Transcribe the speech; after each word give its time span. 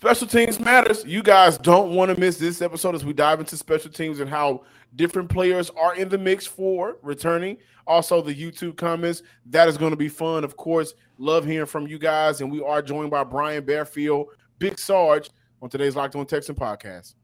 Special 0.00 0.26
teams 0.26 0.58
matters. 0.58 1.04
You 1.04 1.22
guys 1.22 1.58
don't 1.58 1.94
want 1.94 2.10
to 2.10 2.18
miss 2.18 2.38
this 2.38 2.62
episode 2.62 2.94
as 2.94 3.04
we 3.04 3.12
dive 3.12 3.38
into 3.38 3.54
special 3.54 3.90
teams 3.90 4.20
and 4.20 4.30
how 4.30 4.62
different 4.96 5.28
players 5.28 5.68
are 5.78 5.94
in 5.94 6.08
the 6.08 6.16
mix 6.16 6.46
for 6.46 6.96
returning. 7.02 7.58
Also, 7.86 8.22
the 8.22 8.34
YouTube 8.34 8.78
comments. 8.78 9.22
That 9.44 9.68
is 9.68 9.76
going 9.76 9.90
to 9.90 9.98
be 9.98 10.08
fun. 10.08 10.42
Of 10.42 10.56
course, 10.56 10.94
love 11.18 11.44
hearing 11.44 11.66
from 11.66 11.86
you 11.86 11.98
guys. 11.98 12.40
And 12.40 12.50
we 12.50 12.62
are 12.62 12.80
joined 12.80 13.10
by 13.10 13.24
Brian 13.24 13.62
Bearfield, 13.62 14.28
Big 14.58 14.78
Sarge, 14.78 15.28
on 15.60 15.68
today's 15.68 15.94
Locked 15.94 16.16
On 16.16 16.24
Texan 16.24 16.54
podcast. 16.54 17.14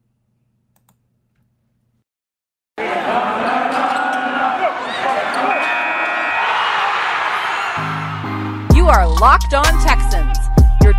You 8.75 8.87
are 8.87 9.07
Locked 9.19 9.55
On 9.55 9.83
Texans 9.83 10.06
your 10.06 10.06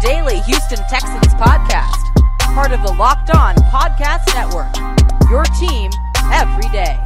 daily 0.00 0.38
Houston 0.42 0.78
Texans 0.88 1.34
podcast, 1.34 2.14
part 2.54 2.70
of 2.70 2.80
the 2.82 2.92
Locked 2.92 3.30
On 3.30 3.56
Podcast 3.56 4.32
Network. 4.32 4.72
Your 5.28 5.42
team 5.58 5.90
every 6.32 6.68
day. 6.70 6.96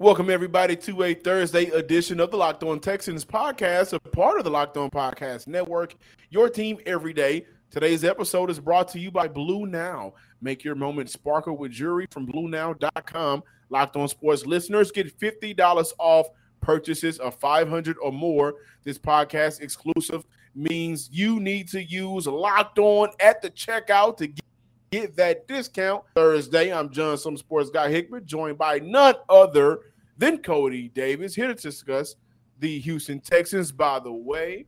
Welcome 0.00 0.28
everybody 0.28 0.74
to 0.74 1.04
a 1.04 1.14
Thursday 1.14 1.66
edition 1.66 2.18
of 2.18 2.32
the 2.32 2.36
Locked 2.36 2.64
On 2.64 2.80
Texans 2.80 3.24
podcast, 3.24 3.92
a 3.92 4.00
part 4.00 4.38
of 4.38 4.44
the 4.44 4.50
Locked 4.50 4.76
On 4.76 4.90
Podcast 4.90 5.46
Network. 5.46 5.94
Your 6.30 6.48
team 6.48 6.78
every 6.84 7.12
day. 7.12 7.46
Today's 7.72 8.04
episode 8.04 8.50
is 8.50 8.60
brought 8.60 8.88
to 8.88 8.98
you 9.00 9.10
by 9.10 9.26
Blue 9.28 9.64
Nile. 9.64 10.14
Make 10.42 10.62
your 10.62 10.74
moment 10.74 11.08
sparkle 11.08 11.56
with 11.56 11.72
jewelry 11.72 12.06
from 12.10 12.26
BlueNile.com. 12.26 13.42
Locked 13.70 13.96
on 13.96 14.08
sports 14.08 14.44
listeners 14.44 14.90
get 14.90 15.18
$50 15.18 15.92
off 15.98 16.26
purchases 16.60 17.18
of 17.18 17.34
500 17.36 17.96
or 18.02 18.12
more. 18.12 18.56
This 18.84 18.98
podcast 18.98 19.62
exclusive 19.62 20.26
means 20.54 21.08
you 21.10 21.40
need 21.40 21.66
to 21.70 21.82
use 21.82 22.26
Locked 22.26 22.78
On 22.78 23.08
at 23.18 23.40
the 23.40 23.48
checkout 23.48 24.18
to 24.18 24.26
get, 24.26 24.44
get 24.90 25.16
that 25.16 25.48
discount. 25.48 26.04
Thursday, 26.14 26.70
I'm 26.70 26.90
John, 26.90 27.16
some 27.16 27.38
sports 27.38 27.70
guy 27.70 27.88
Hickman, 27.88 28.26
joined 28.26 28.58
by 28.58 28.80
none 28.80 29.14
other 29.30 29.80
than 30.18 30.42
Cody 30.42 30.90
Davis, 30.90 31.34
here 31.34 31.46
to 31.46 31.54
discuss 31.54 32.16
the 32.58 32.78
Houston 32.80 33.18
Texans. 33.18 33.72
By 33.72 33.98
the 33.98 34.12
way, 34.12 34.66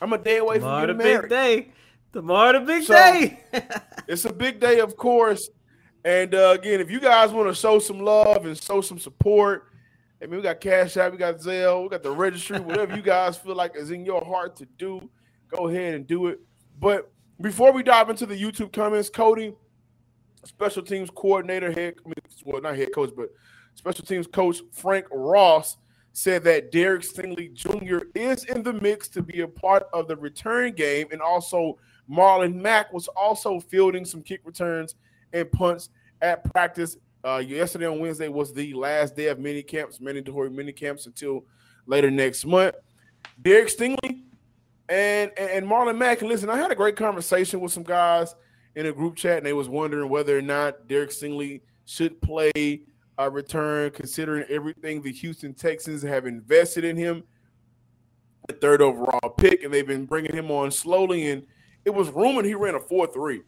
I'm 0.00 0.14
a 0.14 0.18
day 0.18 0.38
away 0.38 0.58
from 0.58 0.80
getting 0.80 0.96
married. 0.96 1.28
Day. 1.28 1.72
Tomorrow, 2.12 2.52
the 2.52 2.60
big 2.60 2.82
so, 2.84 2.94
day. 2.94 3.40
it's 4.06 4.24
a 4.26 4.32
big 4.32 4.60
day, 4.60 4.80
of 4.80 4.96
course. 4.96 5.48
And 6.04 6.34
uh, 6.34 6.56
again, 6.58 6.80
if 6.80 6.90
you 6.90 7.00
guys 7.00 7.30
want 7.30 7.48
to 7.48 7.54
show 7.54 7.78
some 7.78 8.00
love 8.00 8.44
and 8.44 8.60
show 8.60 8.80
some 8.82 8.98
support, 8.98 9.68
I 10.22 10.26
mean, 10.26 10.36
we 10.36 10.42
got 10.42 10.60
Cash 10.60 10.96
App, 10.96 11.12
we 11.12 11.18
got 11.18 11.36
Zelle, 11.36 11.84
we 11.84 11.88
got 11.88 12.02
the 12.02 12.10
registry, 12.10 12.60
whatever 12.60 12.94
you 12.94 13.02
guys 13.02 13.38
feel 13.38 13.54
like 13.54 13.76
is 13.76 13.90
in 13.90 14.04
your 14.04 14.22
heart 14.24 14.56
to 14.56 14.66
do, 14.78 15.08
go 15.48 15.68
ahead 15.68 15.94
and 15.94 16.06
do 16.06 16.26
it. 16.26 16.40
But 16.78 17.10
before 17.40 17.72
we 17.72 17.82
dive 17.82 18.10
into 18.10 18.26
the 18.26 18.40
YouTube 18.40 18.72
comments, 18.72 19.08
Cody, 19.08 19.54
special 20.44 20.82
teams 20.82 21.08
coordinator, 21.10 21.72
head, 21.72 21.94
I 22.04 22.08
mean, 22.08 22.14
well, 22.44 22.60
not 22.60 22.76
head 22.76 22.92
coach, 22.94 23.12
but 23.16 23.28
special 23.74 24.04
teams 24.04 24.26
coach 24.26 24.60
Frank 24.72 25.06
Ross 25.10 25.78
said 26.12 26.44
that 26.44 26.72
Derek 26.72 27.02
Stingley 27.02 27.52
Jr. 27.54 28.00
is 28.14 28.44
in 28.44 28.62
the 28.62 28.74
mix 28.74 29.08
to 29.08 29.22
be 29.22 29.40
a 29.40 29.48
part 29.48 29.84
of 29.94 30.08
the 30.08 30.16
return 30.16 30.72
game 30.72 31.06
and 31.10 31.22
also– 31.22 31.78
Marlon 32.10 32.54
Mack 32.54 32.92
was 32.92 33.08
also 33.08 33.60
fielding 33.60 34.04
some 34.04 34.22
kick 34.22 34.40
returns 34.44 34.94
and 35.32 35.50
punts 35.52 35.90
at 36.20 36.44
practice. 36.52 36.96
Uh, 37.24 37.42
yesterday 37.44 37.86
on 37.86 38.00
Wednesday 38.00 38.28
was 38.28 38.52
the 38.52 38.74
last 38.74 39.16
day 39.16 39.28
of 39.28 39.38
mini 39.38 39.62
camps, 39.62 40.00
mandatory 40.00 40.50
mini 40.50 40.72
camps 40.72 41.06
until 41.06 41.44
later 41.86 42.10
next 42.10 42.44
month. 42.44 42.74
Derek 43.40 43.68
Stingley 43.68 44.22
and 44.88 45.30
and 45.38 45.66
Marlon 45.66 45.96
Mack. 45.96 46.22
Listen, 46.22 46.50
I 46.50 46.56
had 46.56 46.72
a 46.72 46.74
great 46.74 46.96
conversation 46.96 47.60
with 47.60 47.72
some 47.72 47.84
guys 47.84 48.34
in 48.74 48.86
a 48.86 48.92
group 48.92 49.16
chat, 49.16 49.38
and 49.38 49.46
they 49.46 49.52
was 49.52 49.68
wondering 49.68 50.08
whether 50.08 50.36
or 50.36 50.42
not 50.42 50.88
Derek 50.88 51.10
Stingley 51.10 51.60
should 51.84 52.20
play 52.20 52.82
a 53.18 53.30
return, 53.30 53.90
considering 53.90 54.44
everything 54.48 55.02
the 55.02 55.12
Houston 55.12 55.54
Texans 55.54 56.02
have 56.02 56.26
invested 56.26 56.84
in 56.84 56.96
him, 56.96 57.22
the 58.48 58.54
third 58.54 58.82
overall 58.82 59.30
pick, 59.30 59.62
and 59.62 59.72
they've 59.72 59.86
been 59.86 60.06
bringing 60.06 60.34
him 60.34 60.50
on 60.50 60.70
slowly 60.70 61.30
and 61.30 61.46
it 61.84 61.90
was 61.90 62.10
rumored 62.10 62.44
he 62.44 62.54
ran 62.54 62.74
a 62.74 62.80
4 62.80 63.06
3. 63.06 63.42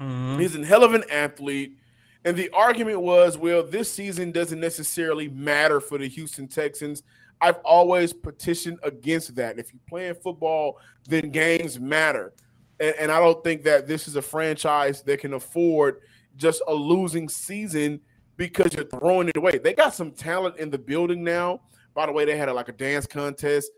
Mm-hmm. 0.00 0.38
He's 0.38 0.56
a 0.56 0.64
hell 0.64 0.84
of 0.84 0.94
an 0.94 1.04
athlete. 1.10 1.76
And 2.24 2.36
the 2.36 2.50
argument 2.50 3.00
was, 3.00 3.38
well, 3.38 3.62
this 3.62 3.90
season 3.92 4.32
doesn't 4.32 4.60
necessarily 4.60 5.28
matter 5.28 5.80
for 5.80 5.98
the 5.98 6.08
Houston 6.08 6.48
Texans. 6.48 7.02
I've 7.40 7.58
always 7.64 8.12
petitioned 8.12 8.78
against 8.82 9.34
that. 9.36 9.58
If 9.58 9.72
you're 9.72 9.80
playing 9.88 10.14
football, 10.16 10.78
then 11.08 11.30
games 11.30 11.78
matter. 11.78 12.32
And, 12.80 12.94
and, 12.98 13.12
I 13.12 13.20
don't 13.20 13.42
think 13.44 13.62
that 13.64 13.86
this 13.86 14.08
is 14.08 14.16
a 14.16 14.22
franchise 14.22 15.02
that 15.02 15.20
can 15.20 15.34
afford 15.34 16.00
just 16.36 16.62
a 16.66 16.74
losing 16.74 17.28
season 17.28 18.00
because 18.36 18.74
you're 18.74 18.84
throwing 18.84 19.28
it 19.28 19.36
away. 19.36 19.58
They 19.58 19.72
got 19.72 19.94
some 19.94 20.12
talent 20.12 20.56
in 20.58 20.70
the 20.70 20.78
building 20.78 21.24
now. 21.24 21.60
By 21.94 22.06
the 22.06 22.12
way, 22.12 22.24
they 22.24 22.36
had 22.36 22.48
a, 22.48 22.52
like 22.52 22.68
a 22.68 22.72
dance 22.72 23.06
contest 23.06 23.70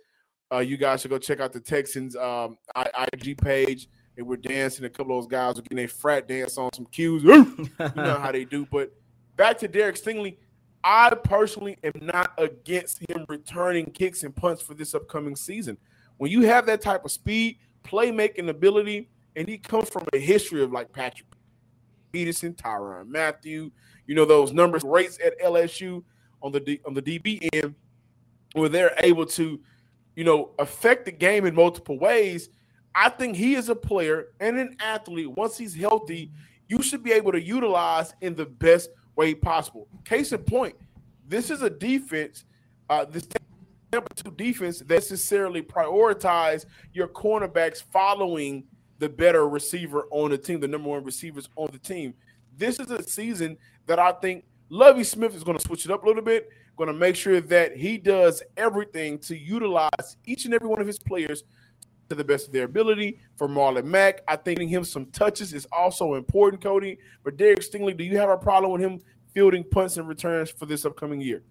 uh, 0.53 0.59
you 0.59 0.77
guys 0.77 1.01
should 1.01 1.11
go 1.11 1.19
check 1.19 1.41
out 1.41 1.53
the 1.53 1.61
Texans 1.61 2.17
um, 2.17 2.59
IG 3.13 3.39
page. 3.39 3.89
They 4.17 4.23
were 4.23 4.37
dancing. 4.37 4.85
A 4.85 4.91
couple 4.91 5.17
of 5.17 5.23
those 5.23 5.31
guys 5.31 5.57
were 5.57 5.63
getting 5.63 5.85
a 5.85 5.89
frat 5.89 6.27
dance 6.29 6.59
on 6.59 6.73
some 6.75 6.87
cues. 6.87 7.23
you 7.23 7.71
know 7.97 8.19
how 8.19 8.33
they 8.33 8.45
do. 8.45 8.67
But 8.71 8.93
back 9.37 9.59
to 9.59 9.69
Derek 9.69 9.97
Stingley. 9.97 10.37
I 10.83 11.15
personally 11.25 11.77
am 11.85 11.93
not 12.01 12.33
against 12.39 13.01
him 13.09 13.27
returning 13.29 13.87
kicks 13.87 14.23
and 14.23 14.35
punts 14.35 14.63
for 14.63 14.75
this 14.75 14.95
upcoming 14.95 15.37
season. 15.37 15.77
When 16.17 16.31
you 16.31 16.43
have 16.43 16.67
that 16.67 16.81
type 16.81 17.05
of 17.05 17.11
speed, 17.11 17.59
playmaking 17.85 18.49
ability, 18.49 19.11
and 19.37 19.47
he 19.47 19.59
comes 19.59 19.89
from 19.89 20.07
a 20.13 20.19
history 20.19 20.63
of 20.63 20.73
like 20.73 20.91
Patrick 20.93 21.29
Peterson, 22.13 22.55
Tyrann 22.55 23.09
Mathieu, 23.09 23.71
you 24.07 24.15
know 24.15 24.25
those 24.25 24.53
numbers 24.53 24.83
rates 24.83 25.19
at 25.25 25.39
LSU 25.41 26.03
on 26.43 26.53
the 26.53 26.61
D, 26.61 26.81
on 26.87 26.95
the 26.95 27.03
DB 27.03 27.49
end, 27.53 27.75
where 28.55 28.69
they're 28.69 28.95
able 28.99 29.27
to 29.27 29.61
you 30.17 30.25
know, 30.25 30.51
affect 30.59 31.05
the 31.05 31.13
game 31.13 31.47
in 31.47 31.55
multiple 31.55 31.99
ways. 31.99 32.49
I 32.95 33.09
think 33.09 33.37
he 33.37 33.55
is 33.55 33.69
a 33.69 33.77
player 33.77 34.29
and 34.41 34.59
an 34.59 34.77
athlete. 34.81 35.31
Once 35.31 35.57
he's 35.57 35.75
healthy, 35.75 36.33
you 36.69 36.83
should 36.83 37.03
be 37.03 37.13
able 37.13 37.33
to 37.33 37.41
utilize 37.41 38.15
in 38.21 38.35
the 38.35 38.47
best 38.47 38.91
way 39.17 39.35
possible. 39.35 39.89
Case 40.05 40.33
in 40.33 40.39
point, 40.39 40.75
this 41.27 41.51
is 41.51 41.63
a 41.63 41.71
defense, 41.71 42.45
uh, 42.89 43.05
this 43.05 43.27
number 43.93 44.09
two 44.15 44.31
defense 44.33 44.79
that 44.79 44.89
necessarily 44.89 45.63
prioritize 45.63 46.67
your 46.93 47.09
cornerbacks 47.09 47.83
following 47.83 48.65
the 48.99 49.09
better 49.09 49.49
receiver 49.49 50.07
on 50.11 50.31
the 50.31 50.39
team, 50.39 50.61
the 50.61 50.69
number 50.69 50.89
one 50.89 51.05
receivers 51.05 51.49
on 51.57 51.69
the 51.73 51.79
team. 51.79 52.15
This 52.57 52.79
is 52.79 52.91
a 52.91 53.03
season 53.03 53.57
that 53.87 53.99
I 53.99 54.13
think 54.13 54.45
Lovie 54.69 55.05
Smith 55.05 55.35
is 55.35 55.43
going 55.43 55.59
to 55.59 55.65
switch 55.67 55.85
it 55.85 55.91
up 55.91 56.05
a 56.05 56.07
little 56.07 56.23
bit 56.23 56.49
going 56.81 56.95
to 56.95 56.99
make 56.99 57.15
sure 57.15 57.43
that 57.43 57.77
he 57.77 57.99
does 57.99 58.43
everything 58.57 59.19
to 59.19 59.37
utilize 59.37 60.17
each 60.25 60.47
and 60.47 60.55
every 60.55 60.67
one 60.67 60.81
of 60.81 60.87
his 60.87 60.99
players 60.99 61.45
to 62.09 62.15
the 62.15 62.25
best 62.25 62.47
of 62.47 62.55
their 62.55 62.65
ability. 62.65 63.21
For 63.37 63.47
Marlon 63.49 63.85
Mack, 63.85 64.23
I 64.27 64.37
think 64.37 64.61
him 64.61 64.83
some 64.85 65.05
touches 65.07 65.53
is 65.53 65.67
also 65.73 66.15
important, 66.15 66.63
Cody. 66.63 66.97
But 67.23 67.37
Derek 67.37 67.61
Stingley, 67.61 67.95
do 67.95 68.03
you 68.03 68.17
have 68.17 68.31
a 68.31 68.39
problem 68.39 68.73
with 68.73 68.81
him 68.81 68.99
fielding 69.35 69.63
punts 69.63 69.99
and 69.99 70.09
returns 70.09 70.51
for 70.51 70.65
this 70.65 70.87
upcoming 70.87 71.21
year? 71.21 71.43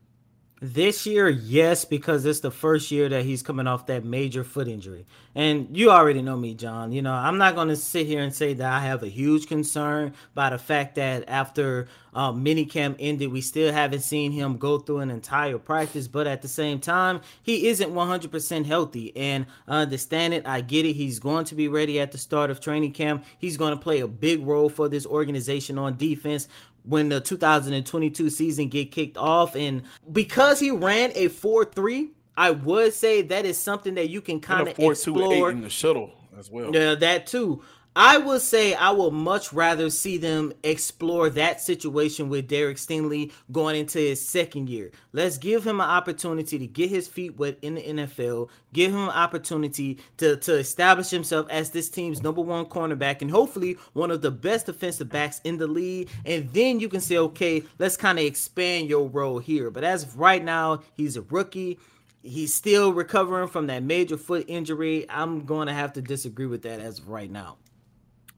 This 0.61 1.05
year, 1.05 1.29
yes, 1.29 1.85
because 1.85 2.25
it's 2.25 2.41
the 2.41 2.51
first 2.51 2.91
year 2.91 3.07
that 3.07 3.23
he's 3.23 3.41
coming 3.41 3.65
off 3.65 3.85
that 3.85 4.03
major 4.03 4.43
foot 4.43 4.67
injury. 4.67 5.05
And 5.33 5.77
you 5.77 5.89
already 5.89 6.21
know 6.21 6.35
me, 6.35 6.53
John. 6.53 6.91
You 6.91 7.01
know, 7.01 7.13
I'm 7.13 7.37
not 7.37 7.55
going 7.55 7.69
to 7.69 7.77
sit 7.77 8.07
here 8.07 8.21
and 8.21 8.35
say 8.35 8.55
that 8.55 8.69
I 8.69 8.81
have 8.81 9.01
a 9.01 9.07
huge 9.07 9.47
concern 9.47 10.13
by 10.33 10.49
the 10.49 10.57
fact 10.57 10.95
that 10.95 11.23
after 11.29 11.87
um, 12.13 12.43
minicamp 12.43 12.97
ended, 12.99 13.31
we 13.31 13.39
still 13.39 13.71
haven't 13.71 14.01
seen 14.01 14.33
him 14.33 14.57
go 14.57 14.79
through 14.79 14.99
an 14.99 15.11
entire 15.11 15.59
practice. 15.59 16.09
But 16.09 16.27
at 16.27 16.41
the 16.41 16.49
same 16.49 16.79
time, 16.79 17.21
he 17.41 17.69
isn't 17.69 17.93
100% 17.93 18.65
healthy. 18.65 19.15
And 19.15 19.45
I 19.65 19.83
understand 19.83 20.33
it. 20.33 20.45
I 20.45 20.59
get 20.59 20.85
it. 20.85 20.93
He's 20.93 21.19
going 21.19 21.45
to 21.45 21.55
be 21.55 21.69
ready 21.69 22.01
at 22.01 22.11
the 22.11 22.17
start 22.17 22.49
of 22.49 22.59
training 22.59 22.91
camp. 22.91 23.23
He's 23.37 23.55
going 23.55 23.71
to 23.71 23.81
play 23.81 24.01
a 24.01 24.07
big 24.07 24.45
role 24.45 24.67
for 24.67 24.89
this 24.89 25.05
organization 25.05 25.77
on 25.77 25.95
defense 25.95 26.49
when 26.83 27.09
the 27.09 27.21
2022 27.21 28.29
season 28.29 28.69
get 28.69 28.91
kicked 28.91 29.17
off. 29.17 29.55
And 29.55 29.83
because 30.11 30.59
he 30.59 30.71
ran 30.71 31.11
a 31.15 31.29
4-3 31.29 32.09
i 32.37 32.51
would 32.51 32.93
say 32.93 33.21
that 33.21 33.45
is 33.45 33.57
something 33.57 33.95
that 33.95 34.09
you 34.09 34.21
can 34.21 34.39
kind 34.39 34.67
of 34.67 34.79
explore. 34.79 35.51
in 35.51 35.61
the 35.61 35.69
shuttle 35.69 36.13
as 36.37 36.49
well. 36.49 36.73
Yeah 36.73 36.95
that 36.95 37.27
too 37.27 37.61
I 37.95 38.19
would 38.19 38.41
say 38.41 38.75
I 38.75 38.91
would 38.91 39.13
much 39.13 39.51
rather 39.51 39.89
see 39.89 40.17
them 40.17 40.53
explore 40.63 41.29
that 41.31 41.59
situation 41.59 42.29
with 42.29 42.47
Derek 42.47 42.77
Stingley 42.77 43.31
going 43.51 43.75
into 43.75 43.97
his 43.97 44.25
second 44.25 44.69
year. 44.69 44.91
Let's 45.11 45.39
give 45.39 45.65
him 45.65 45.81
an 45.81 45.89
opportunity 45.89 46.59
to 46.59 46.67
get 46.67 46.91
his 46.91 47.07
feet 47.07 47.37
wet 47.37 47.57
in 47.63 47.75
the 47.75 47.81
NFL, 47.81 48.49
give 48.73 48.91
him 48.91 49.05
an 49.05 49.09
opportunity 49.09 49.97
to, 50.17 50.37
to 50.37 50.57
establish 50.59 51.09
himself 51.09 51.47
as 51.49 51.71
this 51.71 51.89
team's 51.89 52.21
number 52.21 52.41
one 52.41 52.65
cornerback 52.65 53.23
and 53.23 53.31
hopefully 53.31 53.75
one 53.93 54.11
of 54.11 54.21
the 54.21 54.31
best 54.31 54.67
defensive 54.67 55.09
backs 55.09 55.41
in 55.43 55.57
the 55.57 55.67
league. 55.67 56.09
And 56.25 56.47
then 56.53 56.79
you 56.79 56.89
can 56.89 57.01
say, 57.01 57.17
okay, 57.17 57.63
let's 57.79 57.97
kind 57.97 58.19
of 58.19 58.25
expand 58.25 58.87
your 58.87 59.07
role 59.07 59.39
here. 59.39 59.71
But 59.71 59.83
as 59.83 60.03
of 60.03 60.19
right 60.19 60.43
now, 60.43 60.83
he's 60.95 61.17
a 61.17 61.21
rookie 61.23 61.79
he's 62.21 62.53
still 62.53 62.91
recovering 62.91 63.47
from 63.47 63.67
that 63.67 63.81
major 63.81 64.17
foot 64.17 64.43
injury. 64.49 65.05
I'm 65.09 65.45
going 65.45 65.67
to 65.67 65.73
have 65.73 65.93
to 65.93 66.01
disagree 66.01 66.47
with 66.47 66.63
that 66.63 66.81
as 66.81 66.99
of 66.99 67.07
right 67.07 67.31
now. 67.31 67.55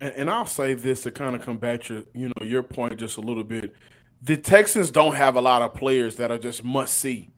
And, 0.02 0.14
and 0.16 0.30
I'll 0.30 0.46
say 0.46 0.74
this 0.74 1.04
to 1.04 1.12
kind 1.12 1.36
of 1.36 1.44
combat 1.44 1.86
to 1.86 2.06
you 2.14 2.28
know 2.28 2.46
your 2.46 2.64
point 2.64 2.98
just 2.98 3.18
a 3.18 3.22
little 3.22 3.44
bit. 3.44 3.74
The 4.24 4.36
Texans 4.36 4.92
don't 4.92 5.16
have 5.16 5.36
a 5.36 5.42
lot 5.42 5.62
of 5.62 5.74
players 5.74 6.18
that 6.18 6.32
are 6.32 6.38
just 6.38 6.64
must 6.64 6.98
see. 6.98 7.30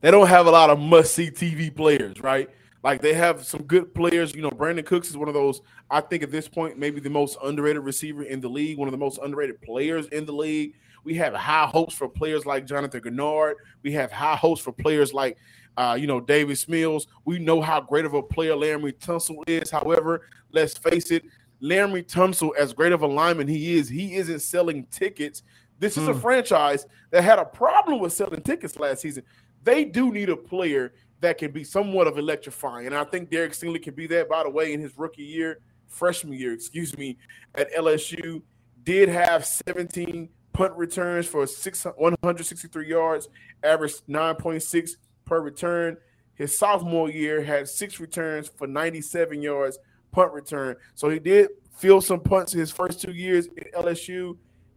They 0.00 0.10
don't 0.10 0.28
have 0.28 0.46
a 0.46 0.50
lot 0.50 0.68
of 0.70 0.78
must 0.78 1.14
see 1.14 1.30
TV 1.30 1.74
players, 1.74 2.20
right? 2.20 2.50
Like 2.82 3.00
they 3.00 3.14
have 3.14 3.44
some 3.44 3.62
good 3.62 3.94
players. 3.94 4.34
You 4.34 4.42
know, 4.42 4.50
Brandin 4.50 4.84
Cooks 4.84 5.08
is 5.08 5.16
one 5.16 5.28
of 5.28 5.34
those. 5.34 5.60
I 5.90 6.00
think 6.00 6.22
at 6.22 6.30
this 6.30 6.46
point, 6.46 6.78
maybe 6.78 7.00
the 7.00 7.10
most 7.10 7.38
underrated 7.42 7.82
receiver 7.82 8.22
in 8.22 8.40
the 8.40 8.48
league, 8.48 8.78
one 8.78 8.86
of 8.86 8.92
the 8.92 8.98
most 8.98 9.18
underrated 9.22 9.60
players 9.62 10.06
in 10.08 10.26
the 10.26 10.32
league. 10.32 10.74
We 11.02 11.14
have 11.14 11.34
high 11.34 11.66
hopes 11.66 11.94
for 11.94 12.08
players 12.08 12.46
like 12.46 12.66
Jonathan 12.66 13.00
Greenard. 13.00 13.54
We 13.82 13.92
have 13.92 14.12
high 14.12 14.36
hopes 14.36 14.60
for 14.60 14.72
players 14.72 15.14
like, 15.14 15.38
uh, 15.76 15.96
you 15.98 16.06
know, 16.06 16.20
Davis 16.20 16.68
Mills. 16.68 17.06
We 17.24 17.38
know 17.38 17.60
how 17.60 17.80
great 17.80 18.04
of 18.04 18.14
a 18.14 18.22
player 18.22 18.54
Laremy 18.54 18.94
Tunsil 18.94 19.42
is. 19.46 19.70
However, 19.70 20.22
let's 20.52 20.76
face 20.76 21.10
it, 21.10 21.24
Laremy 21.62 22.06
Tunsil, 22.06 22.50
as 22.56 22.72
great 22.72 22.92
of 22.92 23.02
a 23.02 23.06
lineman 23.06 23.48
he 23.48 23.76
is, 23.76 23.88
he 23.88 24.14
isn't 24.16 24.40
selling 24.40 24.86
tickets. 24.86 25.42
This 25.78 25.96
is 25.96 26.04
mm. 26.04 26.10
a 26.10 26.14
hmm. 26.14 26.20
franchise 26.20 26.86
that 27.10 27.22
had 27.22 27.38
a 27.38 27.44
problem 27.44 28.00
with 28.00 28.12
selling 28.12 28.42
tickets 28.42 28.78
last 28.78 29.02
season. 29.02 29.22
They 29.62 29.84
do 29.84 30.12
need 30.12 30.28
a 30.28 30.36
player 30.36 30.94
that 31.20 31.38
can 31.38 31.50
be 31.50 31.64
somewhat 31.64 32.06
of 32.06 32.18
electrifying. 32.18 32.86
And 32.86 32.94
I 32.94 33.04
think 33.04 33.30
Derek 33.30 33.52
Stingley 33.52 33.82
can 33.82 33.94
be 33.94 34.06
that, 34.08 34.28
by 34.28 34.42
the 34.42 34.50
way, 34.50 34.72
in 34.72 34.80
his 34.80 34.96
rookie 34.96 35.22
year, 35.22 35.60
freshman 35.88 36.38
year, 36.38 36.52
excuse 36.52 36.96
me, 36.96 37.18
at 37.54 37.72
LSU, 37.74 38.42
did 38.82 39.08
have 39.08 39.44
17 39.44 40.28
punt 40.52 40.72
returns 40.76 41.26
for 41.26 41.46
six, 41.46 41.84
163 41.84 42.88
yards, 42.88 43.28
averaged 43.62 44.06
9.6 44.08 44.96
per 45.26 45.40
return. 45.40 45.98
His 46.34 46.56
sophomore 46.56 47.10
year 47.10 47.42
had 47.42 47.68
six 47.68 48.00
returns 48.00 48.48
for 48.48 48.66
97 48.66 49.42
yards 49.42 49.78
punt 50.12 50.32
return. 50.32 50.76
So 50.94 51.10
he 51.10 51.18
did 51.18 51.50
field 51.76 52.04
some 52.04 52.20
punts 52.20 52.54
in 52.54 52.60
his 52.60 52.70
first 52.70 53.02
two 53.02 53.12
years 53.12 53.48
at 53.58 53.72
LSU. 53.74 54.36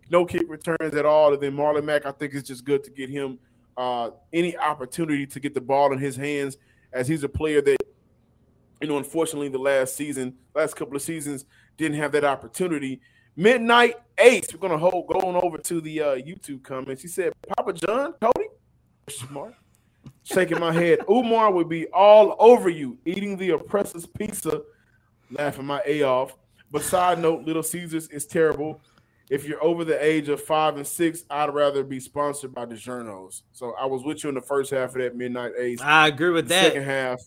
No 0.10 0.26
kick 0.26 0.44
returns 0.48 0.96
at 0.96 1.06
all. 1.06 1.34
And 1.34 1.42
then 1.42 1.56
Marlon 1.56 1.86
Mack, 1.86 2.06
I 2.06 2.12
think 2.12 2.34
it's 2.34 2.48
just 2.48 2.66
good 2.66 2.84
to 2.84 2.92
get 2.92 3.10
him 3.10 3.40
uh, 3.78 4.12
any 4.34 4.58
opportunity 4.58 5.26
to 5.26 5.40
get 5.40 5.54
the 5.54 5.62
ball 5.62 5.94
in 5.94 6.00
his 6.00 6.16
hands 6.16 6.58
as 6.92 7.08
he's 7.08 7.24
a 7.24 7.30
player 7.30 7.62
that, 7.62 7.78
you 8.82 8.88
know, 8.88 8.98
unfortunately 8.98 9.48
the 9.48 9.60
last 9.60 9.96
season, 9.96 10.36
last 10.54 10.76
couple 10.76 10.96
of 10.96 11.02
seasons, 11.02 11.46
didn't 11.78 11.98
have 11.98 12.12
that 12.12 12.26
opportunity. 12.26 13.00
Midnight 13.36 13.96
Ace. 14.18 14.54
We're 14.54 14.60
gonna 14.60 14.78
hold 14.78 15.08
going 15.08 15.38
over 15.38 15.58
to 15.58 15.80
the 15.80 16.02
uh, 16.02 16.16
YouTube 16.16 16.62
comments. 16.62 17.02
He 17.02 17.08
said, 17.08 17.32
"Papa 17.56 17.72
John, 17.72 18.14
Cody, 18.20 18.50
smart." 19.08 19.54
Shaking 20.24 20.60
my 20.60 20.74
head. 20.74 21.00
Umar 21.10 21.52
would 21.52 21.70
be 21.70 21.88
all 21.88 22.36
over 22.40 22.70
you 22.70 22.98
eating 23.06 23.38
the 23.38 23.52
oppressor's 23.52 24.06
pizza, 24.06 24.62
laughing 25.32 25.66
my 25.66 25.82
a 25.86 26.04
off. 26.04 26.38
But 26.72 26.84
side 26.84 27.20
note, 27.20 27.46
Little 27.46 27.64
Caesars 27.64 28.08
is 28.10 28.26
terrible. 28.26 28.82
If 29.30 29.46
you're 29.46 29.64
over 29.64 29.86
the 29.86 30.04
age 30.04 30.30
of 30.30 30.42
five 30.42 30.76
and 30.76 30.86
six, 30.86 31.24
I'd 31.30 31.54
rather 31.54 31.84
be 31.84 32.00
sponsored 32.00 32.54
by 32.54 32.66
the 32.66 32.76
Journos. 32.76 33.44
So 33.54 33.76
I 33.80 33.86
was 33.86 34.04
with 34.04 34.24
you 34.24 34.30
in 34.30 34.36
the 34.36 34.42
first 34.42 34.72
half 34.72 34.90
of 34.90 35.02
that 35.02 35.16
Midnight 35.16 35.54
Ace. 35.58 35.82
I 35.82 36.08
agree 36.08 36.32
with 36.32 36.46
the 36.46 36.56
that. 36.56 36.64
Second 36.66 36.84
half, 36.84 37.22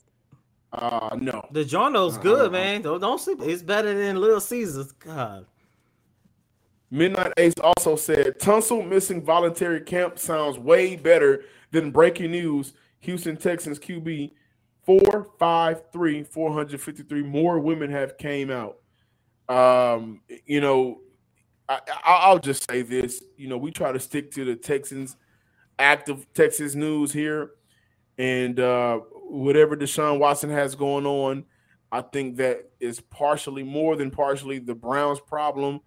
uh, 0.73 1.17
no. 1.21 1.47
The 1.53 1.65
Journos 1.65 2.17
uh, 2.17 2.21
good, 2.21 2.53
man. 2.53 2.83
Don't 2.83 3.01
don't 3.01 3.21
sleep. 3.21 3.41
It's 3.43 3.63
better 3.63 3.95
than 3.95 4.17
Little 4.21 4.41
Caesars. 4.41 4.93
God. 4.93 5.47
Midnight 6.91 7.33
Ace 7.37 7.55
also 7.63 7.97
said 7.97 8.39
Tunsil 8.39 8.87
missing 8.87 9.23
voluntary 9.23 9.81
camp 9.81 10.19
sounds 10.19 10.59
way 10.59 10.97
better 10.97 11.45
than 11.71 11.91
breaking 11.91 12.33
news. 12.33 12.75
Houston 13.03 13.37
Texans 13.37 13.79
QB 13.79 14.33
453 14.85 16.25
453 16.25 17.23
more 17.23 17.59
women 17.61 17.91
have 17.91 18.19
came 18.19 18.51
out. 18.51 18.79
Um, 19.49 20.23
you 20.47 20.61
know, 20.61 21.01
I, 21.69 22.33
will 22.33 22.39
just 22.39 22.69
say 22.69 22.83
this. 22.83 23.23
You 23.37 23.49
know, 23.49 23.59
we 23.59 23.71
try 23.71 23.93
to 23.93 24.01
stick 24.01 24.31
to 24.33 24.45
the 24.45 24.57
Texans, 24.57 25.17
active 25.79 26.27
Texas 26.35 26.75
news 26.75 27.13
here, 27.13 27.53
and 28.19 28.59
uh, 28.59 28.99
whatever 28.99 29.77
Deshaun 29.77 30.19
Watson 30.19 30.51
has 30.51 30.75
going 30.75 31.07
on, 31.07 31.45
I 31.91 32.03
think 32.03 32.37
that 32.39 32.71
is 32.81 33.01
partially 33.01 33.63
more 33.63 33.97
than 33.97 34.11
partially 34.11 34.59
the 34.59 34.75
Browns' 34.75 35.21
problem 35.21 35.81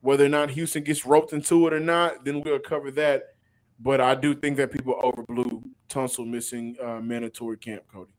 whether 0.00 0.24
or 0.24 0.28
not 0.28 0.50
Houston 0.50 0.84
gets 0.84 1.04
roped 1.04 1.32
into 1.32 1.66
it 1.66 1.72
or 1.72 1.80
not, 1.80 2.24
then 2.24 2.40
we'll 2.40 2.58
cover 2.58 2.90
that. 2.92 3.34
But 3.80 4.00
I 4.00 4.14
do 4.14 4.34
think 4.34 4.56
that 4.56 4.72
people 4.72 4.94
overblew 5.02 5.62
Tunsil 5.88 6.26
missing 6.26 6.76
uh, 6.82 7.00
mandatory 7.00 7.56
camp, 7.56 7.84
Cody. 7.92 8.12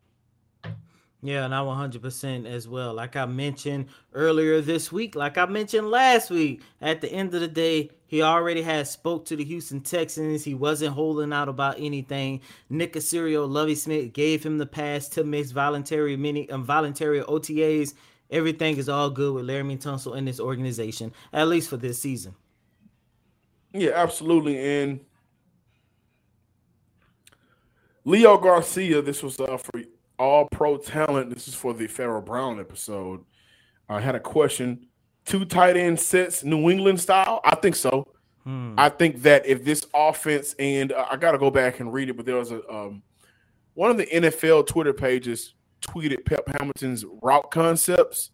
Yeah, 1.22 1.44
and 1.44 1.54
I 1.54 1.60
100% 1.60 2.46
as 2.46 2.66
well. 2.66 2.94
Like 2.94 3.18
I 3.18 3.26
mentioned 3.26 3.88
earlier 4.14 4.62
this 4.62 4.90
week, 4.90 5.16
like 5.16 5.38
I 5.38 5.46
mentioned 5.48 5.92
last 5.92 6.30
week, 6.30 6.62
at 6.80 7.02
the 7.02 7.12
end 7.12 7.36
of 7.36 7.42
the 7.42 7.48
day, 7.50 7.90
he 8.08 8.22
already 8.22 8.62
had 8.62 8.88
spoke 8.88 9.26
to 9.26 9.36
the 9.36 9.44
Houston 9.44 9.82
Texans. 9.82 10.46
He 10.46 10.54
wasn't 10.54 10.94
holding 10.94 11.34
out 11.34 11.50
about 11.50 11.76
anything. 11.78 12.40
Nick 12.70 12.94
Caserio, 12.94 13.50
Lovie 13.50 13.76
Smith 13.76 14.14
gave 14.14 14.44
him 14.44 14.60
the 14.60 14.66
pass 14.66 15.10
to 15.10 15.26
miss 15.26 15.52
voluntary 15.52 16.16
mini 16.16 16.50
um, 16.50 16.64
voluntary 16.64 17.20
OTAs 17.22 17.96
everything 18.30 18.78
is 18.78 18.90
all 18.90 19.10
good 19.10 19.34
with 19.34 19.46
Laremy 19.46 19.82
Tunsil 19.82 20.18
in 20.18 20.26
this 20.26 20.40
organization, 20.40 21.14
at 21.34 21.48
least 21.48 21.70
for 21.70 21.78
this 21.78 22.00
season. 22.00 22.36
Yeah, 23.74 23.92
absolutely. 23.96 24.58
And 24.58 25.00
Leo 28.06 28.38
Garcia, 28.38 29.02
this 29.02 29.22
was 29.22 29.40
uh, 29.40 29.58
for 29.58 29.82
all 30.18 30.48
pro 30.52 30.78
talent. 30.78 31.34
This 31.34 31.48
is 31.48 31.56
for 31.56 31.74
the 31.74 31.88
Pharaoh 31.88 32.22
Brown 32.22 32.60
episode. 32.60 33.24
I 33.88 34.00
had 34.00 34.16
a 34.16 34.20
question. 34.20 34.88
Two 35.26 35.46
tight 35.46 35.78
end 35.78 36.00
sets, 36.00 36.44
New 36.44 36.70
England 36.70 37.00
style? 37.00 37.42
I 37.44 37.56
think 37.56 37.76
so. 37.76 38.08
Hmm. 38.44 38.74
I 38.78 38.90
think 38.90 39.22
that 39.24 39.46
if 39.46 39.64
this 39.64 39.86
offense, 39.94 40.56
and 40.58 40.92
uh, 40.92 41.06
I 41.12 41.18
got 41.18 41.34
to 41.34 41.38
go 41.38 41.52
back 41.52 41.80
and 41.80 41.94
read 41.94 42.10
it, 42.10 42.18
but 42.18 42.26
there 42.26 42.38
was 42.38 42.52
a 42.52 42.68
um, 42.72 43.04
one 43.74 43.92
of 43.92 43.98
the 43.98 44.08
NFL 44.08 44.68
Twitter 44.68 44.94
pages 44.94 45.54
tweeted 45.82 46.26
Pep 46.26 46.48
Hamilton's 46.48 47.06
route 47.22 47.52
concepts. 47.52 48.32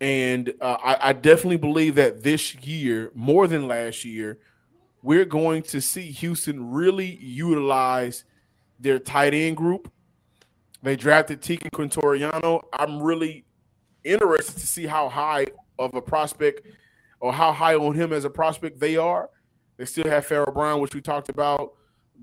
And 0.00 0.54
uh, 0.60 0.76
I, 0.80 1.08
I, 1.08 1.12
definitely 1.12 1.56
believe 1.56 1.96
that 1.96 2.22
this 2.22 2.54
year, 2.54 3.10
more 3.16 3.48
than 3.48 3.66
last 3.66 4.04
year, 4.04 4.38
we're 5.02 5.24
going 5.24 5.64
to 5.64 5.80
see 5.80 6.12
Houston 6.12 6.70
really 6.70 7.16
utilize 7.16 8.22
their 8.78 8.98
tight 8.98 9.34
end 9.34 9.56
group. 9.56 9.90
They 10.82 10.96
drafted 10.96 11.40
Teagan 11.40 11.70
Quitoriano. 11.70 12.62
I'm 12.72 13.02
really 13.02 13.44
interested 14.04 14.58
to 14.60 14.66
see 14.66 14.86
how 14.86 15.08
high 15.08 15.46
of 15.78 15.94
a 15.94 16.02
prospect 16.02 16.66
or 17.20 17.32
how 17.32 17.52
high 17.52 17.74
on 17.74 17.94
him 17.94 18.12
as 18.12 18.24
a 18.24 18.30
prospect 18.30 18.78
they 18.78 18.96
are. 18.96 19.28
They 19.76 19.84
still 19.84 20.08
have 20.08 20.26
Pharaoh 20.26 20.52
Brown, 20.52 20.80
which 20.80 20.94
we 20.94 21.00
talked 21.00 21.28
about, 21.28 21.74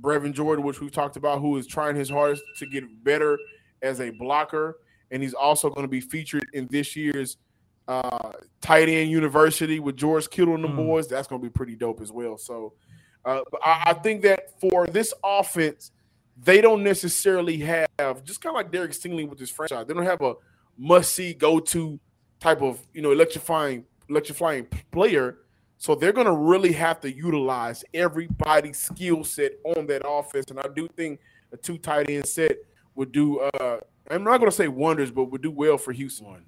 Brevin 0.02 0.34
Jordan, 0.34 0.64
which 0.66 0.82
we 0.82 0.90
talked 0.90 1.16
about, 1.16 1.40
who 1.40 1.58
is 1.58 1.68
trying 1.68 1.96
his 1.96 2.10
hardest 2.10 2.44
to 2.58 2.66
get 2.66 2.84
better 3.04 3.38
as 3.82 4.02
a 4.02 4.10
blocker, 4.10 4.80
and 5.12 5.22
he's 5.22 5.34
also 5.34 5.70
going 5.70 5.84
to 5.84 5.90
be 5.90 6.02
featured 6.02 6.46
in 6.54 6.68
this 6.70 6.96
year's 6.96 7.38
uh, 7.88 8.32
tight 8.62 8.90
end 8.90 9.10
university 9.10 9.80
with 9.80 9.96
George 9.96 10.30
Kittle 10.30 10.56
and 10.56 10.64
the 10.64 10.68
mm. 10.68 10.76
boys. 10.76 11.08
That's 11.08 11.28
going 11.28 11.42
to 11.42 11.46
be 11.46 11.52
pretty 11.52 11.76
dope 11.76 12.02
as 12.02 12.12
well. 12.12 12.38
So, 12.38 12.74
uh, 13.24 13.42
I, 13.64 13.84
I, 13.88 13.94
think 13.94 14.24
that 14.24 14.60
for 14.60 14.88
this 14.88 15.14
offense, 15.24 15.92
they 16.36 16.62
don't 16.62 16.84
necessarily 16.84 17.58
have 17.58 18.24
just 18.24 18.42
kind 18.42 18.56
of 18.56 18.56
like 18.56 18.72
Derek 18.72 18.92
Stingley 18.92 19.28
with 19.28 19.40
this 19.40 19.50
franchise. 19.50 19.86
They 19.88 19.94
don't 19.94 20.06
have 20.06 20.22
a 20.22 20.34
must 20.78 21.14
see 21.14 21.34
go 21.34 21.60
to 21.60 22.00
type 22.40 22.62
of 22.62 22.86
you 22.94 23.02
know 23.02 23.12
electrifying 23.12 23.86
electrifying 24.10 24.68
player. 24.92 25.40
So 25.78 25.94
they're 25.94 26.14
going 26.14 26.28
to 26.28 26.34
really 26.34 26.72
have 26.72 27.02
to 27.02 27.12
utilize 27.14 27.84
everybody's 27.94 28.78
skill 28.78 29.24
set 29.24 29.54
on 29.64 29.86
that 29.88 30.08
offense, 30.08 30.46
and 30.50 30.60
I 30.60 30.68
do 30.74 30.88
think 30.96 31.20
a 31.52 31.58
two 31.58 31.78
tight 31.78 32.10
end 32.10 32.28
set 32.28 32.58
would 32.96 33.12
do 33.12 33.40
uh 33.40 33.80
I'm 34.10 34.24
not 34.24 34.38
going 34.38 34.52
to 34.52 34.56
say 34.56 34.68
wonders, 34.68 35.10
but 35.12 35.32
would 35.32 35.42
do 35.42 35.52
well 35.52 35.78
for 35.78 35.92
Houston. 35.92 36.46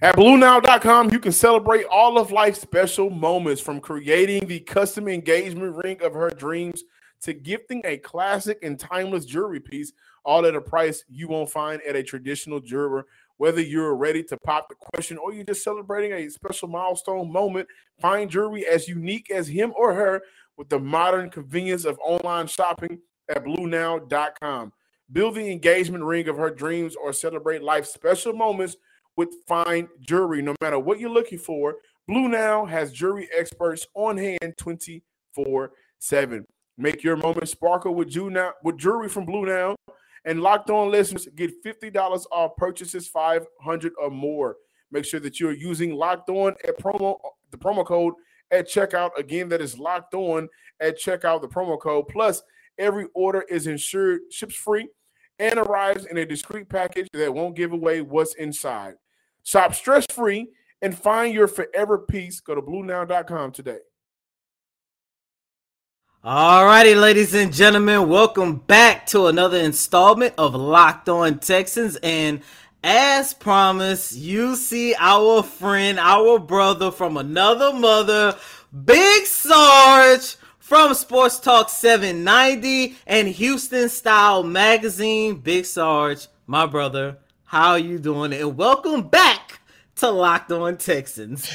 At 0.00 0.14
BlueNile.com, 0.14 1.10
you 1.10 1.18
can 1.18 1.32
celebrate 1.32 1.84
all 1.86 2.18
of 2.18 2.30
life's 2.30 2.60
special 2.60 3.10
moments 3.10 3.60
from 3.60 3.80
creating 3.80 4.46
the 4.46 4.60
custom 4.60 5.08
engagement 5.08 5.74
ring 5.74 6.00
of 6.02 6.14
her 6.14 6.30
dreams 6.30 6.84
to 7.22 7.32
gifting 7.32 7.82
a 7.84 7.98
classic 7.98 8.58
and 8.62 8.78
timeless 8.78 9.24
jewelry 9.24 9.60
piece, 9.60 9.92
all 10.24 10.46
at 10.46 10.54
a 10.54 10.60
price 10.60 11.04
you 11.08 11.28
won't 11.28 11.50
find 11.50 11.80
at 11.88 11.96
a 11.96 12.02
traditional 12.02 12.60
jeweler 12.60 13.06
Whether 13.38 13.60
you're 13.60 13.94
ready 13.94 14.22
to 14.24 14.36
pop 14.36 14.68
the 14.68 14.74
question 14.74 15.16
or 15.16 15.32
you're 15.32 15.44
just 15.44 15.64
celebrating 15.64 16.12
a 16.12 16.28
special 16.28 16.68
milestone 16.68 17.32
moment, 17.32 17.68
find 18.00 18.30
jewelry 18.30 18.66
as 18.66 18.88
unique 18.88 19.30
as 19.30 19.48
him 19.48 19.72
or 19.76 19.94
her 19.94 20.22
with 20.56 20.68
the 20.68 20.78
modern 20.78 21.30
convenience 21.30 21.84
of 21.84 21.98
online 22.00 22.48
shopping 22.48 22.98
at 23.28 23.44
BlueNile.com. 23.44 24.72
Build 25.10 25.36
the 25.36 25.50
engagement 25.50 26.04
ring 26.04 26.28
of 26.28 26.36
her 26.36 26.50
dreams 26.50 26.94
or 26.96 27.12
celebrate 27.12 27.62
life's 27.62 27.92
special 27.94 28.32
moments 28.32 28.76
with 29.16 29.30
fine 29.46 29.88
jewelry. 30.00 30.42
No 30.42 30.54
matter 30.60 30.78
what 30.78 31.00
you're 31.00 31.08
looking 31.10 31.38
for, 31.38 31.76
Blue 32.06 32.28
Nile 32.28 32.66
has 32.66 32.92
jewelry 32.92 33.28
experts 33.36 33.86
on 33.94 34.16
hand 34.16 34.54
24 34.56 35.72
7. 35.98 36.46
Make 36.80 37.02
your 37.02 37.16
moment 37.16 37.48
sparkle 37.48 37.94
with, 37.94 38.14
Now, 38.16 38.52
with 38.62 38.78
jewelry 38.78 39.08
from 39.08 39.26
Blue 39.26 39.44
Nile. 39.44 39.74
And 40.24 40.40
locked 40.40 40.70
on 40.70 40.90
listeners 40.90 41.28
get 41.34 41.62
$50 41.64 42.24
off 42.30 42.56
purchases 42.56 43.08
500 43.08 43.92
or 44.00 44.10
more. 44.10 44.56
Make 44.90 45.04
sure 45.04 45.20
that 45.20 45.40
you're 45.40 45.52
using 45.52 45.94
locked 45.94 46.30
on 46.30 46.54
at 46.66 46.78
promo 46.78 47.18
the 47.50 47.56
promo 47.56 47.84
code 47.84 48.14
at 48.50 48.68
checkout. 48.68 49.10
Again, 49.18 49.48
that 49.48 49.60
is 49.60 49.78
locked 49.78 50.14
on 50.14 50.48
at 50.80 50.98
checkout, 50.98 51.40
the 51.40 51.48
promo 51.48 51.80
code. 51.80 52.06
Plus, 52.08 52.42
every 52.78 53.06
order 53.14 53.42
is 53.48 53.66
insured, 53.66 54.20
ships 54.30 54.54
free, 54.54 54.88
and 55.38 55.58
arrives 55.58 56.06
in 56.06 56.18
a 56.18 56.26
discreet 56.26 56.68
package 56.68 57.08
that 57.12 57.34
won't 57.34 57.56
give 57.56 57.72
away 57.72 58.02
what's 58.02 58.34
inside. 58.34 58.94
Shop 59.44 59.74
stress 59.74 60.04
free 60.10 60.48
and 60.82 60.96
find 60.96 61.34
your 61.34 61.48
forever 61.48 61.98
piece. 61.98 62.40
Go 62.40 62.54
to 62.54 62.62
BlueNile.com 62.62 63.52
today. 63.52 63.78
All 66.24 66.66
righty, 66.66 66.96
ladies 66.96 67.32
and 67.32 67.52
gentlemen, 67.52 68.08
welcome 68.08 68.56
back 68.56 69.06
to 69.06 69.28
another 69.28 69.58
installment 69.58 70.34
of 70.36 70.52
Locked 70.52 71.08
On 71.08 71.38
Texans. 71.38 71.94
And 72.02 72.40
as 72.82 73.32
promised, 73.32 74.16
you 74.16 74.56
see 74.56 74.96
our 74.98 75.44
friend, 75.44 75.96
our 75.96 76.40
brother 76.40 76.90
from 76.90 77.16
another 77.16 77.72
mother, 77.72 78.36
Big 78.84 79.26
Sarge 79.26 80.34
from 80.58 80.92
Sports 80.94 81.38
Talk 81.38 81.68
790 81.70 82.96
and 83.06 83.28
Houston 83.28 83.88
Style 83.88 84.42
Magazine. 84.42 85.36
Big 85.36 85.66
Sarge, 85.66 86.26
my 86.48 86.66
brother, 86.66 87.18
how 87.44 87.70
are 87.70 87.78
you 87.78 88.00
doing? 88.00 88.32
And 88.32 88.56
welcome 88.56 89.06
back 89.06 89.60
to 89.94 90.10
Locked 90.10 90.50
On 90.50 90.76
Texans. 90.78 91.48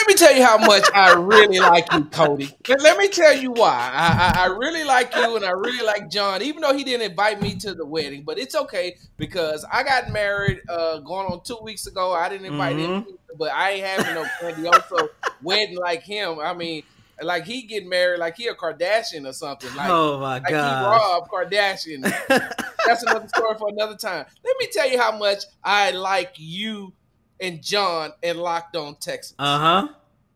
Let 0.00 0.06
me 0.08 0.14
tell 0.14 0.34
you 0.34 0.42
how 0.42 0.56
much 0.56 0.84
I 0.94 1.12
really 1.12 1.58
like 1.58 1.92
you, 1.92 2.06
Cody. 2.06 2.56
Let 2.66 2.96
me 2.96 3.08
tell 3.08 3.36
you 3.36 3.52
why. 3.52 3.90
I, 3.92 4.32
I, 4.34 4.44
I, 4.44 4.46
really 4.46 4.82
like 4.82 5.14
you 5.14 5.36
and 5.36 5.44
I 5.44 5.50
really 5.50 5.84
like 5.84 6.08
John, 6.08 6.40
even 6.40 6.62
though 6.62 6.72
he 6.72 6.84
didn't 6.84 7.10
invite 7.10 7.42
me 7.42 7.54
to 7.56 7.74
the 7.74 7.84
wedding. 7.84 8.22
But 8.22 8.38
it's 8.38 8.54
okay 8.54 8.96
because 9.18 9.62
I 9.70 9.82
got 9.82 10.10
married 10.10 10.62
uh, 10.70 11.00
going 11.00 11.26
on 11.26 11.42
two 11.42 11.58
weeks 11.62 11.86
ago. 11.86 12.14
I 12.14 12.30
didn't 12.30 12.46
invite 12.46 12.76
mm-hmm. 12.76 13.10
him, 13.10 13.18
but 13.38 13.52
I 13.52 13.72
ain't 13.72 13.86
having 13.86 14.14
no 14.14 14.26
grandiose 14.40 15.10
wedding 15.42 15.76
like 15.76 16.02
him. 16.02 16.38
I 16.40 16.54
mean, 16.54 16.82
like 17.20 17.44
he 17.44 17.62
get 17.62 17.86
married 17.86 18.20
like 18.20 18.38
he 18.38 18.46
a 18.46 18.54
Kardashian 18.54 19.28
or 19.28 19.34
something. 19.34 19.74
Like, 19.76 19.90
oh 19.90 20.18
my 20.18 20.38
like 20.38 20.48
god, 20.48 20.78
he 20.78 20.86
Rob 20.86 21.28
Kardashian. 21.28 22.02
That's 22.86 23.02
another 23.02 23.28
story 23.28 23.54
for 23.58 23.68
another 23.68 23.96
time. 23.96 24.24
Let 24.42 24.56
me 24.58 24.66
tell 24.72 24.90
you 24.90 24.98
how 24.98 25.18
much 25.18 25.44
I 25.62 25.90
like 25.90 26.36
you 26.38 26.94
and 27.40 27.62
John 27.62 28.12
and 28.22 28.38
Locked 28.38 28.76
On 28.76 28.94
Texas. 28.96 29.34
Uh 29.38 29.58
huh. 29.58 29.88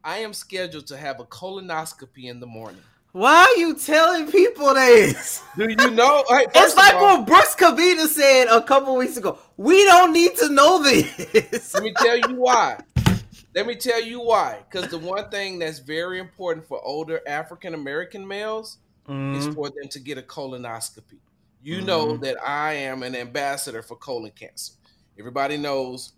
I 0.02 0.18
am 0.18 0.32
scheduled 0.32 0.87
to 0.88 0.96
have 0.96 1.20
a 1.20 1.25
colonoscopy 1.25 2.25
in 2.25 2.40
the 2.40 2.46
morning. 2.46 2.82
Why 3.12 3.44
are 3.44 3.61
you 3.61 3.76
telling 3.76 4.30
people 4.30 4.75
this? 4.75 5.42
Do 5.56 5.70
you 5.70 5.90
know? 5.92 6.25
Right, 6.28 6.49
it's 6.52 6.76
like 6.76 6.94
all, 6.94 7.18
what 7.18 7.26
Brooks 7.26 7.54
Kavita 7.54 8.08
said 8.08 8.49
a 8.49 8.61
couple 8.61 8.96
weeks 8.96 9.16
ago. 9.16 9.38
We 9.56 9.84
don't 9.84 10.12
need 10.12 10.37
to 10.38 10.49
know 10.49 10.82
this. 10.82 11.73
Let 11.75 11.84
me 11.84 11.94
tell 11.96 12.16
you 12.16 12.34
why. 12.34 12.80
Let 13.54 13.68
me 13.68 13.76
tell 13.76 14.02
you 14.02 14.20
why. 14.20 14.58
Because 14.68 14.90
the 14.90 14.99
one 14.99 15.30
thing 15.30 15.61
that's 15.61 15.78
very 15.78 16.18
important 16.18 16.66
for 16.66 16.84
older 16.84 17.20
African 17.25 17.75
American 17.75 18.26
males 18.26 18.78
mm-hmm. 19.08 19.37
is 19.37 19.54
for 19.54 19.70
them 19.70 19.88
to 19.90 20.00
get 20.00 20.18
a 20.18 20.23
colonoscopy. 20.23 21.18
You 21.62 21.76
mm-hmm. 21.76 21.87
know 21.87 22.16
that 22.16 22.37
I 22.44 22.73
am 22.73 23.04
an 23.04 23.14
ambassador 23.14 23.82
for 23.82 23.96
colon 23.96 24.32
cancer. 24.32 24.73
Everybody 25.18 25.56
knows 25.56 26.14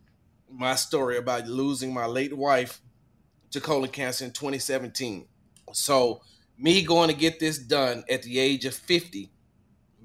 my 0.50 0.75
story 0.75 1.19
about 1.19 1.47
losing 1.47 1.93
my 1.93 2.07
late 2.07 2.37
wife 2.37 2.81
to 3.50 3.61
colon 3.61 3.91
cancer 3.91 4.25
in 4.25 4.33
2017. 4.33 5.26
So 5.73 6.23
me 6.59 6.83
going 6.83 7.09
to 7.09 7.15
get 7.17 7.38
this 7.38 7.59
done 7.59 8.05
at 8.11 8.23
the 8.23 8.38
age 8.38 8.65
of 8.65 8.75
50 8.75 9.31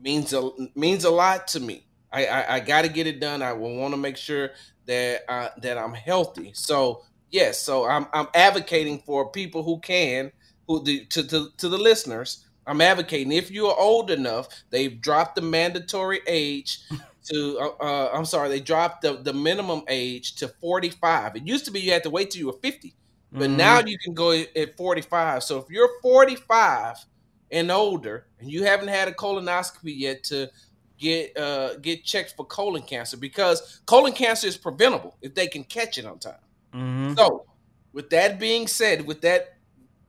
means 0.02 0.34
a 0.34 0.50
means 0.76 1.06
a 1.06 1.12
lot 1.12 1.48
to 1.50 1.60
me. 1.60 1.86
I 2.12 2.26
I, 2.26 2.56
I 2.56 2.60
got 2.60 2.84
to 2.84 2.90
get 2.90 3.08
it 3.08 3.20
done. 3.20 3.42
I 3.42 3.54
will 3.54 3.76
want 3.76 3.94
to 3.94 3.98
make 3.98 4.18
sure 4.18 4.52
that 4.86 5.24
uh, 5.30 5.50
that 5.62 5.78
I'm 5.78 5.94
healthy. 5.94 6.52
So 6.54 7.04
yes, 7.30 7.60
so 7.60 7.86
I'm 7.86 8.08
I'm 8.14 8.28
advocating 8.34 9.00
for 9.00 9.32
people 9.32 9.64
who 9.64 9.80
can, 9.80 10.32
who 10.68 10.84
the, 10.84 11.06
to, 11.06 11.24
to 11.28 11.50
to 11.58 11.70
the 11.70 11.78
listeners. 11.78 12.46
I'm 12.68 12.82
advocating 12.82 13.32
if 13.32 13.50
you 13.50 13.68
are 13.68 13.80
old 13.80 14.12
enough, 14.12 14.48
they've 14.70 15.02
dropped 15.02 15.36
the 15.36 15.42
mandatory 15.42 16.22
age 16.28 16.80
to. 17.26 17.60
Uh, 17.60 17.84
uh, 17.84 18.12
I'm 18.14 18.26
sorry, 18.26 18.50
they 18.50 18.60
dropped 18.60 19.02
the 19.02 19.14
the 19.14 19.34
minimum 19.34 19.84
age 19.88 20.36
to 20.36 20.48
45. 20.48 21.36
It 21.36 21.48
used 21.48 21.66
to 21.66 21.72
be 21.72 21.80
you 21.80 21.92
had 21.92 22.04
to 22.04 22.10
wait 22.10 22.32
till 22.32 22.40
you 22.40 22.48
were 22.48 22.60
50, 22.62 22.94
but 23.32 23.50
mm-hmm. 23.50 23.58
now 23.58 23.80
you 23.80 23.98
can 23.98 24.14
go 24.14 24.32
at 24.32 24.78
45. 24.78 25.44
So 25.44 25.60
if 25.60 25.70
you're 25.70 25.90
45 26.02 26.98
and 27.52 27.72
older 27.72 28.28
and 28.40 28.50
you 28.50 28.64
haven't 28.64 28.88
had 28.88 29.08
a 29.08 29.12
colonoscopy 29.12 29.98
yet 29.98 30.24
to 30.26 30.50
get 30.98 31.38
uh, 31.38 31.76
get 31.78 32.06
checked 32.06 32.36
for 32.38 32.46
colon 32.46 32.84
cancer 32.84 33.18
because 33.18 33.82
colon 33.86 34.14
cancer 34.14 34.48
is 34.48 34.58
preventable 34.58 35.18
if 35.22 35.36
they 35.36 35.48
can 35.48 35.64
catch 35.64 35.98
it 35.98 36.06
on 36.06 36.20
time. 36.20 36.36
Mm-hmm. 36.74 37.16
So, 37.16 37.46
with 37.92 38.10
that 38.12 38.40
being 38.40 38.68
said, 38.68 39.06
with 39.06 39.22
that 39.22 39.58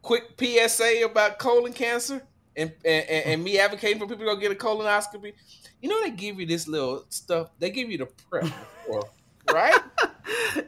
quick 0.03 0.39
PSA 0.39 1.03
about 1.05 1.39
colon 1.39 1.73
cancer 1.73 2.23
and, 2.57 2.73
and, 2.85 3.09
and 3.09 3.45
me 3.45 3.59
advocating 3.59 3.99
for 3.99 4.07
people 4.07 4.25
to 4.27 4.35
go 4.35 4.37
get 4.37 4.53
a 4.53 4.55
colonoscopy, 4.55 5.33
you 5.81 5.89
know 5.89 6.03
they 6.03 6.11
give 6.11 6.39
you 6.39 6.47
this 6.47 6.69
little 6.69 7.05
stuff. 7.09 7.51
They 7.59 7.71
give 7.71 7.91
you 7.91 7.99
the 7.99 8.07
prep 8.07 8.45
before, 8.45 9.09
right? 9.53 9.81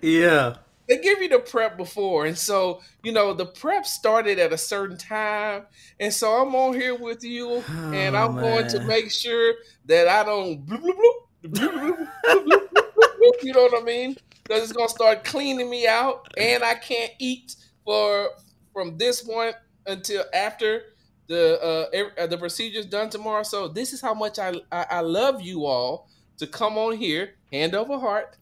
Yeah. 0.02 0.56
They 0.88 0.98
give 0.98 1.20
you 1.20 1.28
the 1.28 1.38
prep 1.38 1.76
before, 1.76 2.26
and 2.26 2.36
so 2.36 2.82
you 3.02 3.12
know 3.12 3.32
the 3.32 3.46
prep 3.46 3.86
started 3.86 4.38
at 4.38 4.52
a 4.52 4.58
certain 4.58 4.98
time, 4.98 5.64
and 5.98 6.12
so 6.12 6.30
I'm 6.32 6.54
on 6.54 6.74
here 6.74 6.94
with 6.94 7.24
you, 7.24 7.62
oh, 7.66 7.92
and 7.94 8.16
I'm 8.16 8.34
man. 8.34 8.44
going 8.44 8.68
to 8.68 8.80
make 8.84 9.10
sure 9.10 9.54
that 9.86 10.08
I 10.08 10.24
don't 10.24 10.64
bloop, 10.66 10.94
bloop, 11.42 12.08
bloop, 12.26 13.42
you 13.42 13.52
know 13.54 13.62
what 13.62 13.82
I 13.82 13.84
mean? 13.84 14.16
because 14.44 14.62
it's 14.62 14.72
gonna 14.72 14.88
start 14.88 15.24
cleaning 15.24 15.68
me 15.68 15.86
out, 15.86 16.28
and 16.36 16.62
I 16.62 16.74
can't 16.74 17.12
eat 17.18 17.56
for 17.84 18.30
from 18.72 18.96
this 18.98 19.22
point 19.22 19.56
until 19.86 20.24
after 20.32 20.82
the 21.26 21.61
uh, 21.62 22.21
uh, 22.21 22.26
the 22.26 22.37
procedure's 22.38 22.87
done 22.87 23.11
tomorrow. 23.11 23.43
So 23.43 23.69
this 23.69 23.93
is 23.93 24.00
how 24.00 24.14
much 24.14 24.38
I, 24.38 24.54
I, 24.71 24.87
I 24.90 25.00
love 25.00 25.40
you 25.40 25.64
all 25.66 26.09
to 26.38 26.47
come 26.47 26.76
on 26.76 26.97
here, 26.97 27.35
hand 27.52 27.75
over 27.75 27.99
heart, 27.99 28.37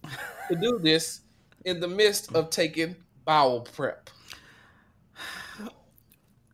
to 0.48 0.56
do 0.56 0.78
this 0.78 1.20
in 1.64 1.80
the 1.80 1.88
midst 1.88 2.34
of 2.34 2.50
taking 2.50 2.96
bowel 3.24 3.60
prep. 3.60 4.10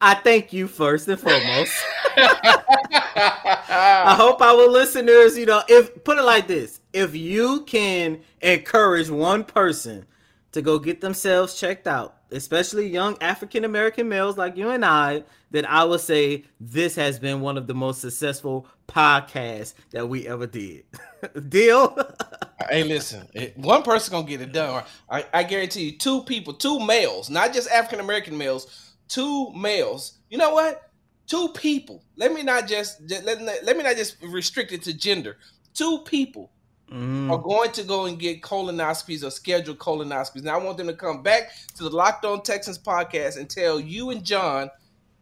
I 0.00 0.14
thank 0.14 0.52
you 0.52 0.68
first 0.68 1.08
and 1.08 1.18
foremost. 1.18 1.72
I 2.16 4.14
hope 4.16 4.40
our 4.40 4.68
listeners, 4.68 5.36
you 5.36 5.46
know, 5.46 5.62
if 5.68 6.04
put 6.04 6.18
it 6.18 6.22
like 6.22 6.46
this, 6.46 6.80
if 6.92 7.16
you 7.16 7.64
can 7.64 8.20
encourage 8.40 9.10
one 9.10 9.42
person 9.42 10.06
to 10.52 10.62
go 10.62 10.78
get 10.78 11.00
themselves 11.00 11.58
checked 11.58 11.88
out, 11.88 12.17
especially 12.30 12.88
young 12.88 13.16
African 13.20 13.64
American 13.64 14.08
males 14.08 14.36
like 14.36 14.56
you 14.56 14.70
and 14.70 14.84
I, 14.84 15.24
then 15.50 15.64
I 15.64 15.84
would 15.84 16.00
say 16.00 16.44
this 16.60 16.94
has 16.96 17.18
been 17.18 17.40
one 17.40 17.56
of 17.56 17.66
the 17.66 17.74
most 17.74 18.00
successful 18.00 18.66
podcasts 18.86 19.74
that 19.90 20.08
we 20.08 20.26
ever 20.26 20.46
did. 20.46 20.84
Deal? 21.48 21.96
hey, 22.70 22.84
listen, 22.84 23.26
eh, 23.34 23.50
one 23.56 23.82
person 23.82 24.12
gonna 24.12 24.26
get 24.26 24.40
it 24.40 24.52
done. 24.52 24.84
I, 25.10 25.24
I 25.32 25.42
guarantee 25.42 25.90
you, 25.90 25.98
two 25.98 26.22
people, 26.22 26.54
two 26.54 26.80
males, 26.80 27.30
not 27.30 27.52
just 27.52 27.70
African 27.70 28.00
American 28.00 28.36
males, 28.36 28.94
two 29.08 29.50
males. 29.52 30.18
You 30.30 30.38
know 30.38 30.52
what? 30.52 30.90
Two 31.26 31.48
people. 31.48 32.02
Let 32.16 32.32
me 32.32 32.42
not 32.42 32.66
just, 32.66 33.06
just 33.06 33.24
let, 33.24 33.40
let 33.42 33.76
me 33.76 33.82
not 33.82 33.96
just 33.96 34.22
restrict 34.22 34.72
it 34.72 34.82
to 34.84 34.94
gender. 34.94 35.36
Two 35.74 35.98
people 36.04 36.50
mm. 36.92 37.30
are 37.30 37.38
going 37.38 37.72
to 37.72 37.82
go 37.82 38.06
and 38.06 38.18
get 38.18 38.42
colonoscopies 38.42 39.24
or 39.24 39.30
scheduled 39.30 39.78
colonoscopies. 39.78 40.42
Now 40.42 40.58
I 40.58 40.62
want 40.62 40.78
them 40.78 40.86
to 40.86 40.94
come 40.94 41.22
back 41.22 41.50
to 41.76 41.84
the 41.84 41.90
Locked 41.90 42.24
On 42.24 42.42
Texans 42.42 42.78
podcast 42.78 43.38
and 43.38 43.48
tell 43.48 43.78
you 43.78 44.10
and 44.10 44.24
John 44.24 44.70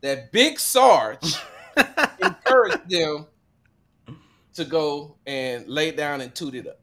that 0.00 0.32
Big 0.32 0.58
Sarge 0.58 1.36
encouraged 2.22 2.88
them 2.88 3.26
to 4.54 4.64
go 4.64 5.16
and 5.26 5.66
lay 5.68 5.90
down 5.90 6.20
and 6.20 6.34
toot 6.34 6.54
it 6.54 6.66
up. 6.66 6.80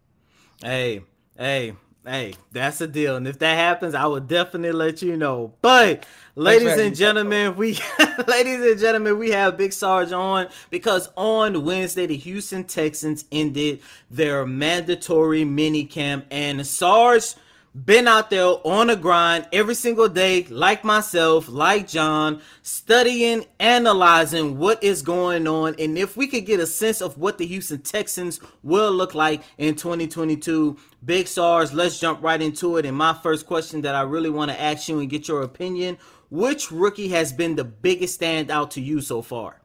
Hey, 0.61 1.01
hey, 1.37 1.73
Hey, 2.05 2.33
that's 2.51 2.81
a 2.81 2.88
deal. 2.88 3.15
And 3.15 3.25
if 3.25 3.39
that 3.39 3.55
happens, 3.55 3.95
I 3.95 4.05
will 4.07 4.19
definitely 4.19 4.74
let 4.74 5.01
you 5.01 5.15
know. 5.15 5.53
But 5.62 6.05
ladies 6.36 6.77
and 6.77 6.93
gentlemen, 6.93 7.55
we 7.55 7.79
ladies 8.27 8.60
and 8.60 8.77
gentlemen, 8.77 9.17
we 9.17 9.31
have 9.31 9.55
Big 9.55 9.72
Sarge 9.72 10.12
on 10.12 10.50
because 10.69 11.10
on 11.15 11.63
Wednesday 11.63 12.05
the 12.05 12.17
Houston 12.17 12.65
Texans 12.65 13.24
ended 13.31 13.79
their 14.12 14.45
mandatory 14.45 15.45
mini 15.45 15.86
camp 15.86 16.25
and 16.29 16.67
Sarge 16.67 17.36
been 17.74 18.08
out 18.08 18.30
there 18.30 18.56
on 18.63 18.88
the 18.88 18.96
grind 18.96 19.48
every 19.51 19.75
single 19.75 20.08
day, 20.08 20.44
like 20.46 20.84
myself, 20.84 21.50
like 21.50 21.88
John, 21.88 22.42
studying, 22.62 23.46
analyzing 23.60 24.58
what 24.58 24.84
is 24.84 25.01
going 25.01 25.48
on. 25.48 25.75
And 25.80 25.98
if 25.98 26.15
we 26.15 26.27
could 26.27 26.46
get 26.46 26.60
a 26.60 26.68
sense 26.68 27.01
of 27.01 27.18
what 27.18 27.38
the 27.38 27.46
Houston 27.48 27.82
Texans 27.82 28.39
will 28.62 28.92
look 28.92 29.15
like 29.15 29.42
in 29.58 29.75
2022, 29.75 30.77
Big 31.03 31.27
Sarge, 31.27 31.74
let's 31.74 32.00
jump 32.00 32.22
right 32.22 32.42
into 32.42 32.77
it. 32.77 32.86
And 32.86 32.96
my 32.96 33.13
first 33.13 33.48
question 33.48 33.82
that 33.82 33.96
I 33.96 34.01
really 34.01 34.30
want 34.30 34.51
to 34.51 34.62
ask 34.62 34.88
you 34.88 35.00
and 35.00 35.10
get 35.10 35.27
your 35.27 35.42
opinion 35.42 35.98
which 36.34 36.72
rookie 36.72 37.10
has 37.10 37.32
been 37.32 37.56
the 37.56 37.63
biggest 37.63 38.20
standout 38.20 38.72
to 38.72 38.82
you 38.82 39.01
so 39.01 39.22
far? 39.22 39.62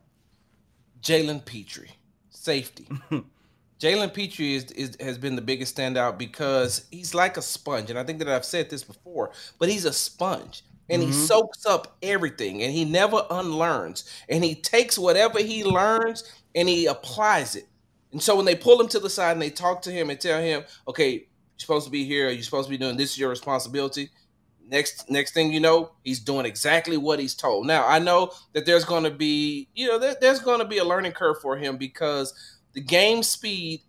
Jalen 1.01 1.43
Pitre, 1.47 1.87
safety. 2.29 2.87
Jalen 3.81 4.13
Pitre 4.13 4.45
is, 4.45 4.65
is, 4.73 4.97
has 5.01 5.19
been 5.19 5.37
the 5.37 5.43
biggest 5.43 5.77
standout 5.77 6.19
because 6.19 6.87
he's 6.91 7.15
like 7.15 7.37
a 7.37 7.43
sponge, 7.43 7.91
and 7.91 7.99
I 7.99 8.05
think 8.05 8.19
that 8.19 8.29
I've 8.29 8.45
said 8.45 8.71
this 8.71 8.83
before, 8.83 9.31
but 9.59 9.69
he's 9.69 9.85
a 9.85 9.93
sponge 9.93 10.65
and 10.89 11.03
mm-hmm. 11.03 11.13
he 11.13 11.19
soaks 11.19 11.67
up 11.67 11.97
everything 12.03 12.63
and 12.63 12.73
he 12.73 12.85
never 12.85 13.25
unlearns 13.31 14.05
and 14.29 14.43
he 14.43 14.55
takes 14.55 14.99
whatever 14.99 15.39
he 15.39 15.65
learns 15.65 16.25
and 16.55 16.69
he 16.69 16.87
applies 16.87 17.57
it. 17.57 17.67
And 18.13 18.23
so 18.23 18.37
when 18.37 18.47
they 18.47 18.57
pull 18.57 18.81
him 18.81 18.89
to 18.89 18.99
the 18.99 19.11
side 19.11 19.33
and 19.33 19.43
they 19.43 19.51
talk 19.51 19.83
to 19.83 19.91
him 19.91 20.09
and 20.11 20.19
tell 20.19 20.41
him, 20.41 20.65
"Okay, 20.87 21.13
you're 21.13 21.23
supposed 21.59 21.85
to 21.85 21.91
be 21.91 22.05
here. 22.05 22.31
You're 22.31 22.43
supposed 22.43 22.67
to 22.67 22.71
be 22.71 22.79
doing 22.79 22.97
this. 22.97 23.13
Is 23.13 23.19
your 23.19 23.31
responsibility." 23.31 24.11
Next, 24.71 25.11
next 25.11 25.33
thing 25.33 25.51
you 25.51 25.61
know, 25.61 25.93
he's 26.05 26.21
doing 26.21 26.45
exactly 26.45 26.99
what 26.99 27.19
he's 27.19 27.35
told. 27.35 27.67
Now 27.67 27.87
I 27.87 27.99
know 27.99 28.33
that 28.53 28.67
there's 28.67 28.85
going 28.85 29.05
to 29.05 29.11
be, 29.11 29.69
you 29.75 29.89
know, 29.89 29.99
there, 29.99 30.17
there's 30.21 30.41
going 30.41 30.59
to 30.59 30.67
be 30.67 30.79
a 30.79 30.85
learning 30.85 31.13
curve 31.13 31.41
for 31.41 31.57
him 31.57 31.79
because 31.79 32.35
the 32.73 32.81
game 32.81 33.23
speed 33.23 33.83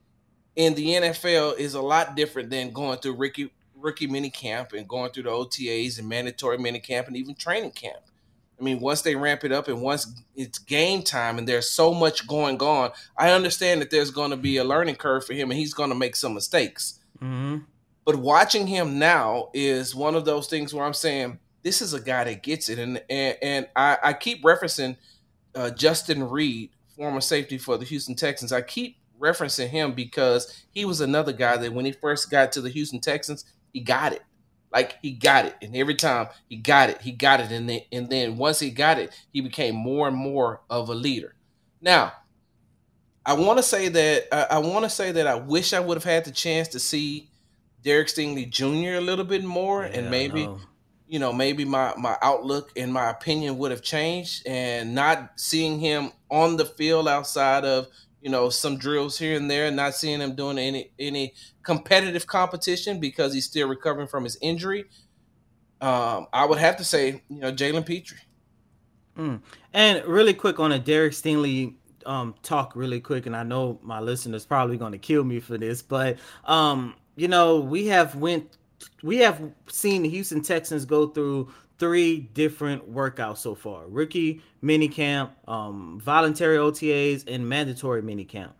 in 0.55 0.75
the 0.75 0.87
NFL 0.87 1.57
is 1.57 1.73
a 1.73 1.81
lot 1.81 2.15
different 2.15 2.49
than 2.49 2.71
going 2.71 2.99
through 2.99 3.15
rookie 3.15 3.51
rookie 3.75 4.07
mini 4.07 4.29
camp 4.29 4.73
and 4.73 4.87
going 4.87 5.11
through 5.11 5.23
the 5.23 5.29
OTAs 5.29 5.99
and 5.99 6.09
mandatory 6.09 6.57
mini 6.57 6.79
camp 6.79 7.07
and 7.07 7.15
even 7.15 7.35
training 7.35 7.71
camp. 7.71 7.99
I 8.59 8.63
mean, 8.63 8.81
once 8.81 9.01
they 9.01 9.15
ramp 9.15 9.45
it 9.45 9.53
up 9.53 9.69
and 9.69 9.81
once 9.81 10.21
it's 10.35 10.59
game 10.59 11.01
time 11.01 11.37
and 11.37 11.47
there's 11.47 11.69
so 11.69 11.93
much 11.93 12.27
going 12.27 12.61
on, 12.61 12.91
I 13.15 13.31
understand 13.31 13.81
that 13.81 13.89
there's 13.89 14.11
going 14.11 14.31
to 14.31 14.37
be 14.37 14.57
a 14.57 14.65
learning 14.65 14.95
curve 14.95 15.25
for 15.25 15.33
him 15.33 15.49
and 15.49 15.57
he's 15.57 15.73
going 15.73 15.89
to 15.89 15.95
make 15.95 16.17
some 16.17 16.33
mistakes. 16.33 16.99
Mm-hmm. 17.21 17.59
But 18.03 18.17
watching 18.17 18.67
him 18.67 18.99
now 18.99 19.49
is 19.53 19.95
one 19.95 20.15
of 20.15 20.25
those 20.25 20.47
things 20.47 20.73
where 20.73 20.83
I'm 20.83 20.93
saying 20.93 21.39
this 21.63 21.81
is 21.81 21.93
a 21.93 22.01
guy 22.01 22.23
that 22.23 22.43
gets 22.43 22.69
it, 22.69 22.79
and 22.79 23.01
and, 23.09 23.37
and 23.41 23.67
I, 23.75 23.97
I 24.01 24.13
keep 24.13 24.43
referencing 24.43 24.97
uh, 25.55 25.69
Justin 25.71 26.27
Reid 26.29 26.71
former 26.99 27.21
safety 27.21 27.57
for 27.57 27.77
the 27.77 27.85
Houston 27.85 28.13
Texans. 28.13 28.51
I 28.51 28.61
keep 28.61 28.97
referencing 29.17 29.69
him 29.69 29.93
because 29.93 30.65
he 30.71 30.83
was 30.83 30.99
another 30.99 31.31
guy 31.31 31.55
that 31.55 31.71
when 31.71 31.85
he 31.85 31.93
first 31.93 32.29
got 32.29 32.51
to 32.51 32.61
the 32.61 32.69
Houston 32.69 32.99
Texans, 32.99 33.45
he 33.71 33.79
got 33.79 34.11
it. 34.11 34.21
Like 34.71 34.97
he 35.01 35.13
got 35.13 35.45
it, 35.45 35.55
and 35.63 35.75
every 35.75 35.95
time 35.95 36.27
he 36.47 36.57
got 36.57 36.91
it, 36.91 37.01
he 37.01 37.11
got 37.11 37.39
it, 37.39 37.51
and 37.51 37.67
then 37.67 37.79
and 37.91 38.07
then 38.07 38.37
once 38.37 38.59
he 38.59 38.69
got 38.69 38.99
it, 38.99 39.11
he 39.33 39.41
became 39.41 39.73
more 39.73 40.07
and 40.07 40.15
more 40.15 40.61
of 40.69 40.89
a 40.89 40.93
leader. 40.93 41.33
Now, 41.81 42.11
I 43.25 43.33
want 43.33 43.57
to 43.57 43.63
say 43.63 43.87
that 43.87 44.27
I, 44.31 44.57
I 44.57 44.57
want 44.59 44.85
to 44.85 44.89
say 44.91 45.11
that 45.13 45.25
I 45.25 45.35
wish 45.35 45.73
I 45.73 45.79
would 45.79 45.97
have 45.97 46.03
had 46.03 46.25
the 46.25 46.31
chance 46.31 46.67
to 46.67 46.79
see 46.79 47.31
Derek 47.81 48.09
Stingley 48.09 48.47
Jr. 48.47 48.99
a 48.99 49.01
little 49.01 49.25
bit 49.25 49.43
more, 49.43 49.81
yeah, 49.81 50.01
and 50.01 50.11
maybe 50.11 50.47
you 51.07 51.17
know, 51.17 51.33
maybe 51.33 51.65
my 51.65 51.95
my 51.97 52.15
outlook 52.21 52.71
and 52.75 52.93
my 52.93 53.09
opinion 53.09 53.57
would 53.57 53.71
have 53.71 53.81
changed, 53.81 54.45
and 54.45 54.93
not 54.93 55.31
seeing 55.37 55.79
him 55.79 56.11
on 56.29 56.57
the 56.57 56.65
field 56.65 57.07
outside 57.07 57.65
of 57.65 57.87
you 58.21 58.29
know 58.29 58.49
some 58.49 58.77
drills 58.77 59.17
here 59.17 59.37
and 59.37 59.49
there, 59.49 59.67
and 59.67 59.75
not 59.75 59.95
seeing 59.95 60.21
him 60.21 60.35
doing 60.35 60.57
any 60.57 60.91
any 60.99 61.33
competitive 61.63 62.27
competition 62.27 62.99
because 62.99 63.33
he's 63.33 63.45
still 63.45 63.67
recovering 63.67 64.07
from 64.07 64.23
his 64.23 64.37
injury. 64.41 64.85
Um, 65.81 66.27
I 66.33 66.45
would 66.45 66.57
have 66.57 66.75
to 66.77 66.83
say, 66.83 67.23
you 67.29 67.39
know, 67.39 67.53
Jalen 67.53 67.85
Pitre. 67.85 68.17
Mm. 69.17 69.41
And 69.73 70.05
really 70.05 70.33
quick 70.33 70.59
on 70.59 70.73
a 70.73 70.79
Derek 70.79 71.13
Stingley 71.13 71.75
um, 72.05 72.35
talk, 72.43 72.75
really 72.75 72.99
quick, 72.99 73.25
and 73.25 73.35
I 73.35 73.43
know 73.43 73.79
my 73.81 73.99
listeners 73.99 74.45
probably 74.45 74.77
going 74.77 74.91
to 74.91 74.97
kill 74.97 75.23
me 75.23 75.39
for 75.39 75.57
this, 75.57 75.81
but 75.81 76.17
um, 76.45 76.95
you 77.15 77.27
know, 77.27 77.59
we 77.59 77.87
have 77.87 78.15
went 78.15 78.57
we 79.03 79.17
have 79.17 79.41
seen 79.67 80.03
the 80.03 80.09
Houston 80.09 80.41
Texans 80.41 80.85
go 80.85 81.07
through 81.07 81.51
three 81.79 82.19
different 82.19 82.93
workouts 82.93 83.37
so 83.37 83.55
far 83.55 83.87
rookie 83.87 84.41
minicamp, 84.63 85.29
um, 85.47 85.99
voluntary 86.03 86.57
OTAs, 86.57 87.23
and 87.27 87.47
mandatory 87.47 88.01
minicamp. 88.01 88.51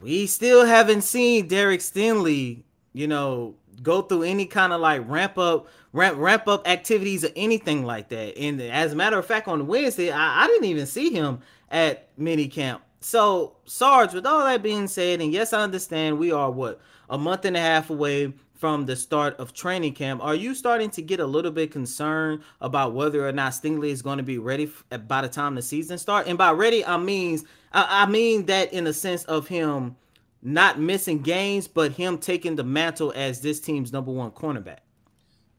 We 0.00 0.26
still 0.26 0.64
haven't 0.64 1.02
seen 1.02 1.48
Derek 1.48 1.80
Stingley, 1.80 2.62
you 2.92 3.08
know, 3.08 3.56
go 3.82 4.02
through 4.02 4.22
any 4.22 4.46
kind 4.46 4.72
of 4.72 4.80
like 4.80 5.02
ramp 5.08 5.36
up, 5.36 5.68
ramp 5.92 6.16
ramp 6.18 6.46
up 6.46 6.68
activities 6.68 7.24
or 7.24 7.30
anything 7.34 7.84
like 7.84 8.08
that. 8.10 8.38
And 8.38 8.60
as 8.62 8.92
a 8.92 8.96
matter 8.96 9.18
of 9.18 9.26
fact, 9.26 9.48
on 9.48 9.66
Wednesday, 9.66 10.10
I, 10.10 10.44
I 10.44 10.46
didn't 10.46 10.66
even 10.66 10.86
see 10.86 11.10
him 11.10 11.40
at 11.70 12.16
minicamp. 12.18 12.80
So, 13.00 13.56
Sarge, 13.64 14.12
with 14.12 14.26
all 14.26 14.44
that 14.44 14.62
being 14.62 14.86
said, 14.86 15.20
and 15.20 15.32
yes, 15.32 15.52
I 15.52 15.62
understand 15.62 16.18
we 16.18 16.32
are 16.32 16.50
what 16.50 16.80
a 17.08 17.18
month 17.18 17.44
and 17.46 17.56
a 17.56 17.60
half 17.60 17.90
away 17.90 18.32
from 18.60 18.84
the 18.84 18.94
start 18.94 19.34
of 19.38 19.54
training 19.54 19.94
camp. 19.94 20.22
Are 20.22 20.34
you 20.34 20.54
starting 20.54 20.90
to 20.90 21.00
get 21.00 21.18
a 21.18 21.26
little 21.26 21.50
bit 21.50 21.72
concerned 21.72 22.42
about 22.60 22.92
whether 22.92 23.26
or 23.26 23.32
not 23.32 23.52
Stingley 23.52 23.88
is 23.88 24.02
going 24.02 24.18
to 24.18 24.22
be 24.22 24.36
ready 24.36 24.70
by 25.08 25.22
the 25.22 25.30
time 25.30 25.54
the 25.54 25.62
season 25.62 25.96
starts? 25.96 26.28
And 26.28 26.36
by 26.36 26.52
ready, 26.52 26.84
I 26.84 26.98
means 26.98 27.44
I, 27.72 28.02
I 28.02 28.06
mean 28.06 28.44
that 28.46 28.74
in 28.74 28.84
the 28.84 28.92
sense 28.92 29.24
of 29.24 29.48
him 29.48 29.96
not 30.42 30.78
missing 30.78 31.22
games, 31.22 31.68
but 31.68 31.92
him 31.92 32.18
taking 32.18 32.54
the 32.54 32.62
mantle 32.62 33.14
as 33.16 33.40
this 33.40 33.60
team's 33.60 33.94
number 33.94 34.12
one 34.12 34.30
cornerback. 34.30 34.80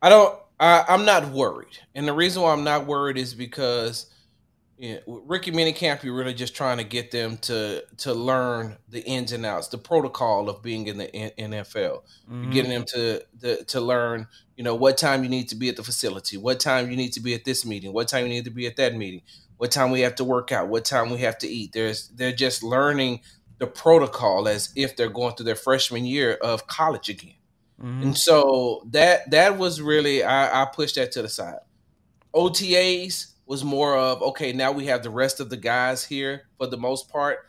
I 0.03 0.09
don't. 0.09 0.37
I, 0.59 0.85
I'm 0.87 1.03
not 1.03 1.27
worried, 1.29 1.79
and 1.95 2.07
the 2.07 2.13
reason 2.13 2.43
why 2.43 2.51
I'm 2.51 2.63
not 2.63 2.85
worried 2.85 3.17
is 3.17 3.33
because 3.33 4.11
yeah, 4.81 4.97
Rookie 5.05 5.51
Minicamp, 5.51 6.01
you're 6.01 6.15
really 6.15 6.33
just 6.33 6.55
trying 6.55 6.79
to 6.79 6.83
get 6.83 7.11
them 7.11 7.37
to 7.43 7.83
to 7.97 8.15
learn 8.15 8.77
the 8.89 9.05
ins 9.05 9.31
and 9.31 9.45
outs, 9.45 9.67
the 9.67 9.77
protocol 9.77 10.49
of 10.49 10.63
being 10.63 10.87
in 10.87 10.97
the 10.97 11.05
NFL. 11.05 12.01
Mm-hmm. 12.01 12.43
You're 12.43 12.51
getting 12.51 12.71
them 12.71 12.85
to, 12.85 13.23
to 13.41 13.63
to 13.63 13.79
learn, 13.79 14.25
you 14.57 14.63
know, 14.63 14.73
what 14.73 14.97
time 14.97 15.21
you 15.21 15.29
need 15.29 15.49
to 15.49 15.55
be 15.55 15.69
at 15.69 15.75
the 15.75 15.83
facility, 15.83 16.35
what 16.35 16.59
time 16.59 16.89
you 16.89 16.97
need 16.97 17.13
to 17.13 17.19
be 17.19 17.35
at 17.35 17.45
this 17.45 17.63
meeting, 17.63 17.93
what 17.93 18.07
time 18.07 18.23
you 18.23 18.29
need 18.29 18.45
to 18.45 18.49
be 18.49 18.65
at 18.65 18.75
that 18.77 18.95
meeting, 18.95 19.21
what 19.57 19.69
time 19.69 19.91
we 19.91 20.01
have 20.01 20.15
to 20.15 20.23
work 20.23 20.51
out, 20.51 20.67
what 20.67 20.83
time 20.83 21.11
we 21.11 21.19
have 21.19 21.37
to 21.37 21.47
eat. 21.47 21.73
There's 21.73 22.07
they're 22.07 22.31
just 22.31 22.63
learning 22.63 23.21
the 23.59 23.67
protocol 23.67 24.47
as 24.47 24.73
if 24.75 24.95
they're 24.95 25.09
going 25.09 25.35
through 25.35 25.45
their 25.45 25.55
freshman 25.55 26.05
year 26.05 26.39
of 26.41 26.65
college 26.65 27.07
again. 27.07 27.35
Mm-hmm. 27.79 28.01
And 28.01 28.17
so 28.17 28.81
that 28.89 29.29
that 29.29 29.59
was 29.59 29.79
really 29.79 30.23
I, 30.23 30.63
I 30.63 30.65
pushed 30.65 30.95
that 30.95 31.11
to 31.11 31.21
the 31.21 31.29
side. 31.29 31.59
OTAs 32.33 33.31
was 33.51 33.65
more 33.65 33.97
of 33.97 34.21
okay. 34.21 34.53
Now 34.53 34.71
we 34.71 34.85
have 34.85 35.03
the 35.03 35.09
rest 35.09 35.41
of 35.41 35.49
the 35.49 35.57
guys 35.57 36.05
here 36.05 36.43
for 36.57 36.67
the 36.67 36.77
most 36.77 37.09
part. 37.09 37.39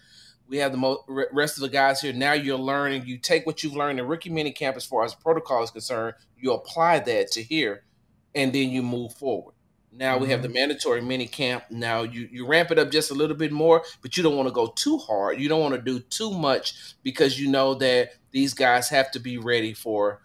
We 0.49 0.57
have 0.57 0.73
the 0.73 0.77
mo- 0.77 1.05
rest 1.07 1.57
of 1.57 1.61
the 1.61 1.69
guys 1.69 2.01
here. 2.01 2.13
Now 2.13 2.33
you're 2.33 2.59
learning. 2.59 3.07
You 3.07 3.19
take 3.19 3.47
what 3.47 3.63
you've 3.63 3.77
learned 3.77 4.01
in 4.01 4.07
rookie 4.09 4.29
mini 4.29 4.51
camp 4.51 4.77
as 4.77 4.85
far 4.85 5.05
as 5.05 5.15
protocol 5.15 5.63
is 5.63 5.71
concerned. 5.71 6.17
You 6.37 6.55
apply 6.55 6.99
that 6.99 7.31
to 7.31 7.43
here, 7.43 7.85
and 8.35 8.53
then 8.53 8.71
you 8.71 8.83
move 8.83 9.15
forward. 9.15 9.55
Now 9.93 10.15
mm-hmm. 10.15 10.25
we 10.25 10.31
have 10.31 10.43
the 10.43 10.49
mm-hmm. 10.49 10.55
mandatory 10.55 11.03
mini 11.03 11.29
camp. 11.29 11.67
Now 11.71 12.03
you 12.03 12.29
you 12.33 12.49
ramp 12.49 12.73
it 12.73 12.81
up 12.81 12.91
just 12.91 13.13
a 13.13 13.15
little 13.15 13.37
bit 13.37 13.53
more, 13.53 13.85
but 14.03 14.17
you 14.17 14.25
don't 14.25 14.37
want 14.37 14.49
to 14.49 14.53
go 14.53 14.73
too 14.75 14.99
hard. 14.99 15.39
You 15.39 15.49
don't 15.49 15.61
want 15.61 15.77
to 15.77 15.81
do 15.81 16.01
too 16.01 16.33
much 16.33 16.97
because 17.05 17.39
you 17.39 17.49
know 17.49 17.75
that 17.75 18.11
these 18.33 18.55
guys 18.55 18.89
have 18.89 19.13
to 19.13 19.21
be 19.21 19.39
ready 19.39 19.73
for 19.73 20.21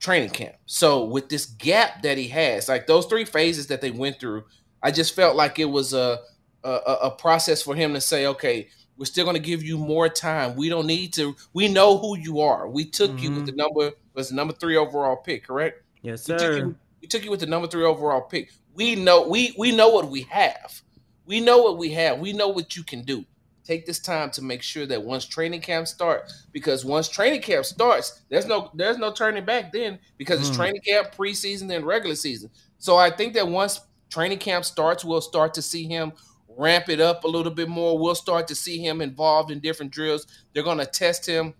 training 0.00 0.30
camp. 0.30 0.56
So 0.66 1.04
with 1.04 1.28
this 1.28 1.46
gap 1.46 2.02
that 2.02 2.18
he 2.18 2.26
has, 2.28 2.68
like 2.68 2.88
those 2.88 3.06
three 3.06 3.24
phases 3.24 3.68
that 3.68 3.80
they 3.80 3.92
went 3.92 4.18
through 4.18 4.44
I 4.82 4.90
just 4.90 5.14
felt 5.14 5.36
like 5.36 5.58
it 5.58 5.66
was 5.66 5.92
a 5.92 6.20
a, 6.62 6.68
a 7.04 7.10
process 7.10 7.62
for 7.62 7.74
him 7.74 7.94
to 7.94 8.00
say, 8.00 8.26
okay, 8.26 8.68
we're 8.96 9.06
still 9.06 9.24
going 9.24 9.34
to 9.34 9.40
give 9.40 9.62
you 9.62 9.78
more 9.78 10.08
time. 10.08 10.56
We 10.56 10.68
don't 10.68 10.86
need 10.86 11.14
to. 11.14 11.34
We 11.54 11.68
know 11.68 11.96
who 11.96 12.18
you 12.18 12.40
are. 12.40 12.68
We 12.68 12.84
took 12.84 13.12
mm-hmm. 13.12 13.18
you 13.18 13.30
with 13.32 13.46
the 13.46 13.52
mm-hmm. 13.52 13.74
number 13.74 13.92
was 14.14 14.28
the 14.28 14.34
number 14.34 14.52
three 14.52 14.76
overall 14.76 15.16
pick, 15.16 15.46
correct? 15.46 15.82
Yes, 16.02 16.24
sir. 16.24 16.34
We 16.34 16.38
took, 16.38 16.58
you, 16.58 16.76
we 17.00 17.08
took 17.08 17.24
you 17.24 17.30
with 17.30 17.40
the 17.40 17.46
number 17.46 17.66
three 17.66 17.84
overall 17.84 18.20
pick. 18.20 18.52
We 18.74 18.96
know 18.96 19.26
we 19.26 19.54
we 19.56 19.74
know 19.74 19.88
what 19.88 20.10
we 20.10 20.22
have. 20.22 20.82
We 21.24 21.40
know 21.40 21.62
what 21.62 21.78
we 21.78 21.90
have. 21.92 22.18
We 22.18 22.32
know 22.32 22.48
what 22.48 22.76
you 22.76 22.82
can 22.82 23.02
do. 23.02 23.24
Take 23.64 23.86
this 23.86 24.00
time 24.00 24.30
to 24.32 24.42
make 24.42 24.62
sure 24.62 24.84
that 24.86 25.02
once 25.02 25.24
training 25.24 25.60
camp 25.60 25.86
starts, 25.86 26.46
because 26.52 26.84
once 26.84 27.08
training 27.08 27.40
camp 27.40 27.64
starts, 27.64 28.20
there's 28.28 28.46
no 28.46 28.70
there's 28.74 28.98
no 28.98 29.12
turning 29.12 29.44
back 29.44 29.72
then 29.72 29.98
because 30.18 30.40
mm. 30.40 30.48
it's 30.48 30.56
training 30.56 30.82
camp, 30.86 31.14
preseason, 31.14 31.68
then 31.68 31.84
regular 31.84 32.16
season. 32.16 32.50
So 32.78 32.96
I 32.96 33.10
think 33.10 33.34
that 33.34 33.48
once 33.48 33.80
training 34.10 34.38
camp 34.38 34.64
starts, 34.64 35.04
we'll 35.04 35.20
start 35.20 35.54
to 35.54 35.62
see 35.62 35.84
him 35.84 36.12
ramp 36.56 36.88
it 36.88 37.00
up 37.00 37.24
a 37.24 37.28
little 37.28 37.52
bit 37.52 37.68
more. 37.68 37.98
We'll 37.98 38.14
start 38.14 38.46
to 38.48 38.54
see 38.54 38.78
him 38.78 39.00
involved 39.00 39.50
in 39.50 39.60
different 39.60 39.92
drills. 39.92 40.26
They're 40.52 40.62
going 40.62 40.78
to 40.78 40.86
test 40.86 41.24
him 41.24 41.54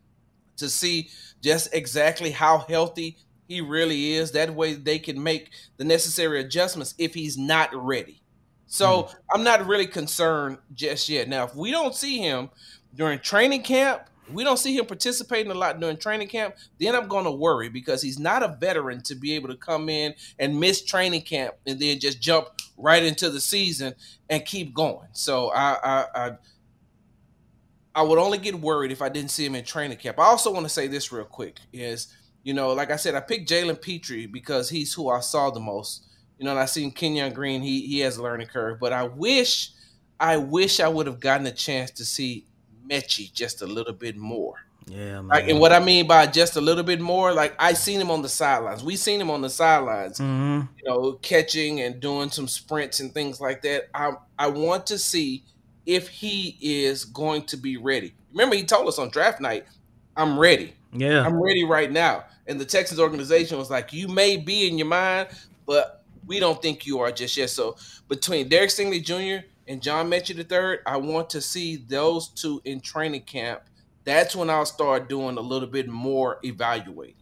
to 0.56 0.68
see 0.68 1.08
just 1.40 1.72
exactly 1.72 2.30
how 2.30 2.58
healthy 2.68 3.16
He 3.48 3.60
really 3.60 4.12
is. 4.12 4.32
That 4.32 4.54
way 4.54 4.74
they 4.74 4.98
can 4.98 5.22
make 5.22 5.50
the 5.78 5.84
necessary 5.84 6.40
adjustments 6.40 6.94
if 6.98 7.14
he's 7.14 7.38
not 7.38 7.70
ready. 7.74 8.20
So 8.66 9.04
mm. 9.04 9.14
I'm 9.32 9.42
not 9.42 9.66
really 9.66 9.86
concerned 9.86 10.58
just 10.74 11.08
yet. 11.08 11.28
Now, 11.28 11.44
if 11.44 11.54
we 11.54 11.70
don't 11.70 11.94
see 11.94 12.18
him 12.18 12.50
during 12.94 13.18
training 13.20 13.62
camp, 13.62 14.02
we 14.32 14.44
don't 14.44 14.58
see 14.58 14.76
him 14.76 14.86
participating 14.86 15.50
a 15.50 15.54
lot 15.54 15.80
during 15.80 15.96
training 15.96 16.28
camp, 16.28 16.54
then 16.78 16.94
I'm 16.94 17.08
going 17.08 17.24
to 17.24 17.30
worry 17.30 17.68
because 17.68 18.02
he's 18.02 18.18
not 18.18 18.42
a 18.42 18.56
veteran 18.60 19.02
to 19.02 19.14
be 19.14 19.34
able 19.34 19.48
to 19.48 19.56
come 19.56 19.88
in 19.88 20.14
and 20.38 20.58
miss 20.58 20.84
training 20.84 21.22
camp 21.22 21.54
and 21.66 21.78
then 21.78 21.98
just 21.98 22.20
jump 22.20 22.48
right 22.76 23.02
into 23.02 23.30
the 23.30 23.40
season 23.40 23.94
and 24.28 24.44
keep 24.44 24.74
going. 24.74 25.08
So 25.12 25.50
I, 25.50 25.76
I, 25.82 26.04
I 26.14 26.32
I 27.94 28.02
would 28.02 28.18
only 28.18 28.38
get 28.38 28.54
worried 28.54 28.92
if 28.92 29.02
I 29.02 29.08
didn't 29.08 29.30
see 29.30 29.44
him 29.44 29.56
in 29.56 29.64
training 29.64 29.98
camp. 29.98 30.18
I 30.18 30.24
also 30.24 30.52
want 30.52 30.64
to 30.64 30.70
say 30.70 30.86
this 30.86 31.10
real 31.10 31.24
quick 31.24 31.58
is, 31.72 32.14
you 32.44 32.54
know, 32.54 32.72
like 32.72 32.90
I 32.90 32.96
said, 32.96 33.14
I 33.14 33.20
picked 33.20 33.50
Jalen 33.50 33.80
Pitre 33.80 34.26
because 34.26 34.70
he's 34.70 34.94
who 34.94 35.08
I 35.08 35.20
saw 35.20 35.50
the 35.50 35.60
most. 35.60 36.06
You 36.38 36.44
know, 36.44 36.52
and 36.52 36.60
I 36.60 36.64
seen 36.64 36.92
Kenyon 36.92 37.34
Green, 37.34 37.60
he 37.60 37.86
he 37.86 37.98
has 38.00 38.16
a 38.16 38.22
learning 38.22 38.46
curve, 38.46 38.78
but 38.80 38.92
I 38.94 39.02
wish 39.02 39.72
I 40.18 40.36
wish 40.38 40.80
I 40.80 40.88
would 40.88 41.06
have 41.06 41.20
gotten 41.20 41.46
a 41.46 41.52
chance 41.52 41.90
to 41.92 42.04
see 42.04 42.46
Metchie 42.90 43.32
just 43.32 43.62
a 43.62 43.66
little 43.66 43.92
bit 43.92 44.16
more. 44.16 44.56
Yeah, 44.86 45.20
man. 45.20 45.28
Like, 45.28 45.48
and 45.48 45.60
what 45.60 45.72
I 45.72 45.78
mean 45.78 46.06
by 46.06 46.26
just 46.26 46.56
a 46.56 46.60
little 46.60 46.82
bit 46.82 47.00
more, 47.00 47.32
like 47.32 47.54
I 47.58 47.74
seen 47.74 48.00
him 48.00 48.10
on 48.10 48.22
the 48.22 48.28
sidelines. 48.28 48.82
We 48.82 48.96
seen 48.96 49.20
him 49.20 49.30
on 49.30 49.40
the 49.40 49.50
sidelines, 49.50 50.18
mm-hmm. 50.18 50.62
you 50.76 50.84
know, 50.84 51.12
catching 51.22 51.80
and 51.80 52.00
doing 52.00 52.30
some 52.30 52.48
sprints 52.48 53.00
and 53.00 53.12
things 53.12 53.40
like 53.40 53.62
that. 53.62 53.88
I 53.94 54.12
I 54.38 54.48
want 54.48 54.86
to 54.88 54.98
see 54.98 55.44
if 55.86 56.08
he 56.08 56.56
is 56.60 57.04
going 57.04 57.44
to 57.46 57.56
be 57.56 57.76
ready. 57.76 58.14
Remember, 58.32 58.56
he 58.56 58.64
told 58.64 58.88
us 58.88 58.98
on 58.98 59.10
draft 59.10 59.40
night, 59.40 59.66
I'm 60.16 60.38
ready. 60.38 60.74
Yeah. 60.92 61.24
I'm 61.24 61.40
ready 61.40 61.64
right 61.64 61.90
now. 61.90 62.24
And 62.46 62.60
the 62.60 62.64
Texans 62.64 63.00
organization 63.00 63.58
was 63.58 63.70
like, 63.70 63.92
You 63.92 64.08
may 64.08 64.36
be 64.36 64.68
in 64.68 64.78
your 64.78 64.88
mind, 64.88 65.28
but 65.66 66.02
we 66.26 66.40
don't 66.40 66.60
think 66.60 66.86
you 66.86 67.00
are 67.00 67.12
just 67.12 67.36
yet. 67.36 67.50
So 67.50 67.76
between 68.08 68.48
Derek 68.48 68.70
Stingley 68.70 69.02
Jr. 69.02 69.46
and 69.70 69.80
John 69.80 70.10
Metchie 70.10 70.36
III, 70.36 70.80
I 70.84 70.96
want 70.96 71.30
to 71.30 71.40
see 71.40 71.76
those 71.76 72.26
two 72.26 72.60
in 72.64 72.80
training 72.80 73.22
camp. 73.22 73.62
That's 74.02 74.34
when 74.34 74.50
I'll 74.50 74.66
start 74.66 75.08
doing 75.08 75.38
a 75.38 75.40
little 75.40 75.68
bit 75.68 75.88
more 75.88 76.40
evaluating. 76.42 77.14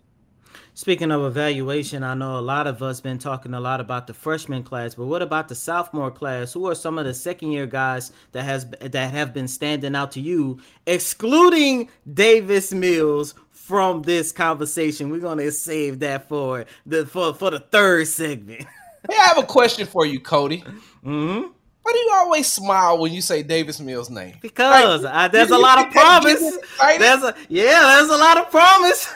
Speaking 0.72 1.10
of 1.10 1.26
evaluation, 1.26 2.02
I 2.02 2.14
know 2.14 2.38
a 2.38 2.40
lot 2.40 2.66
of 2.66 2.82
us 2.82 3.02
been 3.02 3.18
talking 3.18 3.52
a 3.52 3.60
lot 3.60 3.80
about 3.80 4.06
the 4.06 4.14
freshman 4.14 4.62
class, 4.62 4.94
but 4.94 5.04
what 5.04 5.20
about 5.20 5.48
the 5.48 5.54
sophomore 5.54 6.10
class? 6.10 6.54
Who 6.54 6.66
are 6.70 6.74
some 6.74 6.98
of 6.98 7.04
the 7.04 7.12
second 7.12 7.52
year 7.52 7.66
guys 7.66 8.12
that 8.32 8.44
has 8.44 8.64
that 8.80 9.12
have 9.12 9.34
been 9.34 9.48
standing 9.48 9.94
out 9.94 10.12
to 10.12 10.20
you, 10.20 10.58
excluding 10.86 11.90
Davis 12.10 12.72
Mills 12.72 13.34
from 13.50 14.00
this 14.02 14.32
conversation? 14.32 15.10
We're 15.10 15.20
gonna 15.20 15.50
save 15.50 15.98
that 15.98 16.30
for 16.30 16.64
the 16.86 17.04
for, 17.04 17.34
for 17.34 17.50
the 17.50 17.60
third 17.60 18.08
segment. 18.08 18.62
hey, 19.10 19.16
I 19.18 19.24
have 19.24 19.38
a 19.38 19.42
question 19.42 19.86
for 19.86 20.06
you, 20.06 20.18
Cody. 20.18 20.64
hmm 21.04 21.48
Why 21.88 21.92
do 21.92 21.98
you 22.00 22.10
always 22.16 22.52
smile 22.52 22.98
when 22.98 23.14
you 23.14 23.22
say 23.22 23.42
Davis 23.42 23.80
Mills' 23.80 24.10
name? 24.10 24.36
Because 24.42 25.04
like, 25.04 25.14
I, 25.14 25.28
there's 25.28 25.48
a 25.48 25.56
lot 25.56 25.86
of 25.86 25.90
promise. 25.90 26.58
There's 26.98 27.22
a 27.22 27.34
yeah, 27.48 27.96
there's 27.96 28.10
a 28.10 28.16
lot 28.18 28.36
of 28.36 28.50
promise. 28.50 29.10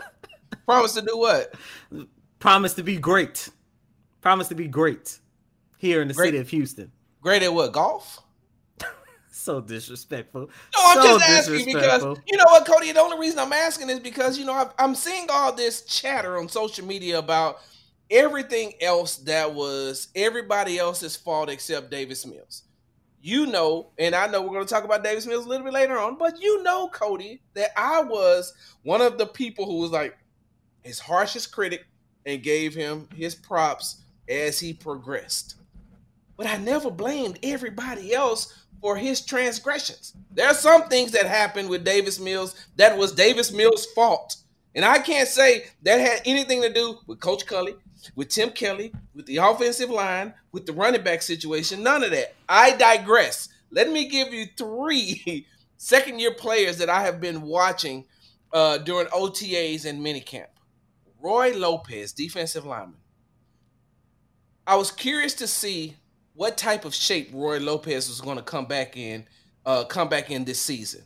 Promise 0.64 0.94
to 0.94 1.02
do 1.02 1.18
what? 1.18 1.54
Promise 2.38 2.74
to 2.74 2.84
be 2.84 2.98
great. 2.98 3.48
Promise 4.20 4.46
to 4.48 4.54
be 4.54 4.68
great 4.68 5.18
here 5.76 6.00
in 6.02 6.08
the 6.08 6.14
great. 6.14 6.28
city 6.28 6.38
of 6.38 6.48
Houston. 6.50 6.92
Great 7.20 7.42
at 7.42 7.52
what? 7.52 7.72
Golf? 7.72 8.20
so 9.32 9.60
disrespectful. 9.60 10.42
No, 10.42 10.48
I'm 10.82 11.02
so 11.02 11.18
just 11.18 11.28
asking 11.28 11.66
because 11.66 12.02
you 12.28 12.36
know 12.36 12.44
what, 12.46 12.64
Cody. 12.64 12.92
The 12.92 13.00
only 13.00 13.18
reason 13.18 13.40
I'm 13.40 13.52
asking 13.52 13.90
is 13.90 13.98
because 13.98 14.38
you 14.38 14.44
know 14.44 14.70
I'm 14.78 14.94
seeing 14.94 15.26
all 15.30 15.52
this 15.52 15.82
chatter 15.82 16.38
on 16.38 16.48
social 16.48 16.86
media 16.86 17.18
about 17.18 17.58
everything 18.10 18.72
else 18.80 19.16
that 19.18 19.52
was 19.52 20.08
everybody 20.14 20.78
else's 20.78 21.16
fault 21.16 21.48
except 21.48 21.90
Davis 21.90 22.26
Mills. 22.26 22.64
You 23.20 23.46
know, 23.46 23.90
and 23.98 24.14
I 24.14 24.26
know 24.26 24.42
we're 24.42 24.52
going 24.52 24.66
to 24.66 24.72
talk 24.72 24.84
about 24.84 25.02
Davis 25.02 25.26
Mills 25.26 25.46
a 25.46 25.48
little 25.48 25.64
bit 25.64 25.72
later 25.72 25.98
on, 25.98 26.18
but 26.18 26.40
you 26.42 26.62
know, 26.62 26.88
Cody, 26.88 27.40
that 27.54 27.70
I 27.76 28.02
was 28.02 28.52
one 28.82 29.00
of 29.00 29.16
the 29.16 29.26
people 29.26 29.64
who 29.64 29.78
was 29.78 29.90
like, 29.90 30.18
his 30.82 30.98
harshest 30.98 31.50
critic 31.50 31.86
and 32.26 32.42
gave 32.42 32.74
him 32.74 33.08
his 33.14 33.34
props 33.34 34.02
as 34.28 34.60
he 34.60 34.72
progressed. 34.72 35.56
But 36.36 36.46
I 36.46 36.56
never 36.58 36.90
blamed 36.90 37.38
everybody 37.42 38.14
else 38.14 38.66
for 38.80 38.96
his 38.96 39.24
transgressions. 39.24 40.14
There 40.30 40.46
are 40.46 40.54
some 40.54 40.88
things 40.88 41.12
that 41.12 41.26
happened 41.26 41.70
with 41.70 41.84
Davis 41.84 42.20
Mills 42.20 42.54
that 42.76 42.96
was 42.96 43.12
Davis 43.12 43.50
Mills' 43.50 43.86
fault. 43.94 44.36
And 44.74 44.84
I 44.84 44.98
can't 44.98 45.28
say 45.28 45.66
that 45.82 46.00
had 46.00 46.22
anything 46.24 46.62
to 46.62 46.72
do 46.72 46.98
with 47.06 47.20
Coach 47.20 47.46
Culley, 47.46 47.76
with 48.16 48.28
Tim 48.28 48.50
Kelly, 48.50 48.92
with 49.14 49.26
the 49.26 49.36
offensive 49.36 49.90
line, 49.90 50.34
with 50.52 50.66
the 50.66 50.72
running 50.72 51.02
back 51.02 51.22
situation. 51.22 51.82
None 51.82 52.02
of 52.02 52.10
that. 52.10 52.34
I 52.48 52.76
digress. 52.76 53.48
Let 53.70 53.90
me 53.90 54.08
give 54.08 54.32
you 54.32 54.46
three 54.56 55.46
second 55.76 56.18
year 56.18 56.34
players 56.34 56.78
that 56.78 56.88
I 56.90 57.02
have 57.02 57.20
been 57.20 57.42
watching 57.42 58.04
uh, 58.52 58.78
during 58.78 59.06
OTAs 59.08 59.84
and 59.84 60.04
minicamp. 60.04 60.46
Roy 61.20 61.56
Lopez, 61.56 62.12
defensive 62.12 62.66
lineman. 62.66 62.98
I 64.66 64.76
was 64.76 64.90
curious 64.90 65.34
to 65.34 65.46
see 65.46 65.96
what 66.34 66.56
type 66.56 66.84
of 66.84 66.94
shape 66.94 67.30
Roy 67.32 67.58
Lopez 67.58 68.08
was 68.08 68.20
going 68.20 68.36
to 68.36 68.42
come 68.42 68.66
back 68.66 68.96
in, 68.96 69.26
uh, 69.64 69.84
come 69.84 70.08
back 70.08 70.30
in 70.30 70.44
this 70.44 70.60
season. 70.60 71.02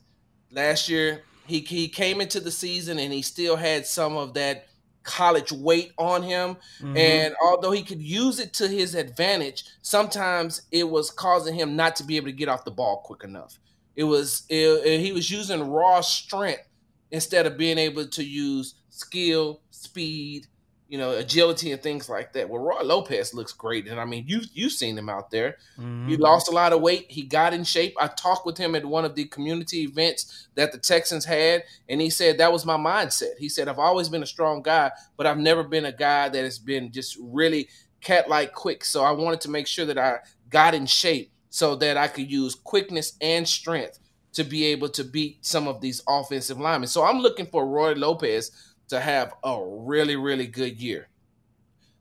Last 0.50 0.88
year, 0.88 1.22
he 1.48 1.60
he 1.60 1.88
came 1.88 2.20
into 2.20 2.40
the 2.40 2.50
season 2.50 2.98
and 2.98 3.12
he 3.12 3.22
still 3.22 3.56
had 3.56 3.86
some 3.86 4.16
of 4.16 4.34
that 4.34 4.68
college 5.02 5.50
weight 5.50 5.92
on 5.98 6.22
him. 6.22 6.56
Mm-hmm. 6.80 6.96
And 6.96 7.34
although 7.42 7.70
he 7.72 7.82
could 7.82 8.02
use 8.02 8.38
it 8.38 8.52
to 8.54 8.68
his 8.68 8.94
advantage, 8.94 9.64
sometimes 9.80 10.62
it 10.70 10.88
was 10.88 11.10
causing 11.10 11.54
him 11.54 11.74
not 11.74 11.96
to 11.96 12.04
be 12.04 12.16
able 12.16 12.26
to 12.26 12.32
get 12.32 12.48
off 12.48 12.64
the 12.64 12.70
ball 12.70 13.02
quick 13.04 13.24
enough. 13.24 13.58
It 13.96 14.04
was 14.04 14.44
it, 14.48 15.00
he 15.00 15.12
was 15.12 15.30
using 15.30 15.68
raw 15.68 16.02
strength 16.02 16.68
instead 17.10 17.46
of 17.46 17.56
being 17.56 17.78
able 17.78 18.06
to 18.06 18.22
use 18.22 18.74
skill, 18.90 19.62
speed, 19.70 20.46
you 20.88 20.96
know, 20.96 21.10
agility 21.10 21.70
and 21.70 21.82
things 21.82 22.08
like 22.08 22.32
that. 22.32 22.48
Well, 22.48 22.62
Roy 22.62 22.82
Lopez 22.82 23.34
looks 23.34 23.52
great, 23.52 23.86
and 23.86 24.00
I 24.00 24.06
mean, 24.06 24.24
you 24.26 24.40
you've 24.54 24.72
seen 24.72 24.96
him 24.96 25.08
out 25.08 25.30
there. 25.30 25.56
Mm-hmm. 25.78 26.08
He 26.08 26.16
lost 26.16 26.48
a 26.48 26.52
lot 26.52 26.72
of 26.72 26.80
weight. 26.80 27.06
He 27.10 27.22
got 27.22 27.52
in 27.52 27.64
shape. 27.64 27.94
I 28.00 28.08
talked 28.08 28.46
with 28.46 28.56
him 28.56 28.74
at 28.74 28.86
one 28.86 29.04
of 29.04 29.14
the 29.14 29.26
community 29.26 29.82
events 29.82 30.48
that 30.54 30.72
the 30.72 30.78
Texans 30.78 31.26
had, 31.26 31.64
and 31.88 32.00
he 32.00 32.08
said 32.08 32.38
that 32.38 32.52
was 32.52 32.64
my 32.64 32.76
mindset. 32.76 33.36
He 33.38 33.50
said 33.50 33.68
I've 33.68 33.78
always 33.78 34.08
been 34.08 34.22
a 34.22 34.26
strong 34.26 34.62
guy, 34.62 34.90
but 35.16 35.26
I've 35.26 35.38
never 35.38 35.62
been 35.62 35.84
a 35.84 35.92
guy 35.92 36.30
that 36.30 36.44
has 36.44 36.58
been 36.58 36.90
just 36.90 37.18
really 37.20 37.68
cat 38.00 38.28
like 38.28 38.54
quick. 38.54 38.84
So 38.84 39.04
I 39.04 39.10
wanted 39.10 39.42
to 39.42 39.50
make 39.50 39.66
sure 39.66 39.84
that 39.84 39.98
I 39.98 40.18
got 40.48 40.74
in 40.74 40.86
shape 40.86 41.32
so 41.50 41.74
that 41.76 41.96
I 41.96 42.08
could 42.08 42.30
use 42.30 42.54
quickness 42.54 43.14
and 43.20 43.46
strength 43.46 43.98
to 44.32 44.44
be 44.44 44.66
able 44.66 44.88
to 44.90 45.04
beat 45.04 45.44
some 45.44 45.66
of 45.66 45.80
these 45.80 46.02
offensive 46.08 46.60
linemen. 46.60 46.88
So 46.88 47.04
I'm 47.04 47.18
looking 47.18 47.46
for 47.46 47.66
Roy 47.66 47.92
Lopez 47.92 48.52
to 48.88 49.00
have 49.00 49.34
a 49.44 49.58
really, 49.62 50.16
really 50.16 50.46
good 50.46 50.80
year. 50.80 51.08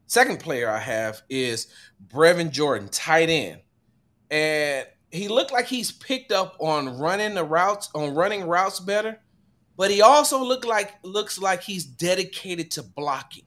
Second 0.07 0.39
player 0.39 0.69
I 0.69 0.79
have 0.79 1.21
is 1.29 1.67
Brevin 2.07 2.51
Jordan, 2.51 2.87
tight 2.89 3.29
end. 3.29 3.61
And 4.31 4.87
he 5.11 5.27
looked 5.27 5.51
like 5.51 5.67
he's 5.67 5.91
picked 5.91 6.31
up 6.31 6.55
on 6.59 6.97
running 6.97 7.33
the 7.33 7.43
routes, 7.43 7.89
on 7.93 8.15
running 8.15 8.43
routes 8.43 8.79
better, 8.79 9.19
but 9.75 9.91
he 9.91 10.01
also 10.01 10.43
looked 10.43 10.65
like 10.65 10.95
looks 11.03 11.39
like 11.39 11.61
he's 11.61 11.85
dedicated 11.85 12.71
to 12.71 12.83
blocking. 12.83 13.43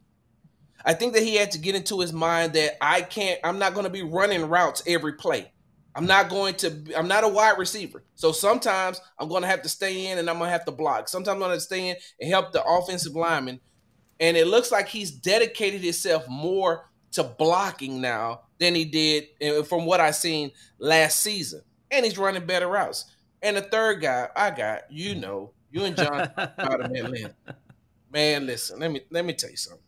I 0.85 0.94
think 0.94 1.12
that 1.14 1.22
he 1.22 1.37
had 1.37 1.50
to 1.53 1.59
get 1.59 1.74
into 1.74 2.00
his 2.00 2.12
mind 2.12 2.55
that 2.55 2.76
I 2.81 3.03
can't, 3.03 3.38
I'm 3.44 3.59
not 3.59 3.74
going 3.74 3.85
to 3.85 3.90
be 3.90 4.03
running 4.03 4.48
routes 4.48 4.83
every 4.87 5.14
play. 5.14 5.53
I'm 5.94 6.07
not 6.07 6.29
going 6.29 6.55
to. 6.57 6.85
I'm 6.96 7.09
not 7.09 7.24
a 7.24 7.29
wide 7.29 7.59
receiver, 7.59 8.05
so 8.14 8.33
sometimes 8.33 9.00
I'm 9.18 9.29
going 9.29 9.42
to 9.42 9.48
have 9.48 9.62
to 9.62 9.68
stay 9.68 10.07
in 10.07 10.18
and 10.18 10.31
I'm 10.31 10.38
going 10.38 10.48
to 10.48 10.53
have 10.53 10.64
to 10.66 10.72
block. 10.72 11.09
Sometimes 11.09 11.35
I'm 11.35 11.40
going 11.40 11.57
to 11.57 11.61
stay 11.61 11.90
in 11.90 11.96
and 12.20 12.31
help 12.31 12.53
the 12.53 12.64
offensive 12.64 13.14
lineman. 13.14 13.61
And 14.20 14.37
it 14.37 14.46
looks 14.46 14.70
like 14.70 14.88
he's 14.88 15.11
dedicated 15.11 15.81
himself 15.81 16.29
more 16.29 16.90
to 17.12 17.24
blocking 17.24 18.00
now 18.00 18.42
than 18.59 18.74
he 18.74 18.85
did 18.85 19.29
eh, 19.40 19.62
from 19.62 19.87
what 19.87 20.00
I 20.00 20.11
seen 20.11 20.53
last 20.79 21.20
season. 21.20 21.62
And 21.90 22.05
he's 22.05 22.18
running 22.18 22.46
better 22.46 22.68
routes. 22.68 23.07
And 23.42 23.57
the 23.57 23.62
third 23.62 24.03
guy 24.03 24.29
I 24.37 24.50
got, 24.50 24.83
you 24.90 25.14
know, 25.14 25.53
you 25.70 25.85
and 25.85 25.96
John 25.96 26.31
out 26.37 26.81
of 26.81 26.92
Atlanta. 26.92 27.35
Man, 28.12 28.46
listen, 28.46 28.79
let 28.81 28.90
me 28.90 29.00
let 29.11 29.24
me 29.24 29.33
tell 29.33 29.50
you 29.50 29.57
something. 29.57 29.83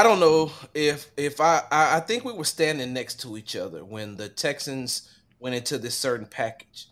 I 0.00 0.02
don't 0.02 0.18
know 0.18 0.50
if 0.72 1.10
if 1.18 1.42
I, 1.42 1.60
I 1.70 1.98
I 1.98 2.00
think 2.00 2.24
we 2.24 2.32
were 2.32 2.44
standing 2.44 2.94
next 2.94 3.20
to 3.20 3.36
each 3.36 3.54
other 3.54 3.84
when 3.84 4.16
the 4.16 4.30
Texans 4.30 5.14
went 5.38 5.54
into 5.54 5.76
this 5.76 5.94
certain 5.94 6.24
package, 6.24 6.86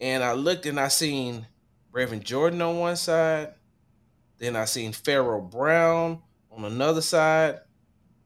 and 0.00 0.24
I 0.24 0.32
looked 0.32 0.64
and 0.64 0.80
I 0.80 0.88
seen 0.88 1.46
Brevin 1.92 2.24
Jordan 2.24 2.62
on 2.62 2.78
one 2.78 2.96
side, 2.96 3.52
then 4.38 4.56
I 4.56 4.64
seen 4.64 4.92
Pharaoh 4.92 5.42
Brown 5.42 6.22
on 6.50 6.64
another 6.64 7.02
side, 7.02 7.58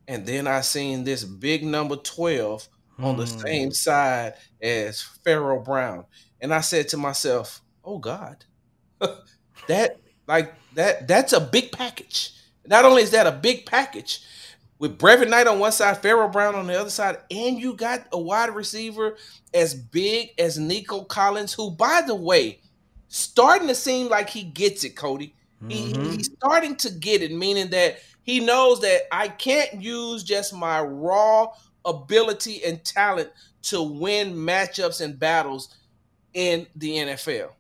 and 0.06 0.24
then 0.24 0.46
I 0.46 0.60
seen 0.60 1.02
this 1.02 1.24
big 1.24 1.64
number 1.64 1.96
twelve 1.96 2.68
on 3.00 3.16
the 3.16 3.26
hmm. 3.26 3.38
same 3.40 3.70
side 3.72 4.34
as 4.62 5.02
Pharaoh 5.02 5.60
Brown, 5.60 6.04
and 6.40 6.54
I 6.54 6.60
said 6.60 6.86
to 6.90 6.96
myself, 6.96 7.62
"Oh 7.84 7.98
God, 7.98 8.44
that 9.66 9.98
like 10.28 10.54
that 10.74 11.08
that's 11.08 11.32
a 11.32 11.40
big 11.40 11.72
package." 11.72 12.34
Not 12.66 12.84
only 12.84 13.02
is 13.02 13.10
that 13.12 13.26
a 13.26 13.32
big 13.32 13.66
package 13.66 14.22
with 14.78 14.98
Brevin 14.98 15.28
Knight 15.28 15.46
on 15.46 15.58
one 15.58 15.72
side, 15.72 15.98
Pharaoh 15.98 16.28
Brown 16.28 16.54
on 16.54 16.66
the 16.66 16.78
other 16.78 16.90
side, 16.90 17.18
and 17.30 17.58
you 17.58 17.74
got 17.74 18.06
a 18.12 18.18
wide 18.18 18.54
receiver 18.54 19.16
as 19.52 19.74
big 19.74 20.30
as 20.38 20.58
Nico 20.58 21.02
Collins, 21.02 21.52
who, 21.52 21.70
by 21.70 22.02
the 22.06 22.14
way, 22.14 22.60
starting 23.08 23.68
to 23.68 23.74
seem 23.74 24.08
like 24.08 24.30
he 24.30 24.42
gets 24.42 24.84
it, 24.84 24.96
Cody. 24.96 25.34
Mm-hmm. 25.62 26.02
He, 26.02 26.16
he's 26.16 26.32
starting 26.32 26.76
to 26.76 26.90
get 26.90 27.22
it, 27.22 27.32
meaning 27.32 27.68
that 27.70 27.98
he 28.22 28.40
knows 28.40 28.80
that 28.80 29.02
I 29.12 29.28
can't 29.28 29.82
use 29.82 30.22
just 30.22 30.54
my 30.54 30.80
raw 30.80 31.48
ability 31.84 32.64
and 32.64 32.82
talent 32.84 33.30
to 33.62 33.82
win 33.82 34.34
matchups 34.34 35.00
and 35.00 35.18
battles 35.18 35.76
in 36.34 36.66
the 36.76 36.96
NFL. 36.96 37.50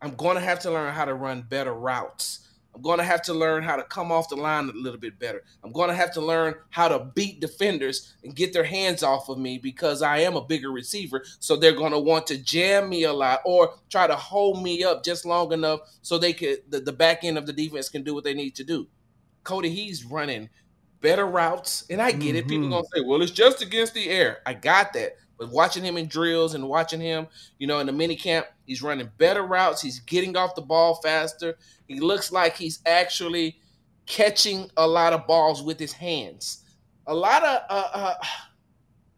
I'm 0.00 0.14
going 0.14 0.36
to 0.36 0.42
have 0.42 0.60
to 0.60 0.70
learn 0.70 0.94
how 0.94 1.04
to 1.04 1.14
run 1.14 1.42
better 1.42 1.72
routes. 1.72 2.47
I'm 2.78 2.82
going 2.82 2.98
to 2.98 3.04
have 3.04 3.22
to 3.22 3.34
learn 3.34 3.64
how 3.64 3.74
to 3.74 3.82
come 3.82 4.12
off 4.12 4.28
the 4.28 4.36
line 4.36 4.68
a 4.68 4.72
little 4.72 5.00
bit 5.00 5.18
better. 5.18 5.42
I'm 5.64 5.72
going 5.72 5.88
to 5.88 5.96
have 5.96 6.12
to 6.12 6.20
learn 6.20 6.54
how 6.70 6.86
to 6.86 7.10
beat 7.12 7.40
defenders 7.40 8.14
and 8.22 8.36
get 8.36 8.52
their 8.52 8.62
hands 8.62 9.02
off 9.02 9.28
of 9.28 9.36
me 9.36 9.58
because 9.58 10.00
I 10.00 10.18
am 10.18 10.36
a 10.36 10.44
bigger 10.44 10.70
receiver. 10.70 11.24
So 11.40 11.56
they're 11.56 11.72
going 11.72 11.90
to 11.90 11.98
want 11.98 12.28
to 12.28 12.38
jam 12.38 12.88
me 12.88 13.02
a 13.02 13.12
lot 13.12 13.40
or 13.44 13.74
try 13.90 14.06
to 14.06 14.14
hold 14.14 14.62
me 14.62 14.84
up 14.84 15.04
just 15.04 15.26
long 15.26 15.52
enough 15.52 15.80
so 16.02 16.18
they 16.18 16.32
could 16.32 16.58
the, 16.68 16.78
the 16.78 16.92
back 16.92 17.24
end 17.24 17.36
of 17.36 17.46
the 17.46 17.52
defense 17.52 17.88
can 17.88 18.04
do 18.04 18.14
what 18.14 18.22
they 18.22 18.34
need 18.34 18.54
to 18.54 18.64
do. 18.64 18.86
Cody, 19.42 19.70
he's 19.70 20.04
running 20.04 20.48
better 21.00 21.26
routes, 21.26 21.84
and 21.90 22.00
I 22.00 22.12
get 22.12 22.20
mm-hmm. 22.20 22.36
it. 22.36 22.48
People 22.48 22.64
mm-hmm. 22.64 22.70
gonna 22.74 22.86
say, 22.94 23.00
"Well, 23.04 23.22
it's 23.22 23.32
just 23.32 23.60
against 23.60 23.94
the 23.94 24.08
air." 24.08 24.38
I 24.46 24.54
got 24.54 24.92
that, 24.92 25.16
but 25.38 25.50
watching 25.50 25.84
him 25.84 25.96
in 25.96 26.08
drills 26.08 26.54
and 26.54 26.68
watching 26.68 27.00
him, 27.00 27.28
you 27.58 27.66
know, 27.66 27.78
in 27.78 27.86
the 27.86 27.92
mini 27.92 28.16
camp, 28.16 28.46
he's 28.66 28.82
running 28.82 29.10
better 29.18 29.42
routes. 29.42 29.80
He's 29.80 30.00
getting 30.00 30.36
off 30.36 30.54
the 30.54 30.62
ball 30.62 30.96
faster. 30.96 31.56
He 31.86 32.00
looks 32.00 32.32
like 32.32 32.56
he's 32.56 32.80
actually 32.84 33.58
catching 34.06 34.70
a 34.76 34.86
lot 34.86 35.12
of 35.12 35.26
balls 35.26 35.62
with 35.62 35.78
his 35.78 35.92
hands. 35.92 36.64
A 37.06 37.14
lot 37.14 37.42
of 37.44 37.62
uh, 37.70 37.88
uh, 37.92 38.14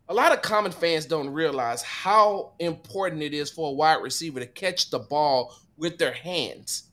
a 0.09 0.15
lot 0.15 0.33
of 0.33 0.43
common 0.43 0.73
fans 0.73 1.07
don't 1.07 1.31
realize 1.31 1.83
how 1.83 2.53
important 2.59 3.23
it 3.23 3.33
is 3.33 3.51
for 3.51 3.71
a 3.71 3.73
wide 3.73 4.03
receiver 4.03 4.41
to 4.41 4.47
catch 4.47 4.91
the 4.91 4.99
ball 4.99 5.57
with 5.77 5.99
their 5.99 6.13
hands 6.13 6.85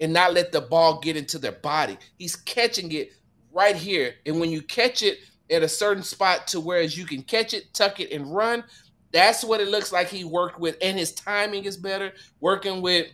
and 0.00 0.12
not 0.12 0.34
let 0.34 0.52
the 0.52 0.60
ball 0.60 1.00
get 1.00 1.16
into 1.16 1.38
their 1.38 1.52
body. 1.52 1.96
He's 2.18 2.36
catching 2.36 2.90
it 2.92 3.12
right 3.52 3.76
here. 3.76 4.14
And 4.26 4.40
when 4.40 4.50
you 4.50 4.60
catch 4.60 5.02
it 5.02 5.18
at 5.50 5.62
a 5.62 5.68
certain 5.68 6.02
spot 6.02 6.46
to 6.48 6.60
whereas 6.60 6.96
you 6.96 7.04
can 7.04 7.22
catch 7.22 7.54
it, 7.54 7.72
tuck 7.74 8.00
it, 8.00 8.12
and 8.12 8.34
run, 8.34 8.64
that's 9.12 9.44
what 9.44 9.60
it 9.60 9.68
looks 9.68 9.92
like 9.92 10.08
he 10.08 10.24
worked 10.24 10.58
with. 10.58 10.76
And 10.82 10.98
his 10.98 11.12
timing 11.12 11.64
is 11.64 11.76
better. 11.76 12.12
Working 12.40 12.82
with 12.82 13.08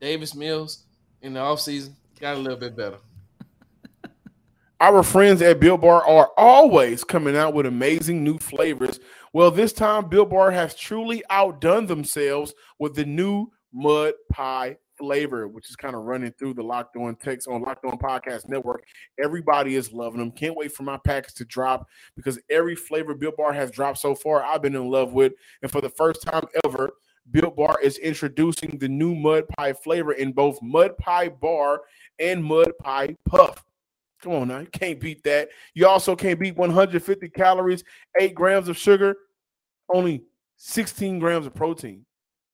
Davis 0.00 0.34
Mills 0.34 0.84
in 1.22 1.32
the 1.32 1.40
offseason 1.40 1.94
got 2.20 2.36
a 2.36 2.38
little 2.38 2.58
bit 2.58 2.76
better. 2.76 2.98
Our 4.80 5.02
friends 5.02 5.40
at 5.42 5.60
Built 5.60 5.80
Bar 5.80 6.06
are 6.06 6.30
always 6.36 7.04
coming 7.04 7.36
out 7.36 7.54
with 7.54 7.66
amazing 7.66 8.22
new 8.22 8.38
flavors. 8.38 9.00
Well, 9.32 9.50
this 9.50 9.72
time 9.72 10.08
Built 10.08 10.30
Bar 10.30 10.50
has 10.50 10.74
truly 10.74 11.22
outdone 11.30 11.86
themselves 11.86 12.52
with 12.78 12.94
the 12.94 13.04
new 13.04 13.48
mud 13.72 14.14
pie 14.30 14.76
flavor, 14.98 15.48
which 15.48 15.70
is 15.70 15.76
kind 15.76 15.94
of 15.94 16.02
running 16.02 16.32
through 16.32 16.54
the 16.54 16.62
Locked 16.62 16.96
On 16.96 17.14
text 17.14 17.48
on 17.48 17.62
Locked 17.62 17.84
On 17.84 17.96
Podcast 17.96 18.48
Network. 18.48 18.84
Everybody 19.22 19.76
is 19.76 19.92
loving 19.92 20.18
them. 20.18 20.32
Can't 20.32 20.56
wait 20.56 20.72
for 20.72 20.82
my 20.82 20.98
package 21.04 21.34
to 21.34 21.44
drop 21.44 21.88
because 22.16 22.38
every 22.50 22.74
flavor 22.74 23.14
Built 23.14 23.36
Bar 23.36 23.52
has 23.52 23.70
dropped 23.70 23.98
so 23.98 24.14
far, 24.14 24.42
I've 24.42 24.62
been 24.62 24.74
in 24.74 24.90
love 24.90 25.12
with. 25.12 25.32
And 25.62 25.70
for 25.70 25.80
the 25.80 25.88
first 25.88 26.22
time 26.22 26.46
ever, 26.64 26.90
Built 27.30 27.56
Bar 27.56 27.78
is 27.82 27.98
introducing 27.98 28.78
the 28.78 28.88
new 28.88 29.14
mud 29.14 29.46
pie 29.56 29.72
flavor 29.72 30.12
in 30.12 30.32
both 30.32 30.60
mud 30.62 30.96
pie 30.98 31.28
bar 31.28 31.82
and 32.18 32.44
mud 32.44 32.72
pie 32.82 33.14
puff. 33.26 33.64
Come 34.22 34.32
on 34.32 34.48
now, 34.48 34.58
you 34.58 34.66
can't 34.66 34.98
beat 34.98 35.22
that. 35.24 35.48
You 35.74 35.86
also 35.86 36.16
can't 36.16 36.40
beat 36.40 36.56
150 36.56 37.28
calories, 37.28 37.84
eight 38.20 38.34
grams 38.34 38.68
of 38.68 38.76
sugar, 38.76 39.16
only 39.88 40.24
16 40.56 41.20
grams 41.20 41.46
of 41.46 41.54
protein. 41.54 42.04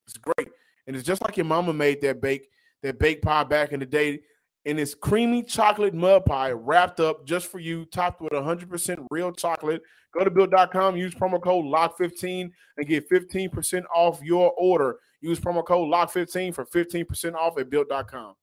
It's 0.07 0.19
great 0.19 0.51
and 0.87 0.97
it's 0.97 1.07
just 1.07 1.23
like 1.23 1.37
your 1.37 1.47
mama 1.47 1.73
made 1.73 2.01
that 2.03 2.21
bake 2.21 2.49
that 2.83 2.99
baked 2.99 3.25
pie 3.25 3.45
back 3.45 3.73
in 3.73 3.81
the 3.81 3.87
day. 3.87 4.21
And 4.67 4.79
it's 4.79 4.95
creamy 4.95 5.43
chocolate 5.43 5.95
mud 5.95 6.25
pie 6.25 6.53
wrapped 6.53 7.01
up 7.01 7.27
just 7.27 7.51
for 7.51 7.59
you, 7.59 7.85
topped 7.87 8.23
with 8.23 8.33
100% 8.33 9.07
real 9.11 9.33
chocolate. 9.33 9.83
Go 10.17 10.25
to 10.25 10.31
built.com, 10.31 10.97
use 10.97 11.15
promo 11.15 11.43
code 11.43 11.67
LOCK15 11.67 12.51
and 12.77 12.87
get 12.87 13.11
15% 13.11 13.83
off 13.95 14.23
your 14.23 14.53
order. 14.57 14.99
Use 15.21 15.41
promo 15.41 15.65
code 15.65 15.91
LOCK15 15.91 16.55
for 16.55 16.65
15% 16.67 17.35
off 17.35 17.59
at 17.59 17.69
built.com. 17.69 18.35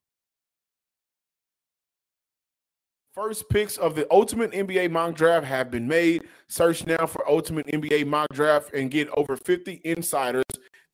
First 3.14 3.48
picks 3.50 3.76
of 3.76 3.94
the 3.94 4.06
Ultimate 4.10 4.52
NBA 4.52 4.90
mock 4.90 5.14
draft 5.14 5.46
have 5.46 5.70
been 5.70 5.86
made. 5.86 6.22
Search 6.48 6.86
now 6.86 7.06
for 7.06 7.28
Ultimate 7.28 7.66
NBA 7.66 8.06
mock 8.06 8.28
draft 8.32 8.72
and 8.72 8.90
get 8.90 9.08
over 9.10 9.36
50 9.36 9.82
insiders 9.84 10.44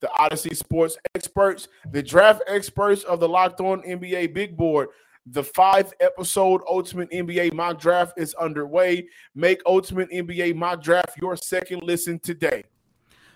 the 0.01 0.09
Odyssey 0.17 0.55
Sports 0.55 0.97
experts, 1.15 1.67
the 1.91 2.01
draft 2.01 2.41
experts 2.47 3.03
of 3.03 3.19
the 3.19 3.27
Locked 3.27 3.59
On 3.61 3.81
NBA 3.81 4.33
Big 4.33 4.55
Board. 4.55 4.89
The 5.25 5.43
five 5.43 5.93
episode 5.99 6.61
Ultimate 6.67 7.11
NBA 7.11 7.53
mock 7.53 7.79
draft 7.79 8.13
is 8.17 8.33
underway. 8.35 9.07
Make 9.35 9.61
Ultimate 9.65 10.09
NBA 10.09 10.55
mock 10.55 10.81
draft 10.81 11.17
your 11.21 11.35
second 11.35 11.83
listen 11.83 12.19
today. 12.19 12.63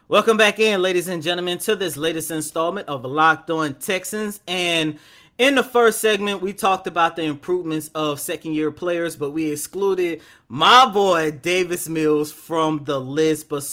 Welcome 0.08 0.38
back 0.38 0.60
in, 0.60 0.82
ladies 0.82 1.08
and 1.08 1.22
gentlemen, 1.22 1.60
to 1.60 1.76
this 1.76 1.98
latest 1.98 2.32
installment 2.32 2.88
of 2.88 3.06
Locked 3.06 3.50
On 3.52 3.74
Texans. 3.76 4.40
And 4.48 4.98
in 5.38 5.56
the 5.56 5.64
first 5.64 6.00
segment, 6.00 6.42
we 6.42 6.54
talked 6.54 6.88
about 6.88 7.16
the 7.16 7.24
improvements 7.24 7.90
of 7.96 8.20
second 8.20 8.54
year 8.54 8.72
players, 8.72 9.16
but 9.16 9.32
we 9.32 9.52
excluded 9.52 10.22
my 10.48 10.90
boy 10.90 11.32
Davis 11.32 11.90
Mills 11.90 12.32
from 12.32 12.84
the 12.86 13.00
list. 13.00 13.50
But 13.50 13.64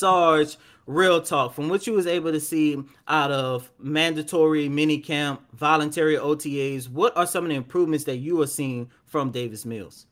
real 0.90 1.22
talk. 1.22 1.54
From 1.54 1.68
what 1.68 1.86
you 1.86 1.92
was 1.92 2.06
able 2.06 2.32
to 2.32 2.40
see 2.40 2.82
out 3.08 3.30
of 3.30 3.70
mandatory 3.78 4.68
mini 4.68 4.98
camp 4.98 5.42
voluntary 5.52 6.16
otas 6.16 6.88
what 6.88 7.16
are 7.16 7.26
some 7.26 7.44
of 7.44 7.50
the 7.50 7.56
improvements 7.56 8.04
that 8.04 8.16
you 8.16 8.40
are 8.40 8.46
seeing 8.46 8.90
from 9.06 9.30
davis 9.30 9.64
mills? 9.64 10.06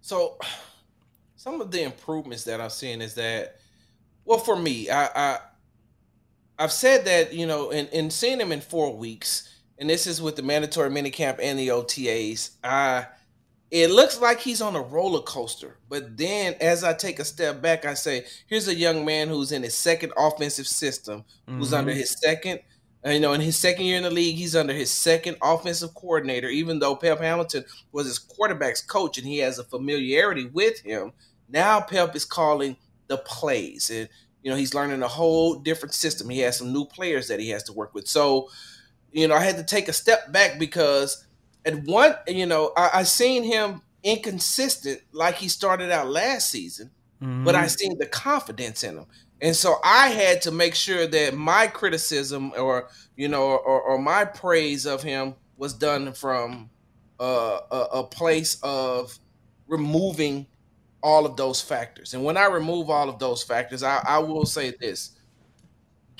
So 0.00 0.38
some 1.40 1.62
of 1.62 1.70
the 1.70 1.82
improvements 1.82 2.44
that 2.44 2.60
i'm 2.60 2.68
seeing 2.68 3.00
is 3.00 3.14
that 3.14 3.56
well 4.26 4.38
for 4.38 4.56
me 4.56 4.90
i, 4.90 5.06
I 5.06 5.38
i've 6.58 6.70
said 6.70 7.06
that 7.06 7.32
you 7.32 7.46
know 7.46 7.70
in, 7.70 7.86
in 7.86 8.10
seeing 8.10 8.38
him 8.38 8.52
in 8.52 8.60
four 8.60 8.94
weeks 8.94 9.48
and 9.78 9.88
this 9.88 10.06
is 10.06 10.20
with 10.20 10.36
the 10.36 10.42
mandatory 10.42 10.90
mini 10.90 11.08
camp 11.08 11.38
and 11.42 11.58
the 11.58 11.68
otas 11.68 12.50
i 12.62 13.06
it 13.70 13.90
looks 13.90 14.20
like 14.20 14.40
he's 14.40 14.60
on 14.60 14.74
a 14.74 14.80
roller 14.80 15.22
coaster. 15.22 15.78
But 15.88 16.16
then 16.16 16.54
as 16.60 16.82
I 16.82 16.92
take 16.92 17.20
a 17.20 17.24
step 17.24 17.62
back, 17.62 17.84
I 17.84 17.94
say, 17.94 18.24
here's 18.48 18.66
a 18.66 18.74
young 18.74 19.04
man 19.04 19.28
who's 19.28 19.52
in 19.52 19.62
his 19.62 19.76
second 19.76 20.12
offensive 20.16 20.66
system, 20.66 21.24
mm-hmm. 21.48 21.58
who's 21.58 21.72
under 21.72 21.92
mm-hmm. 21.92 22.00
his 22.00 22.16
second, 22.20 22.60
uh, 23.06 23.10
you 23.10 23.20
know, 23.20 23.32
in 23.32 23.40
his 23.40 23.56
second 23.56 23.86
year 23.86 23.96
in 23.96 24.02
the 24.02 24.10
league, 24.10 24.36
he's 24.36 24.56
under 24.56 24.72
his 24.72 24.90
second 24.90 25.36
offensive 25.40 25.94
coordinator, 25.94 26.48
even 26.48 26.80
though 26.80 26.96
Pep 26.96 27.20
Hamilton 27.20 27.64
was 27.92 28.06
his 28.06 28.18
quarterback's 28.18 28.82
coach 28.82 29.18
and 29.18 29.26
he 29.26 29.38
has 29.38 29.58
a 29.58 29.64
familiarity 29.64 30.46
with 30.46 30.80
him. 30.80 31.12
Now 31.48 31.80
Pep 31.80 32.16
is 32.16 32.24
calling 32.24 32.76
the 33.06 33.18
plays. 33.18 33.88
And, 33.90 34.08
you 34.42 34.50
know, 34.50 34.56
he's 34.56 34.74
learning 34.74 35.02
a 35.02 35.08
whole 35.08 35.54
different 35.54 35.94
system. 35.94 36.28
He 36.28 36.40
has 36.40 36.58
some 36.58 36.72
new 36.72 36.84
players 36.84 37.28
that 37.28 37.38
he 37.38 37.50
has 37.50 37.62
to 37.64 37.72
work 37.72 37.94
with. 37.94 38.08
So, 38.08 38.48
you 39.12 39.28
know, 39.28 39.34
I 39.36 39.40
had 39.40 39.56
to 39.58 39.64
take 39.64 39.86
a 39.88 39.92
step 39.92 40.32
back 40.32 40.58
because– 40.58 41.24
and 41.64 41.86
one, 41.86 42.14
you 42.26 42.46
know, 42.46 42.72
I, 42.76 42.90
I 42.94 43.02
seen 43.02 43.44
him 43.44 43.82
inconsistent 44.02 45.00
like 45.12 45.36
he 45.36 45.48
started 45.48 45.90
out 45.90 46.08
last 46.08 46.50
season, 46.50 46.90
mm-hmm. 47.22 47.44
but 47.44 47.54
I 47.54 47.66
seen 47.66 47.98
the 47.98 48.06
confidence 48.06 48.82
in 48.82 48.98
him. 48.98 49.06
And 49.42 49.56
so 49.56 49.76
I 49.82 50.08
had 50.08 50.42
to 50.42 50.50
make 50.50 50.74
sure 50.74 51.06
that 51.06 51.34
my 51.34 51.66
criticism 51.66 52.52
or, 52.58 52.88
you 53.16 53.28
know, 53.28 53.42
or, 53.42 53.80
or 53.80 53.98
my 53.98 54.24
praise 54.24 54.86
of 54.86 55.02
him 55.02 55.34
was 55.56 55.72
done 55.72 56.12
from 56.12 56.70
uh, 57.18 57.60
a, 57.70 57.76
a 57.98 58.04
place 58.04 58.58
of 58.62 59.18
removing 59.66 60.46
all 61.02 61.24
of 61.24 61.36
those 61.36 61.62
factors. 61.62 62.12
And 62.12 62.24
when 62.24 62.36
I 62.36 62.46
remove 62.46 62.90
all 62.90 63.08
of 63.08 63.18
those 63.18 63.42
factors, 63.42 63.82
I, 63.82 64.02
I 64.06 64.18
will 64.18 64.44
say 64.44 64.74
this 64.78 65.12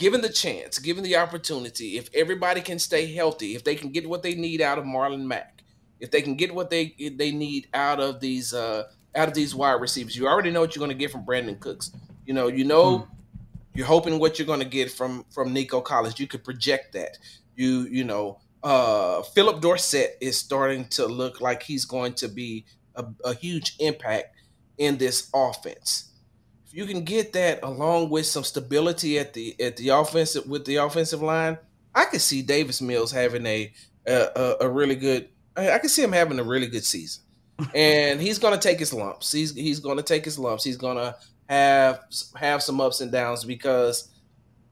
given 0.00 0.22
the 0.22 0.30
chance, 0.30 0.78
given 0.78 1.04
the 1.04 1.14
opportunity, 1.14 1.98
if 1.98 2.08
everybody 2.14 2.62
can 2.62 2.78
stay 2.78 3.12
healthy, 3.12 3.54
if 3.54 3.62
they 3.62 3.74
can 3.74 3.90
get 3.90 4.08
what 4.08 4.22
they 4.22 4.34
need 4.34 4.62
out 4.62 4.78
of 4.78 4.84
Marlon 4.84 5.26
Mack, 5.26 5.62
if 6.00 6.10
they 6.10 6.22
can 6.22 6.34
get 6.34 6.54
what 6.54 6.70
they 6.70 6.94
they 7.16 7.30
need 7.30 7.68
out 7.74 8.00
of 8.00 8.18
these 8.18 8.54
uh, 8.54 8.84
out 9.14 9.28
of 9.28 9.34
these 9.34 9.54
wide 9.54 9.80
receivers, 9.80 10.16
you 10.16 10.26
already 10.26 10.50
know 10.50 10.60
what 10.60 10.74
you're 10.74 10.80
going 10.80 10.96
to 10.96 11.00
get 11.00 11.12
from 11.12 11.24
Brandin 11.24 11.60
Cooks. 11.60 11.92
You 12.24 12.32
know, 12.32 12.48
you 12.48 12.64
know, 12.64 12.98
hmm. 12.98 13.12
you're 13.74 13.86
hoping 13.86 14.18
what 14.18 14.38
you're 14.38 14.46
going 14.46 14.60
to 14.60 14.68
get 14.68 14.90
from 14.90 15.26
from 15.30 15.52
Nico 15.52 15.82
Collins. 15.82 16.18
You 16.18 16.26
could 16.26 16.42
project 16.42 16.94
that. 16.94 17.18
You 17.54 17.86
you 17.90 18.04
know, 18.04 18.40
uh, 18.62 19.20
Phillip 19.22 19.60
Dorsett 19.60 20.16
is 20.22 20.38
starting 20.38 20.86
to 20.96 21.06
look 21.06 21.42
like 21.42 21.62
he's 21.62 21.84
going 21.84 22.14
to 22.14 22.28
be 22.28 22.64
a, 22.96 23.04
a 23.22 23.34
huge 23.34 23.76
impact 23.78 24.34
in 24.78 24.96
this 24.96 25.28
offense 25.34 26.09
if 26.70 26.76
you 26.76 26.86
can 26.86 27.02
get 27.02 27.32
that 27.32 27.64
along 27.64 28.10
with 28.10 28.26
some 28.26 28.44
stability 28.44 29.18
at 29.18 29.34
the 29.34 29.60
at 29.60 29.76
the 29.76 29.88
offensive 29.88 30.46
with 30.46 30.64
the 30.64 30.76
offensive 30.76 31.20
line, 31.20 31.58
I 31.94 32.04
could 32.04 32.20
see 32.20 32.42
Davis 32.42 32.80
Mills 32.80 33.10
having 33.10 33.44
a 33.44 33.72
a, 34.06 34.56
a 34.60 34.68
really 34.68 34.94
good. 34.94 35.28
I 35.56 35.78
could 35.78 35.90
see 35.90 36.02
him 36.02 36.12
having 36.12 36.38
a 36.38 36.44
really 36.44 36.68
good 36.68 36.84
season. 36.84 37.24
and 37.74 38.20
he's 38.20 38.38
going 38.38 38.54
to 38.54 38.60
take 38.60 38.78
his 38.78 38.92
lumps. 38.92 39.32
He's 39.32 39.52
he's 39.52 39.80
going 39.80 39.96
to 39.96 40.02
take 40.02 40.24
his 40.24 40.38
lumps. 40.38 40.62
He's 40.62 40.76
going 40.76 40.96
to 40.96 41.16
have 41.48 42.04
have 42.36 42.62
some 42.62 42.80
ups 42.80 43.00
and 43.00 43.10
downs 43.10 43.44
because 43.44 44.08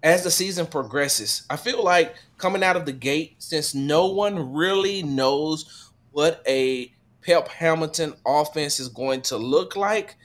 as 0.01 0.23
the 0.23 0.31
season 0.31 0.67
progresses, 0.67 1.45
I 1.51 1.57
feel 1.57 1.83
like 1.83 2.15
coming 2.37 2.63
out 2.63 2.77
of 2.77 2.87
the 2.87 2.93
gate, 2.93 3.35
since 3.39 3.75
no 3.75 4.07
one 4.07 4.53
really 4.53 5.03
knows 5.03 5.91
what 6.13 6.43
a 6.47 6.93
Pep 7.23 7.49
Hamilton 7.49 8.15
offense 8.25 8.79
is 8.79 8.89
going 8.89 9.23
to 9.23 9.37
look 9.37 9.75
like, 9.75 10.17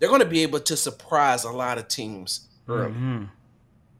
they're 0.00 0.08
going 0.08 0.22
to 0.22 0.26
be 0.26 0.42
able 0.42 0.60
to 0.60 0.76
surprise 0.76 1.44
a 1.44 1.52
lot 1.52 1.78
of 1.78 1.86
teams 1.86 2.48
early. 2.68 2.90
Mm-hmm. 2.90 3.24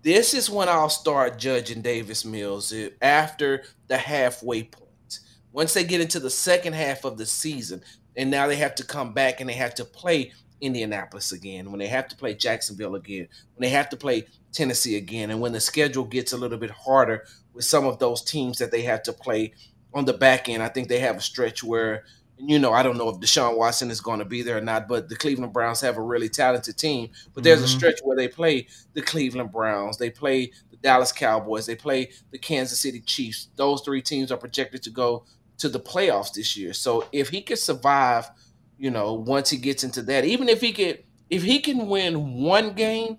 This 0.03 0.33
is 0.33 0.49
when 0.49 0.69
I'll 0.69 0.89
start 0.89 1.39
judging 1.39 1.83
Davis 1.83 2.25
Mills 2.25 2.73
eh, 2.73 2.89
after 3.03 3.65
the 3.87 3.99
halfway 3.99 4.65
point. 4.65 5.21
Once 5.53 5.75
they 5.75 5.85
get 5.85 6.01
into 6.01 6.19
the 6.19 6.31
second 6.31 6.73
half 6.73 7.05
of 7.05 7.19
the 7.19 7.27
season, 7.27 7.83
and 8.17 8.31
now 8.31 8.47
they 8.47 8.57
have 8.57 8.75
to 8.77 8.85
come 8.85 9.13
back 9.13 9.41
and 9.41 9.49
they 9.49 9.55
have 9.55 9.75
to 9.75 9.85
play 9.85 10.33
Indianapolis 10.61 11.33
again, 11.33 11.71
when 11.71 11.79
they 11.79 11.87
have 11.87 12.09
to 12.09 12.17
play 12.17 12.35
Jacksonville 12.35 12.95
again, 12.95 13.29
when 13.55 13.69
they 13.69 13.75
have 13.75 13.91
to 13.91 13.97
play 13.97 14.27
Tennessee 14.53 14.97
again, 14.97 15.31
and 15.31 15.41
when 15.41 15.53
the 15.53 15.61
schedule 15.61 16.05
gets 16.05 16.33
a 16.33 16.37
little 16.37 16.59
bit 16.59 16.71
harder 16.71 17.27
with 17.53 17.65
some 17.65 17.87
of 17.87 17.99
those 17.99 18.23
teams 18.23 18.59
that 18.59 18.71
they 18.71 18.83
have 18.83 19.03
to 19.03 19.13
play 19.13 19.53
on 19.93 20.07
the 20.07 20.13
back 20.13 20.49
end, 20.49 20.63
I 20.63 20.69
think 20.69 20.89
they 20.89 21.01
have 21.01 21.17
a 21.17 21.21
stretch 21.21 21.63
where, 21.63 22.05
you 22.43 22.59
know, 22.59 22.73
I 22.73 22.83
don't 22.83 22.97
know 22.97 23.09
if 23.09 23.19
Deshaun 23.19 23.57
Watson 23.57 23.91
is 23.91 24.01
going 24.01 24.19
to 24.19 24.25
be 24.25 24.43
there 24.43 24.59
or 24.59 24.63
not, 24.63 24.89
but 24.89 25.09
the 25.09 25.17
Cleveland 25.17 25.53
Browns 25.53 25.81
have 25.81 25.97
a 25.97 26.03
really 26.03 26.29
talented 26.29 26.77
team. 26.77 27.11
But 27.35 27.45
there's 27.45 27.59
mm-hmm. 27.59 27.67
a 27.67 27.69
stretch 27.69 28.01
where 28.03 28.17
they 28.17 28.29
play 28.29 28.67
the 28.95 29.03
Cleveland 29.03 29.53
Browns, 29.53 29.99
they 29.99 30.11
play 30.11 30.53
the 30.71 30.77
Dallas 30.77 31.13
Cowboys, 31.13 31.67
they 31.67 31.77
play 31.77 32.11
the 32.31 32.39
Kansas 32.39 32.81
City 32.81 33.01
Chiefs. 33.01 33.49
Those 33.57 33.83
three 33.83 34.03
teams 34.03 34.33
are 34.33 34.39
projected 34.39 34.83
to 34.85 34.91
go 34.91 35.25
to 35.59 35.69
the 35.69 35.81
playoffs 35.81 36.33
this 36.33 36.57
year. 36.57 36.73
So 36.73 37.07
if 37.13 37.29
he 37.29 37.43
could 37.43 37.59
survive, 37.59 38.31
you 38.79 38.91
know, 38.91 39.13
once 39.15 39.51
he 39.51 39.59
gets 39.59 39.85
into 39.85 40.03
that, 40.03 40.25
even 40.25 40.49
if 40.49 40.61
he 40.61 40.73
could, 40.73 41.05
if 41.29 41.43
he 41.43 41.61
can 41.61 41.89
win 41.89 42.41
one 42.43 42.73
game 42.73 43.19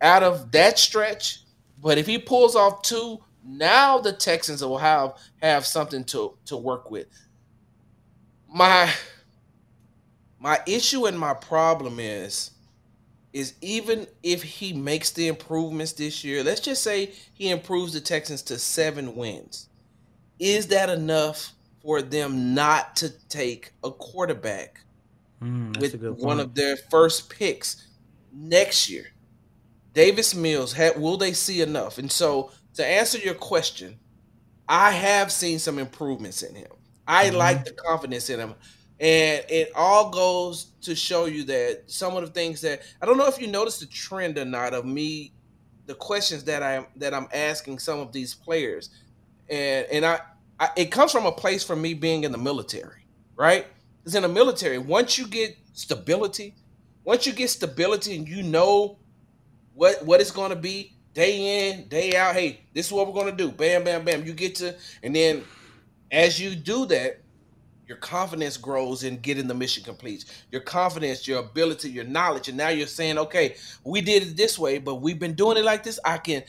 out 0.00 0.22
of 0.22 0.52
that 0.52 0.78
stretch, 0.78 1.40
but 1.80 1.98
if 1.98 2.06
he 2.06 2.18
pulls 2.18 2.54
off 2.54 2.82
two, 2.82 3.18
now 3.42 3.98
the 3.98 4.12
Texans 4.12 4.62
will 4.62 4.78
have 4.78 5.14
have 5.42 5.64
something 5.64 6.04
to 6.04 6.36
to 6.46 6.56
work 6.56 6.90
with. 6.90 7.06
My 8.52 8.92
my 10.38 10.58
issue 10.66 11.06
and 11.06 11.18
my 11.18 11.34
problem 11.34 12.00
is 12.00 12.50
is 13.32 13.54
even 13.60 14.08
if 14.24 14.42
he 14.42 14.72
makes 14.72 15.12
the 15.12 15.28
improvements 15.28 15.92
this 15.92 16.24
year, 16.24 16.42
let's 16.42 16.60
just 16.60 16.82
say 16.82 17.12
he 17.32 17.50
improves 17.50 17.92
the 17.92 18.00
Texans 18.00 18.42
to 18.42 18.58
7 18.58 19.14
wins. 19.14 19.68
Is 20.40 20.66
that 20.68 20.90
enough 20.90 21.52
for 21.82 22.02
them 22.02 22.54
not 22.54 22.96
to 22.96 23.10
take 23.28 23.72
a 23.82 23.90
quarterback 23.90 24.80
mm, 25.42 25.76
with 25.80 26.02
one 26.18 26.40
of 26.40 26.54
their 26.54 26.76
first 26.76 27.30
picks 27.30 27.86
next 28.32 28.88
year. 28.90 29.06
Davis 29.92 30.34
Mills, 30.34 30.76
will 30.96 31.16
they 31.16 31.32
see 31.32 31.60
enough? 31.62 31.98
And 31.98 32.10
so, 32.10 32.52
to 32.74 32.86
answer 32.86 33.18
your 33.18 33.34
question, 33.34 33.98
I 34.68 34.92
have 34.92 35.32
seen 35.32 35.58
some 35.58 35.78
improvements 35.78 36.42
in 36.42 36.54
him. 36.54 36.70
I 37.10 37.26
mm-hmm. 37.26 37.36
like 37.36 37.64
the 37.64 37.72
confidence 37.72 38.30
in 38.30 38.38
him. 38.38 38.54
And 39.00 39.44
it 39.48 39.72
all 39.74 40.10
goes 40.10 40.66
to 40.82 40.94
show 40.94 41.24
you 41.24 41.42
that 41.44 41.84
some 41.86 42.16
of 42.16 42.22
the 42.22 42.30
things 42.30 42.60
that 42.60 42.82
I 43.02 43.06
don't 43.06 43.16
know 43.16 43.26
if 43.26 43.40
you 43.40 43.48
noticed 43.48 43.80
the 43.80 43.86
trend 43.86 44.38
or 44.38 44.44
not 44.44 44.74
of 44.74 44.84
me, 44.84 45.32
the 45.86 45.94
questions 45.94 46.44
that 46.44 46.62
I 46.62 46.86
that 46.96 47.12
I'm 47.12 47.26
asking 47.32 47.78
some 47.80 47.98
of 47.98 48.12
these 48.12 48.34
players, 48.34 48.90
and 49.48 49.86
and 49.90 50.04
I 50.04 50.20
I, 50.60 50.68
it 50.76 50.92
comes 50.92 51.10
from 51.10 51.26
a 51.26 51.32
place 51.32 51.64
for 51.64 51.74
me 51.74 51.94
being 51.94 52.24
in 52.24 52.32
the 52.32 52.38
military, 52.38 53.06
right? 53.36 53.66
Because 53.98 54.14
in 54.14 54.22
the 54.22 54.28
military, 54.28 54.78
once 54.78 55.16
you 55.18 55.26
get 55.26 55.56
stability, 55.72 56.54
once 57.04 57.26
you 57.26 57.32
get 57.32 57.48
stability 57.48 58.16
and 58.16 58.28
you 58.28 58.42
know 58.42 58.98
what 59.74 60.04
what 60.04 60.20
it's 60.20 60.30
going 60.30 60.50
to 60.50 60.56
be 60.56 60.92
day 61.14 61.70
in, 61.70 61.88
day 61.88 62.14
out. 62.16 62.34
Hey, 62.34 62.66
this 62.74 62.86
is 62.86 62.92
what 62.92 63.06
we're 63.06 63.14
going 63.14 63.34
to 63.34 63.44
do. 63.44 63.50
Bam, 63.50 63.82
bam, 63.82 64.04
bam. 64.04 64.26
You 64.26 64.34
get 64.34 64.56
to, 64.56 64.76
and 65.02 65.16
then 65.16 65.42
as 66.10 66.40
you 66.40 66.54
do 66.54 66.86
that, 66.86 67.20
your 67.86 67.96
confidence 67.96 68.56
grows 68.56 69.02
in 69.02 69.18
getting 69.18 69.48
the 69.48 69.54
mission 69.54 69.82
complete. 69.82 70.24
Your 70.52 70.60
confidence, 70.60 71.26
your 71.26 71.40
ability, 71.40 71.90
your 71.90 72.04
knowledge, 72.04 72.48
and 72.48 72.56
now 72.56 72.68
you're 72.68 72.86
saying, 72.86 73.18
okay, 73.18 73.56
we 73.84 74.00
did 74.00 74.22
it 74.22 74.36
this 74.36 74.56
way, 74.58 74.78
but 74.78 74.96
we've 74.96 75.18
been 75.18 75.34
doing 75.34 75.56
it 75.56 75.64
like 75.64 75.82
this. 75.82 75.98
I 76.04 76.18
can, 76.18 76.44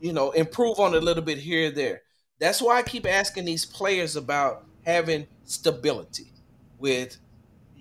you 0.00 0.12
know, 0.12 0.32
improve 0.32 0.78
on 0.78 0.94
it 0.94 1.02
a 1.02 1.04
little 1.04 1.22
bit 1.22 1.38
here 1.38 1.68
and 1.68 1.76
there. 1.76 2.02
That's 2.38 2.60
why 2.60 2.76
I 2.76 2.82
keep 2.82 3.06
asking 3.06 3.46
these 3.46 3.64
players 3.64 4.16
about 4.16 4.66
having 4.84 5.26
stability 5.44 6.32
with 6.78 7.16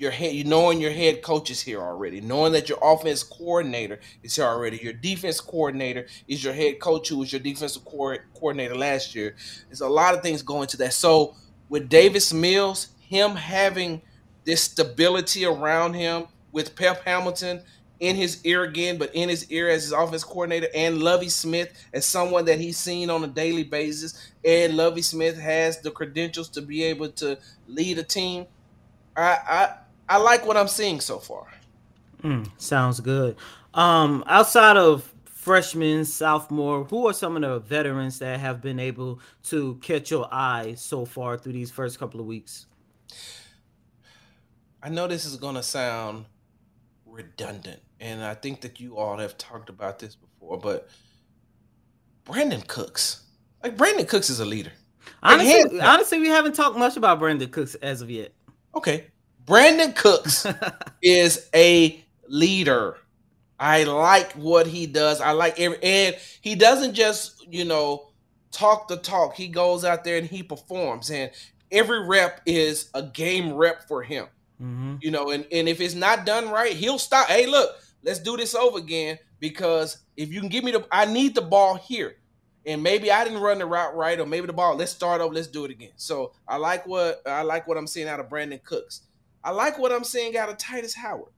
your 0.01 0.11
head, 0.11 0.33
you 0.33 0.43
knowing 0.43 0.81
your 0.81 0.91
head 0.91 1.21
coach 1.21 1.51
is 1.51 1.61
here 1.61 1.79
already, 1.79 2.21
knowing 2.21 2.53
that 2.53 2.67
your 2.67 2.79
offense 2.81 3.21
coordinator 3.21 3.99
is 4.23 4.35
here 4.35 4.45
already, 4.45 4.77
your 4.77 4.93
defense 4.93 5.39
coordinator 5.39 6.07
is 6.27 6.43
your 6.43 6.53
head 6.53 6.79
coach 6.79 7.09
who 7.09 7.19
was 7.19 7.31
your 7.31 7.39
defensive 7.39 7.85
co- 7.85 8.17
coordinator 8.33 8.75
last 8.75 9.13
year. 9.13 9.35
There's 9.67 9.81
a 9.81 9.87
lot 9.87 10.15
of 10.15 10.23
things 10.23 10.41
going 10.41 10.67
to 10.69 10.77
that. 10.77 10.93
So 10.93 11.35
with 11.69 11.87
Davis 11.87 12.33
Mills, 12.33 12.87
him 12.99 13.35
having 13.35 14.01
this 14.43 14.63
stability 14.63 15.45
around 15.45 15.93
him 15.93 16.25
with 16.51 16.75
Pep 16.75 17.03
Hamilton 17.05 17.61
in 17.99 18.15
his 18.15 18.43
ear 18.43 18.63
again, 18.63 18.97
but 18.97 19.13
in 19.13 19.29
his 19.29 19.49
ear 19.51 19.69
as 19.69 19.83
his 19.83 19.91
offense 19.91 20.23
coordinator, 20.23 20.67
and 20.73 21.03
Lovie 21.03 21.29
Smith 21.29 21.71
as 21.93 22.07
someone 22.07 22.45
that 22.45 22.59
he's 22.59 22.77
seen 22.77 23.11
on 23.11 23.23
a 23.23 23.27
daily 23.27 23.63
basis. 23.63 24.31
And 24.43 24.75
Lovie 24.75 25.03
Smith 25.03 25.37
has 25.37 25.79
the 25.81 25.91
credentials 25.91 26.49
to 26.49 26.63
be 26.63 26.83
able 26.85 27.09
to 27.09 27.37
lead 27.67 27.99
a 27.99 28.03
team. 28.03 28.47
I 29.15 29.37
I, 29.47 29.73
I 30.11 30.17
like 30.17 30.45
what 30.45 30.57
I'm 30.57 30.67
seeing 30.67 30.99
so 30.99 31.19
far. 31.19 31.47
Mm, 32.21 32.51
sounds 32.57 32.99
good. 32.99 33.37
Um, 33.73 34.25
outside 34.27 34.75
of 34.75 35.09
freshmen, 35.23 36.03
sophomore, 36.03 36.83
who 36.83 37.07
are 37.07 37.13
some 37.13 37.37
of 37.37 37.41
the 37.43 37.59
veterans 37.59 38.19
that 38.19 38.41
have 38.41 38.61
been 38.61 38.77
able 38.77 39.21
to 39.43 39.75
catch 39.75 40.11
your 40.11 40.27
eye 40.29 40.73
so 40.75 41.05
far 41.05 41.37
through 41.37 41.53
these 41.53 41.71
first 41.71 41.97
couple 41.97 42.19
of 42.19 42.25
weeks? 42.25 42.65
I 44.83 44.89
know 44.89 45.07
this 45.07 45.23
is 45.23 45.37
gonna 45.37 45.63
sound 45.63 46.25
redundant, 47.05 47.79
and 48.01 48.21
I 48.21 48.33
think 48.33 48.59
that 48.61 48.81
you 48.81 48.97
all 48.97 49.17
have 49.17 49.37
talked 49.37 49.69
about 49.69 49.99
this 49.99 50.15
before, 50.15 50.57
but 50.57 50.89
Brandin 52.25 52.67
Cooks, 52.67 53.23
like 53.63 53.77
Brandin 53.77 54.09
Cooks 54.09 54.29
is 54.29 54.41
a 54.41 54.45
leader. 54.45 54.73
Honestly, 55.23 55.79
honestly, 55.79 56.19
we 56.19 56.27
haven't 56.27 56.53
talked 56.53 56.77
much 56.77 56.97
about 56.97 57.21
Brandin 57.21 57.49
Cooks 57.49 57.75
as 57.75 58.01
of 58.01 58.09
yet. 58.09 58.33
Okay, 58.75 59.05
Brandin 59.51 59.93
Cooks 59.93 60.47
is 61.01 61.49
a 61.53 62.01
leader. 62.29 62.95
I 63.59 63.83
like 63.83 64.31
what 64.31 64.65
he 64.65 64.87
does. 64.87 65.19
I 65.19 65.31
like 65.31 65.59
every, 65.59 65.77
and 65.83 66.15
he 66.39 66.55
doesn't 66.55 66.93
just 66.93 67.45
you 67.51 67.65
know 67.65 68.07
talk 68.51 68.87
the 68.87 68.95
talk. 68.95 69.35
He 69.35 69.49
goes 69.49 69.83
out 69.83 70.05
there 70.05 70.17
and 70.17 70.25
he 70.25 70.41
performs, 70.41 71.11
and 71.11 71.31
every 71.69 72.07
rep 72.07 72.39
is 72.45 72.89
a 72.93 73.03
game 73.03 73.53
rep 73.53 73.89
for 73.89 74.01
him. 74.01 74.27
Mm-hmm. 74.61 74.95
You 75.01 75.11
know, 75.11 75.31
and, 75.31 75.45
and 75.51 75.67
if 75.67 75.81
it's 75.81 75.95
not 75.95 76.25
done 76.25 76.49
right, 76.49 76.71
he'll 76.71 76.97
stop. 76.97 77.27
Hey, 77.27 77.45
look, 77.45 77.75
let's 78.03 78.19
do 78.19 78.37
this 78.37 78.55
over 78.55 78.77
again 78.77 79.19
because 79.41 79.97
if 80.15 80.31
you 80.31 80.39
can 80.39 80.47
give 80.47 80.63
me 80.63 80.71
the, 80.71 80.87
I 80.89 81.05
need 81.05 81.35
the 81.35 81.41
ball 81.41 81.75
here. 81.75 82.15
And 82.65 82.81
maybe 82.83 83.11
I 83.11 83.23
didn't 83.25 83.41
run 83.41 83.57
the 83.57 83.65
route 83.65 83.95
right, 83.97 84.17
or 84.17 84.25
maybe 84.25 84.47
the 84.47 84.53
ball. 84.53 84.77
Let's 84.77 84.91
start 84.91 85.19
over. 85.19 85.33
Let's 85.33 85.47
do 85.47 85.65
it 85.65 85.71
again. 85.71 85.91
So 85.97 86.31
I 86.47 86.55
like 86.55 86.85
what 86.87 87.21
I 87.25 87.41
like 87.41 87.67
what 87.67 87.75
I'm 87.75 87.87
seeing 87.87 88.07
out 88.07 88.19
of 88.21 88.29
Brandin 88.29 88.63
Cooks. 88.63 89.01
I 89.43 89.51
like 89.51 89.77
what 89.77 89.91
I'm 89.91 90.03
seeing 90.03 90.37
out 90.37 90.49
of 90.49 90.57
Tytus 90.57 90.95
Howard. 90.95 91.31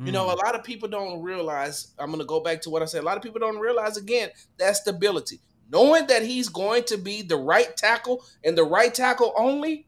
Mm. 0.00 0.06
You 0.06 0.12
know, 0.12 0.28
a 0.28 0.36
mm. 0.36 0.44
lot 0.44 0.54
of 0.54 0.64
people 0.64 0.88
don't 0.88 1.22
realize. 1.22 1.92
I'm 1.98 2.06
going 2.06 2.18
to 2.18 2.26
go 2.26 2.40
back 2.40 2.60
to 2.62 2.70
what 2.70 2.82
I 2.82 2.86
said. 2.86 3.02
A 3.02 3.06
lot 3.06 3.16
of 3.16 3.22
people 3.22 3.40
don't 3.40 3.58
realize 3.58 3.96
again 3.96 4.30
that 4.58 4.76
stability, 4.76 5.40
knowing 5.70 6.06
that 6.08 6.22
he's 6.22 6.48
going 6.48 6.84
to 6.84 6.96
be 6.96 7.22
the 7.22 7.36
right 7.36 7.76
tackle 7.76 8.24
and 8.44 8.56
the 8.56 8.64
right 8.64 8.92
tackle 8.92 9.32
only. 9.36 9.86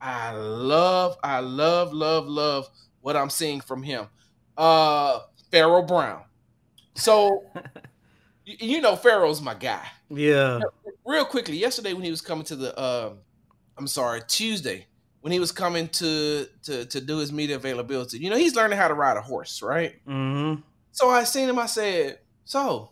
I 0.00 0.32
love, 0.32 1.16
I 1.24 1.40
love, 1.40 1.92
love, 1.92 2.26
love 2.26 2.68
what 3.00 3.16
I'm 3.16 3.30
seeing 3.30 3.60
from 3.60 3.82
him. 3.82 4.06
Uh 4.56 5.20
Pharaoh 5.50 5.82
Brown. 5.82 6.22
So 6.94 7.44
you 8.44 8.80
know 8.80 8.96
Pharaoh's 8.96 9.40
my 9.40 9.54
guy. 9.54 9.86
Yeah. 10.10 10.60
Real 11.06 11.24
quickly, 11.24 11.56
yesterday 11.56 11.92
when 11.92 12.02
he 12.02 12.10
was 12.10 12.20
coming 12.20 12.44
to 12.46 12.56
the 12.56 12.78
uh, 12.78 13.12
I'm 13.76 13.86
sorry, 13.86 14.20
Tuesday, 14.26 14.86
when 15.20 15.32
he 15.32 15.40
was 15.40 15.52
coming 15.52 15.88
to 15.88 16.46
to 16.64 16.84
to 16.86 17.00
do 17.00 17.18
his 17.18 17.32
media 17.32 17.56
availability, 17.56 18.18
you 18.18 18.30
know, 18.30 18.36
he's 18.36 18.56
learning 18.56 18.78
how 18.78 18.88
to 18.88 18.94
ride 18.94 19.16
a 19.16 19.22
horse, 19.22 19.62
right? 19.62 19.94
Mm-hmm. 20.06 20.60
So 20.92 21.08
I 21.10 21.24
seen 21.24 21.48
him, 21.48 21.58
I 21.58 21.66
said, 21.66 22.18
So, 22.44 22.90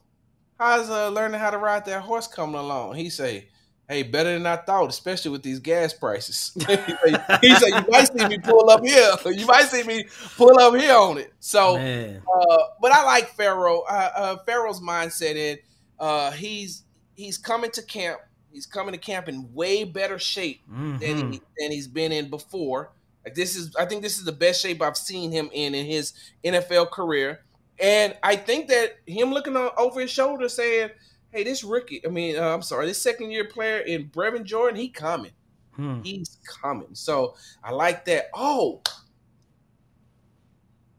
how's 0.59 0.91
uh 0.91 1.09
learning 1.09 1.41
how 1.41 1.51
to 1.51 1.59
ride 1.59 1.85
that 1.87 2.03
horse 2.03 2.27
coming 2.27 2.57
along? 2.57 2.97
He 2.97 3.11
say, 3.11 3.49
Hey, 3.89 4.03
better 4.03 4.33
than 4.33 4.47
I 4.47 4.57
thought, 4.57 4.89
especially 4.89 5.31
with 5.31 5.45
these 5.45 5.61
gas 5.61 5.93
prices. 5.93 6.51
he 6.67 7.55
said, 7.55 7.69
"You 7.69 7.85
might 7.89 8.11
see 8.13 8.27
me 8.27 8.39
pull 8.39 8.69
up 8.69 8.85
here. 8.85 9.13
You 9.27 9.47
might 9.47 9.67
see 9.67 9.85
me 9.85 10.05
pull 10.37 10.59
up 10.59 10.75
here 10.75 10.97
on 10.97 11.19
it." 11.19 11.33
So, 11.39 11.77
uh, 11.77 12.59
but 12.83 12.91
I 12.91 13.05
like 13.05 13.29
Pharaoh. 13.29 13.83
Uh, 13.89 14.11
uh, 14.17 14.37
Pharaoh's 14.45 14.81
mindset 14.81 15.37
in 15.37 15.59
uh, 16.01 16.33
he's 16.33 16.83
he's 17.15 17.39
coming 17.39 17.71
to 17.73 17.83
camp. 17.83 18.19
He's 18.57 18.65
coming 18.65 18.93
to 18.93 18.99
camp 18.99 19.29
in 19.29 19.53
way 19.53 19.85
better 19.85 20.19
shape 20.19 20.63
mm-hmm. 20.65 20.97
than 20.97 21.31
he, 21.31 21.43
than 21.59 21.71
he's 21.71 21.87
been 21.87 22.11
in 22.11 22.31
before. 22.31 22.91
Like 23.23 23.35
this 23.35 23.55
is, 23.55 23.77
I 23.77 23.85
think 23.85 24.01
this 24.01 24.17
is 24.17 24.25
the 24.25 24.33
best 24.33 24.63
shape 24.63 24.81
I've 24.81 24.97
seen 24.97 25.31
him 25.31 25.51
in 25.53 25.75
in 25.75 25.85
his 25.85 26.15
NFL 26.43 26.91
career. 26.91 27.41
And 27.79 28.17
I 28.23 28.35
think 28.35 28.69
that 28.69 28.97
him 29.07 29.31
looking 29.31 29.57
on, 29.57 29.73
over 29.77 30.01
his 30.01 30.11
shoulder 30.11 30.49
saying, 30.49 30.89
"Hey, 31.33 31.45
this 31.45 31.63
rookie, 31.63 32.01
I 32.07 32.09
mean, 32.09 32.39
uh, 32.39 32.49
I'm 32.49 32.63
sorry, 32.63 32.87
this 32.87 33.03
second 33.03 33.31
year 33.31 33.45
player 33.45 33.81
in 33.81 34.09
Brevin 34.09 34.45
Jordan, 34.45 34.81
he 34.81 34.89
coming, 34.89 35.33
hmm. 35.75 36.01
he's 36.03 36.39
coming." 36.63 36.95
So 36.95 37.35
I 37.63 37.73
like 37.73 38.07
that. 38.07 38.31
Oh, 38.33 38.81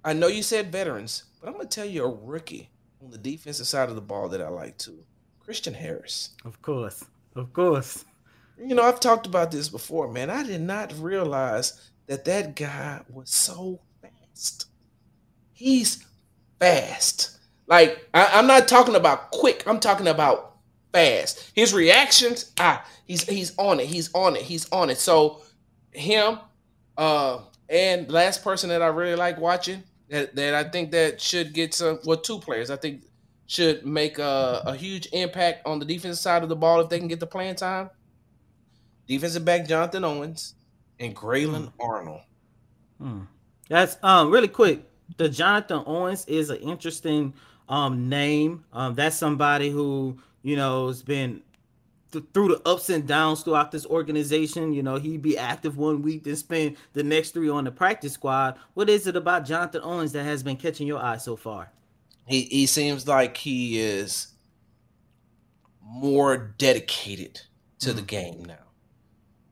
I 0.05 0.14
know 0.14 0.28
you 0.28 0.43
said 0.43 0.72
veterans, 0.72 1.24
but 1.41 1.47
I'm 1.47 1.53
gonna 1.53 1.66
tell 1.66 1.88
you 1.88 2.03
a 2.03 2.16
rookie 2.16 2.70
on 3.03 3.10
the 3.10 3.18
defensive 3.18 3.66
side 3.66 3.89
of 3.89 3.95
the 3.95 4.01
ball 4.01 4.30
that 4.30 4.41
I 4.43 4.49
like 4.49 4.78
too, 4.78 5.03
Christian 5.39 5.74
Harris. 5.74 6.36
Of 6.45 6.62
course, 6.62 7.03
of 7.38 7.54
course. 7.54 8.06
You 8.58 8.76
know, 8.76 8.84
I've 8.84 9.00
talked 9.00 9.28
about 9.28 9.52
this 9.52 9.70
before, 9.70 10.12
man. 10.12 10.30
I 10.30 10.44
did 10.44 10.62
not 10.62 10.94
realize 10.98 11.90
that 12.08 12.26
that 12.26 12.56
guy 12.56 13.02
was 13.10 13.30
so 13.30 13.80
fast. 14.02 14.68
He's 15.54 16.06
fast. 16.60 17.38
Like 17.68 18.08
I, 18.14 18.40
am 18.40 18.48
not 18.48 18.68
talking 18.68 18.96
about 18.96 19.32
quick. 19.32 19.64
I'm 19.68 19.80
talking 19.80 20.08
about 20.08 20.56
fast. 20.94 21.52
His 21.54 21.74
reactions, 21.74 22.52
ah, 22.60 22.86
he's 23.06 23.24
he's 23.24 23.56
on 23.58 23.80
it. 23.80 23.88
He's 23.88 24.12
on 24.14 24.36
it. 24.36 24.42
He's 24.42 24.70
on 24.72 24.90
it. 24.90 24.98
So 24.98 25.42
him, 25.92 26.40
uh, 26.98 27.40
and 27.70 28.10
last 28.10 28.44
person 28.44 28.70
that 28.70 28.82
I 28.82 28.88
really 28.88 29.16
like 29.16 29.38
watching 29.38 29.84
that, 30.10 30.36
that 30.36 30.54
I 30.54 30.64
think 30.64 30.92
that 30.92 31.22
should 31.22 31.54
get 31.54 31.74
some 31.74 32.00
well 32.06 32.18
two 32.18 32.40
players 32.40 32.70
I 32.70 32.78
think 32.78 33.04
should 33.48 33.86
make 33.86 34.20
a, 34.20 34.62
a 34.66 34.76
huge 34.76 35.08
impact 35.14 35.66
on 35.66 35.80
the 35.80 35.86
defensive 35.86 36.20
side 36.20 36.43
of 36.43 36.50
the 36.50 36.56
ball 36.56 36.82
if 36.82 36.89
they 36.89 37.00
can 37.00 37.08
get 37.08 37.20
the 37.20 37.28
playing 37.28 37.56
time. 37.56 37.89
Defensive 39.08 39.45
back 39.45 39.68
Jonathan 39.68 40.04
Owens 40.04 40.56
and 41.00 41.16
Grayland 41.16 41.68
mm. 41.68 41.74
Arnold. 41.80 42.22
Hmm. 43.00 43.22
That's 43.70 43.98
um 44.04 44.32
really 44.32 44.50
quick. 44.50 44.84
The 45.16 45.30
Jonathan 45.30 45.84
Owens 45.86 46.26
is 46.26 46.50
an 46.50 46.58
interesting 46.58 47.34
um 47.70 48.10
name. 48.10 48.66
Um 48.74 48.95
that's 48.95 49.16
somebody 49.16 49.70
who, 49.70 50.18
you 50.43 50.58
know, 50.58 50.88
has 50.88 51.02
been 51.02 51.41
th- 52.12 52.26
through 52.34 52.50
the 52.50 52.62
ups 52.70 52.89
and 52.89 53.08
downs 53.08 53.43
throughout 53.43 53.72
this 53.72 53.86
organization. 53.86 54.74
You 54.74 54.84
know, 54.84 54.98
he'd 54.98 55.22
be 55.22 55.38
active 55.38 55.78
one 55.78 56.02
week, 56.02 56.26
then 56.26 56.36
spend 56.36 56.76
the 56.91 57.04
next 57.04 57.32
three 57.32 57.50
on 57.50 57.64
the 57.64 57.72
practice 57.72 58.14
squad. 58.14 58.58
What 58.74 58.89
is 58.89 59.08
it 59.08 59.16
about 59.16 59.45
Jonathan 59.45 59.82
Owens 59.84 60.12
that 60.12 60.24
has 60.24 60.43
been 60.43 60.58
catching 60.58 60.86
your 60.86 61.00
eye 61.02 61.18
so 61.18 61.38
far? 61.38 61.72
He 62.28 62.42
he 62.44 62.66
seems 62.66 63.08
like 63.08 63.38
he 63.38 63.80
is 63.80 64.28
more 65.82 66.38
dedicated 66.58 67.42
to 67.80 67.92
mm. 67.92 67.96
the 67.96 68.02
game 68.02 68.44
now. 68.46 68.56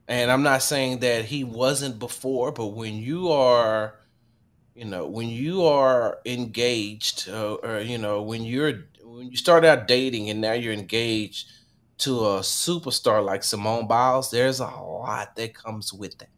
And 0.08 0.30
I'm 0.30 0.44
not 0.44 0.62
saying 0.62 1.00
that 1.00 1.26
he 1.26 1.44
wasn't 1.44 1.98
before, 1.98 2.52
but 2.52 2.68
when 2.68 2.96
you 2.96 3.32
are, 3.32 3.96
you 4.76 4.86
know, 4.86 5.08
when 5.08 5.30
you 5.30 5.66
are 5.66 6.20
engaged, 6.26 7.28
uh, 7.30 7.56
or 7.56 7.80
you 7.80 7.98
know, 7.98 8.22
when 8.22 8.44
you're 8.44 8.84
when 9.04 9.32
you 9.32 9.38
start 9.38 9.66
out 9.66 9.88
dating 9.88 10.30
and 10.30 10.42
now 10.42 10.52
you're 10.52 10.74
engaged 10.74 11.50
to 12.00 12.20
a 12.20 12.40
superstar 12.42 13.24
like 13.24 13.44
Simone 13.44 13.88
Biles, 13.88 14.30
there's 14.30 14.60
a 14.60 14.66
lot 14.66 15.36
that 15.38 15.56
comes 15.56 15.94
with 15.94 16.18
that. 16.20 16.30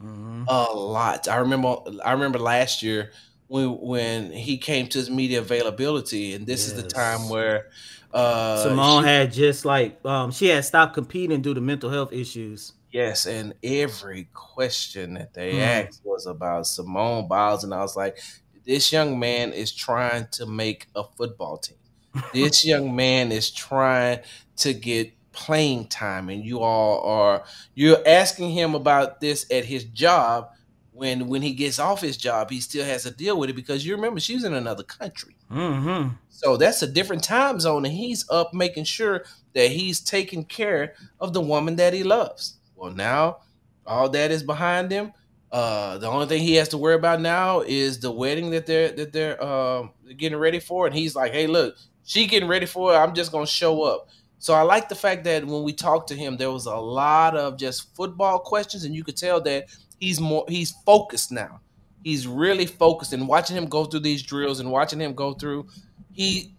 Mm-hmm. 0.00 0.44
A 0.46 0.64
lot. 0.72 1.26
I 1.26 1.36
remember. 1.36 1.76
I 2.04 2.12
remember 2.12 2.38
last 2.38 2.82
year 2.82 3.12
when 3.48 3.78
when 3.80 4.32
he 4.32 4.58
came 4.58 4.88
to 4.88 4.98
his 4.98 5.10
media 5.10 5.40
availability, 5.40 6.34
and 6.34 6.46
this 6.46 6.68
yes. 6.68 6.76
is 6.76 6.82
the 6.82 6.88
time 6.88 7.28
where 7.28 7.68
uh, 8.12 8.62
Simone 8.62 9.04
she, 9.04 9.08
had 9.08 9.32
just 9.32 9.64
like 9.64 10.04
um, 10.04 10.30
she 10.30 10.48
had 10.48 10.64
stopped 10.64 10.94
competing 10.94 11.42
due 11.42 11.54
to 11.54 11.60
mental 11.60 11.90
health 11.90 12.12
issues. 12.12 12.72
Yes, 12.90 13.26
and 13.26 13.54
every 13.62 14.28
question 14.32 15.14
that 15.14 15.34
they 15.34 15.54
mm. 15.54 15.60
asked 15.60 16.00
was 16.04 16.26
about 16.26 16.66
Simone 16.66 17.28
Biles, 17.28 17.62
and 17.62 17.74
I 17.74 17.80
was 17.80 17.96
like, 17.96 18.18
this 18.64 18.90
young 18.90 19.18
man 19.18 19.52
is 19.52 19.70
trying 19.70 20.28
to 20.32 20.46
make 20.46 20.86
a 20.96 21.04
football 21.04 21.58
team. 21.58 21.76
this 22.32 22.64
young 22.64 22.96
man 22.96 23.32
is 23.32 23.50
trying 23.50 24.20
to 24.56 24.72
get 24.72 25.12
playing 25.32 25.86
time, 25.88 26.30
and 26.30 26.44
you 26.44 26.60
all 26.60 27.00
are 27.04 27.44
you're 27.74 28.02
asking 28.06 28.50
him 28.50 28.74
about 28.74 29.20
this 29.20 29.46
at 29.50 29.66
his 29.66 29.84
job. 29.84 30.48
When 30.96 31.28
when 31.28 31.42
he 31.42 31.52
gets 31.52 31.78
off 31.78 32.00
his 32.00 32.16
job, 32.16 32.50
he 32.50 32.58
still 32.60 32.84
has 32.86 33.02
to 33.02 33.10
deal 33.10 33.38
with 33.38 33.50
it 33.50 33.56
because 33.56 33.84
you 33.84 33.94
remember 33.94 34.18
she's 34.18 34.44
in 34.44 34.54
another 34.54 34.82
country. 34.82 35.36
Mm-hmm. 35.52 36.14
So 36.30 36.56
that's 36.56 36.80
a 36.80 36.86
different 36.86 37.22
time 37.22 37.60
zone, 37.60 37.84
and 37.84 37.94
he's 37.94 38.28
up 38.30 38.54
making 38.54 38.84
sure 38.84 39.24
that 39.54 39.70
he's 39.70 40.00
taking 40.00 40.44
care 40.44 40.94
of 41.20 41.34
the 41.34 41.40
woman 41.42 41.76
that 41.76 41.92
he 41.92 42.02
loves. 42.02 42.54
Well, 42.76 42.92
now 42.92 43.40
all 43.86 44.08
that 44.08 44.30
is 44.30 44.42
behind 44.42 44.90
him. 44.90 45.12
Uh, 45.52 45.98
the 45.98 46.08
only 46.08 46.26
thing 46.26 46.42
he 46.42 46.54
has 46.54 46.68
to 46.70 46.78
worry 46.78 46.94
about 46.94 47.20
now 47.20 47.60
is 47.60 48.00
the 48.00 48.10
wedding 48.10 48.50
that 48.50 48.64
they're 48.64 48.90
that 48.92 49.12
they're 49.12 49.42
uh, 49.42 49.86
getting 50.16 50.38
ready 50.38 50.60
for, 50.60 50.86
and 50.86 50.94
he's 50.94 51.14
like, 51.14 51.32
"Hey, 51.32 51.46
look, 51.46 51.76
she 52.04 52.26
getting 52.26 52.48
ready 52.48 52.66
for 52.66 52.94
it. 52.94 52.96
I'm 52.96 53.14
just 53.14 53.32
gonna 53.32 53.46
show 53.46 53.82
up." 53.82 54.08
So 54.38 54.54
I 54.54 54.62
like 54.62 54.88
the 54.88 54.94
fact 54.94 55.24
that 55.24 55.44
when 55.46 55.62
we 55.62 55.72
talked 55.72 56.08
to 56.08 56.14
him, 56.14 56.36
there 56.36 56.50
was 56.50 56.66
a 56.66 56.76
lot 56.76 57.36
of 57.36 57.58
just 57.58 57.94
football 57.94 58.38
questions, 58.38 58.84
and 58.84 58.94
you 58.94 59.04
could 59.04 59.16
tell 59.16 59.40
that 59.42 59.66
he's 60.00 60.20
more 60.20 60.44
he's 60.48 60.72
focused 60.84 61.32
now. 61.32 61.60
He's 62.02 62.26
really 62.26 62.66
focused, 62.66 63.12
and 63.12 63.26
watching 63.26 63.56
him 63.56 63.66
go 63.66 63.84
through 63.84 64.00
these 64.00 64.22
drills 64.22 64.60
and 64.60 64.70
watching 64.70 65.00
him 65.00 65.14
go 65.14 65.34
through, 65.34 65.66
he 66.12 66.52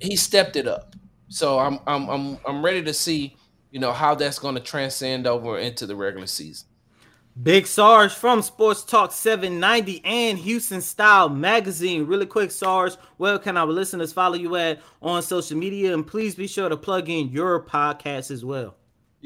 he 0.00 0.16
stepped 0.16 0.56
it 0.56 0.66
up. 0.66 0.94
So 1.28 1.58
I'm 1.58 1.78
I'm 1.86 2.08
I'm 2.08 2.38
I'm 2.46 2.64
ready 2.64 2.82
to 2.82 2.94
see 2.94 3.36
you 3.70 3.80
know 3.80 3.92
how 3.92 4.14
that's 4.14 4.38
going 4.38 4.54
to 4.54 4.60
transcend 4.60 5.26
over 5.26 5.58
into 5.58 5.86
the 5.86 5.96
regular 5.96 6.26
season. 6.26 6.68
Big 7.42 7.66
Sarge 7.66 8.14
from 8.14 8.40
Sports 8.40 8.82
Talk 8.82 9.12
790 9.12 10.02
and 10.06 10.38
Houston 10.38 10.80
Style 10.80 11.28
Magazine. 11.28 12.06
Really 12.06 12.24
quick, 12.24 12.50
Sarge, 12.50 12.94
where 13.18 13.38
can 13.38 13.58
our 13.58 13.66
listeners 13.66 14.10
follow 14.10 14.36
you 14.36 14.56
at 14.56 14.80
on 15.02 15.22
social 15.22 15.58
media? 15.58 15.92
And 15.92 16.06
please 16.06 16.34
be 16.34 16.46
sure 16.46 16.70
to 16.70 16.78
plug 16.78 17.10
in 17.10 17.28
your 17.28 17.62
podcast 17.62 18.30
as 18.30 18.42
well. 18.42 18.76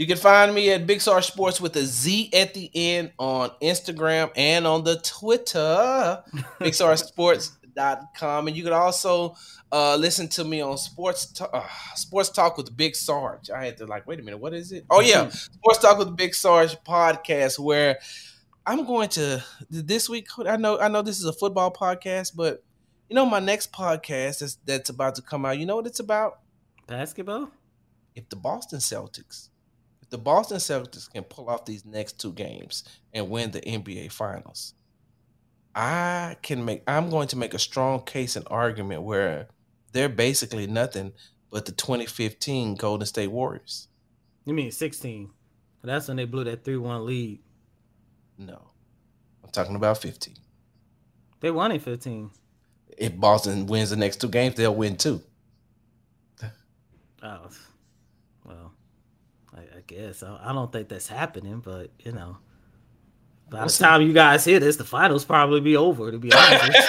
You 0.00 0.06
can 0.06 0.16
find 0.16 0.54
me 0.54 0.70
at 0.70 0.86
Big 0.86 1.02
Sarge 1.02 1.26
Sports 1.26 1.60
with 1.60 1.76
a 1.76 1.84
Z 1.84 2.30
at 2.32 2.54
the 2.54 2.70
end 2.74 3.12
on 3.18 3.50
Instagram 3.60 4.30
and 4.34 4.66
on 4.66 4.82
the 4.82 4.96
Twitter, 4.96 6.24
BigSargeSports.com. 6.58 8.48
And 8.48 8.56
you 8.56 8.64
can 8.64 8.72
also 8.72 9.36
uh, 9.70 9.96
listen 9.96 10.28
to 10.28 10.42
me 10.42 10.62
on 10.62 10.78
Sports 10.78 11.38
uh, 11.42 11.66
Sports 11.96 12.30
Talk 12.30 12.56
with 12.56 12.74
Big 12.74 12.96
Sarge. 12.96 13.50
I 13.50 13.66
had 13.66 13.76
to 13.76 13.84
like, 13.84 14.06
wait 14.06 14.18
a 14.18 14.22
minute, 14.22 14.38
what 14.38 14.54
is 14.54 14.72
it? 14.72 14.86
Oh 14.88 15.02
yeah, 15.02 15.28
Sports 15.28 15.80
Talk 15.80 15.98
with 15.98 16.16
Big 16.16 16.34
Sarge 16.34 16.82
podcast 16.82 17.58
where 17.58 17.98
I'm 18.64 18.86
going 18.86 19.10
to 19.10 19.44
this 19.68 20.08
week. 20.08 20.28
I 20.46 20.56
know 20.56 20.78
I 20.80 20.88
know 20.88 21.02
this 21.02 21.18
is 21.18 21.26
a 21.26 21.32
football 21.34 21.70
podcast, 21.70 22.34
but 22.34 22.64
you 23.10 23.14
know 23.14 23.26
my 23.26 23.38
next 23.38 23.70
podcast 23.70 24.38
that's 24.38 24.54
that's 24.64 24.88
about 24.88 25.16
to 25.16 25.20
come 25.20 25.44
out. 25.44 25.58
You 25.58 25.66
know 25.66 25.76
what 25.76 25.86
it's 25.86 26.00
about? 26.00 26.38
Basketball. 26.86 27.50
If 28.14 28.30
the 28.30 28.36
Boston 28.36 28.78
Celtics, 28.78 29.50
the 30.10 30.18
Boston 30.18 30.58
Celtics 30.58 31.10
can 31.10 31.24
pull 31.24 31.48
off 31.48 31.64
these 31.64 31.84
next 31.84 32.20
two 32.20 32.32
games 32.32 32.84
and 33.12 33.30
win 33.30 33.52
the 33.52 33.60
NBA 33.60 34.12
Finals, 34.12 34.74
I 35.74 36.36
can 36.42 36.64
make. 36.64 36.82
I'm 36.86 37.10
going 37.10 37.28
to 37.28 37.36
make 37.36 37.54
a 37.54 37.58
strong 37.58 38.02
case 38.02 38.36
and 38.36 38.46
argument 38.50 39.02
where 39.02 39.48
they're 39.92 40.08
basically 40.08 40.66
nothing 40.66 41.12
but 41.50 41.66
the 41.66 41.72
2015 41.72 42.74
Golden 42.74 43.06
State 43.06 43.28
Warriors. 43.28 43.88
You 44.44 44.54
mean 44.54 44.70
16? 44.70 45.30
That's 45.82 46.08
when 46.08 46.16
they 46.16 46.24
blew 46.24 46.44
that 46.44 46.64
3 46.64 46.76
1 46.76 47.06
lead. 47.06 47.40
No. 48.36 48.70
I'm 49.42 49.50
talking 49.50 49.76
about 49.76 49.98
15. 49.98 50.34
They 51.40 51.50
won 51.50 51.72
in 51.72 51.80
15. 51.80 52.30
If 52.98 53.16
Boston 53.16 53.66
wins 53.66 53.90
the 53.90 53.96
next 53.96 54.20
two 54.20 54.28
games, 54.28 54.56
they'll 54.56 54.74
win 54.74 54.96
too. 54.96 55.22
Oh, 56.42 56.48
well, 57.22 57.22
I, 57.22 57.36
I 57.36 57.69
guess. 59.90 60.22
I, 60.22 60.38
I 60.42 60.52
don't 60.52 60.70
think 60.72 60.88
that's 60.88 61.08
happening, 61.08 61.60
but, 61.60 61.90
you 62.00 62.12
know. 62.12 62.36
By 63.50 63.66
the 63.66 63.72
time 63.72 64.02
you 64.02 64.12
guys 64.12 64.44
hear 64.44 64.60
this, 64.60 64.76
the 64.76 64.84
finals 64.84 65.24
probably 65.24 65.60
be 65.60 65.76
over. 65.76 66.12
To 66.12 66.18
be 66.18 66.32
honest, 66.36 66.88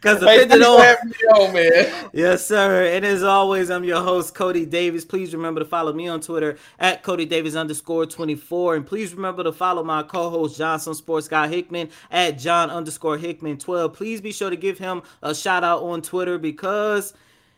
because 0.00 0.18
depending 0.18 0.60
on, 0.60 1.54
man. 1.54 2.10
yes, 2.12 2.44
sir. 2.44 2.84
And 2.84 3.04
as 3.04 3.22
always, 3.22 3.70
I'm 3.70 3.84
your 3.84 4.02
host, 4.02 4.34
Cody 4.34 4.66
Davis. 4.66 5.04
Please 5.04 5.32
remember 5.34 5.60
to 5.60 5.64
follow 5.64 5.92
me 5.92 6.08
on 6.08 6.20
Twitter 6.20 6.58
at 6.80 7.04
Cody 7.04 7.26
Davis 7.26 7.54
underscore 7.54 8.06
24, 8.06 8.74
and 8.74 8.84
please 8.84 9.14
remember 9.14 9.44
to 9.44 9.52
follow 9.52 9.84
my 9.84 10.02
co-host 10.02 10.58
Johnson 10.58 10.94
Sports 10.94 11.28
Guy 11.28 11.46
Hickman 11.46 11.88
at 12.10 12.36
John 12.36 12.70
underscore 12.70 13.18
Hickman 13.18 13.58
12. 13.58 13.92
Please 13.92 14.20
be 14.20 14.32
sure 14.32 14.50
to 14.50 14.56
give 14.56 14.78
him 14.78 15.02
a 15.22 15.32
shout 15.32 15.62
out 15.62 15.84
on 15.84 16.02
Twitter 16.02 16.38
because 16.38 17.14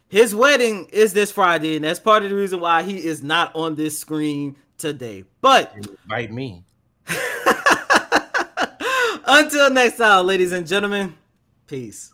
his 0.09 0.35
wedding 0.35 0.89
is 0.93 1.13
this 1.13 1.33
Friday, 1.33 1.77
and 1.77 1.85
that's 1.85 2.01
part 2.01 2.23
of 2.23 2.31
the 2.31 2.37
reason 2.37 2.61
why 2.61 2.83
he 2.83 3.05
is 3.05 3.23
not 3.23 3.55
on 3.55 3.75
this 3.75 3.99
screen 3.99 4.57
today. 4.79 5.25
But 5.41 5.75
invite 5.77 6.33
me. 6.33 6.65
Until 9.27 9.71
next 9.71 9.97
time, 9.97 10.27
ladies 10.27 10.53
and 10.53 10.67
gentlemen, 10.67 11.15
peace. 11.67 12.13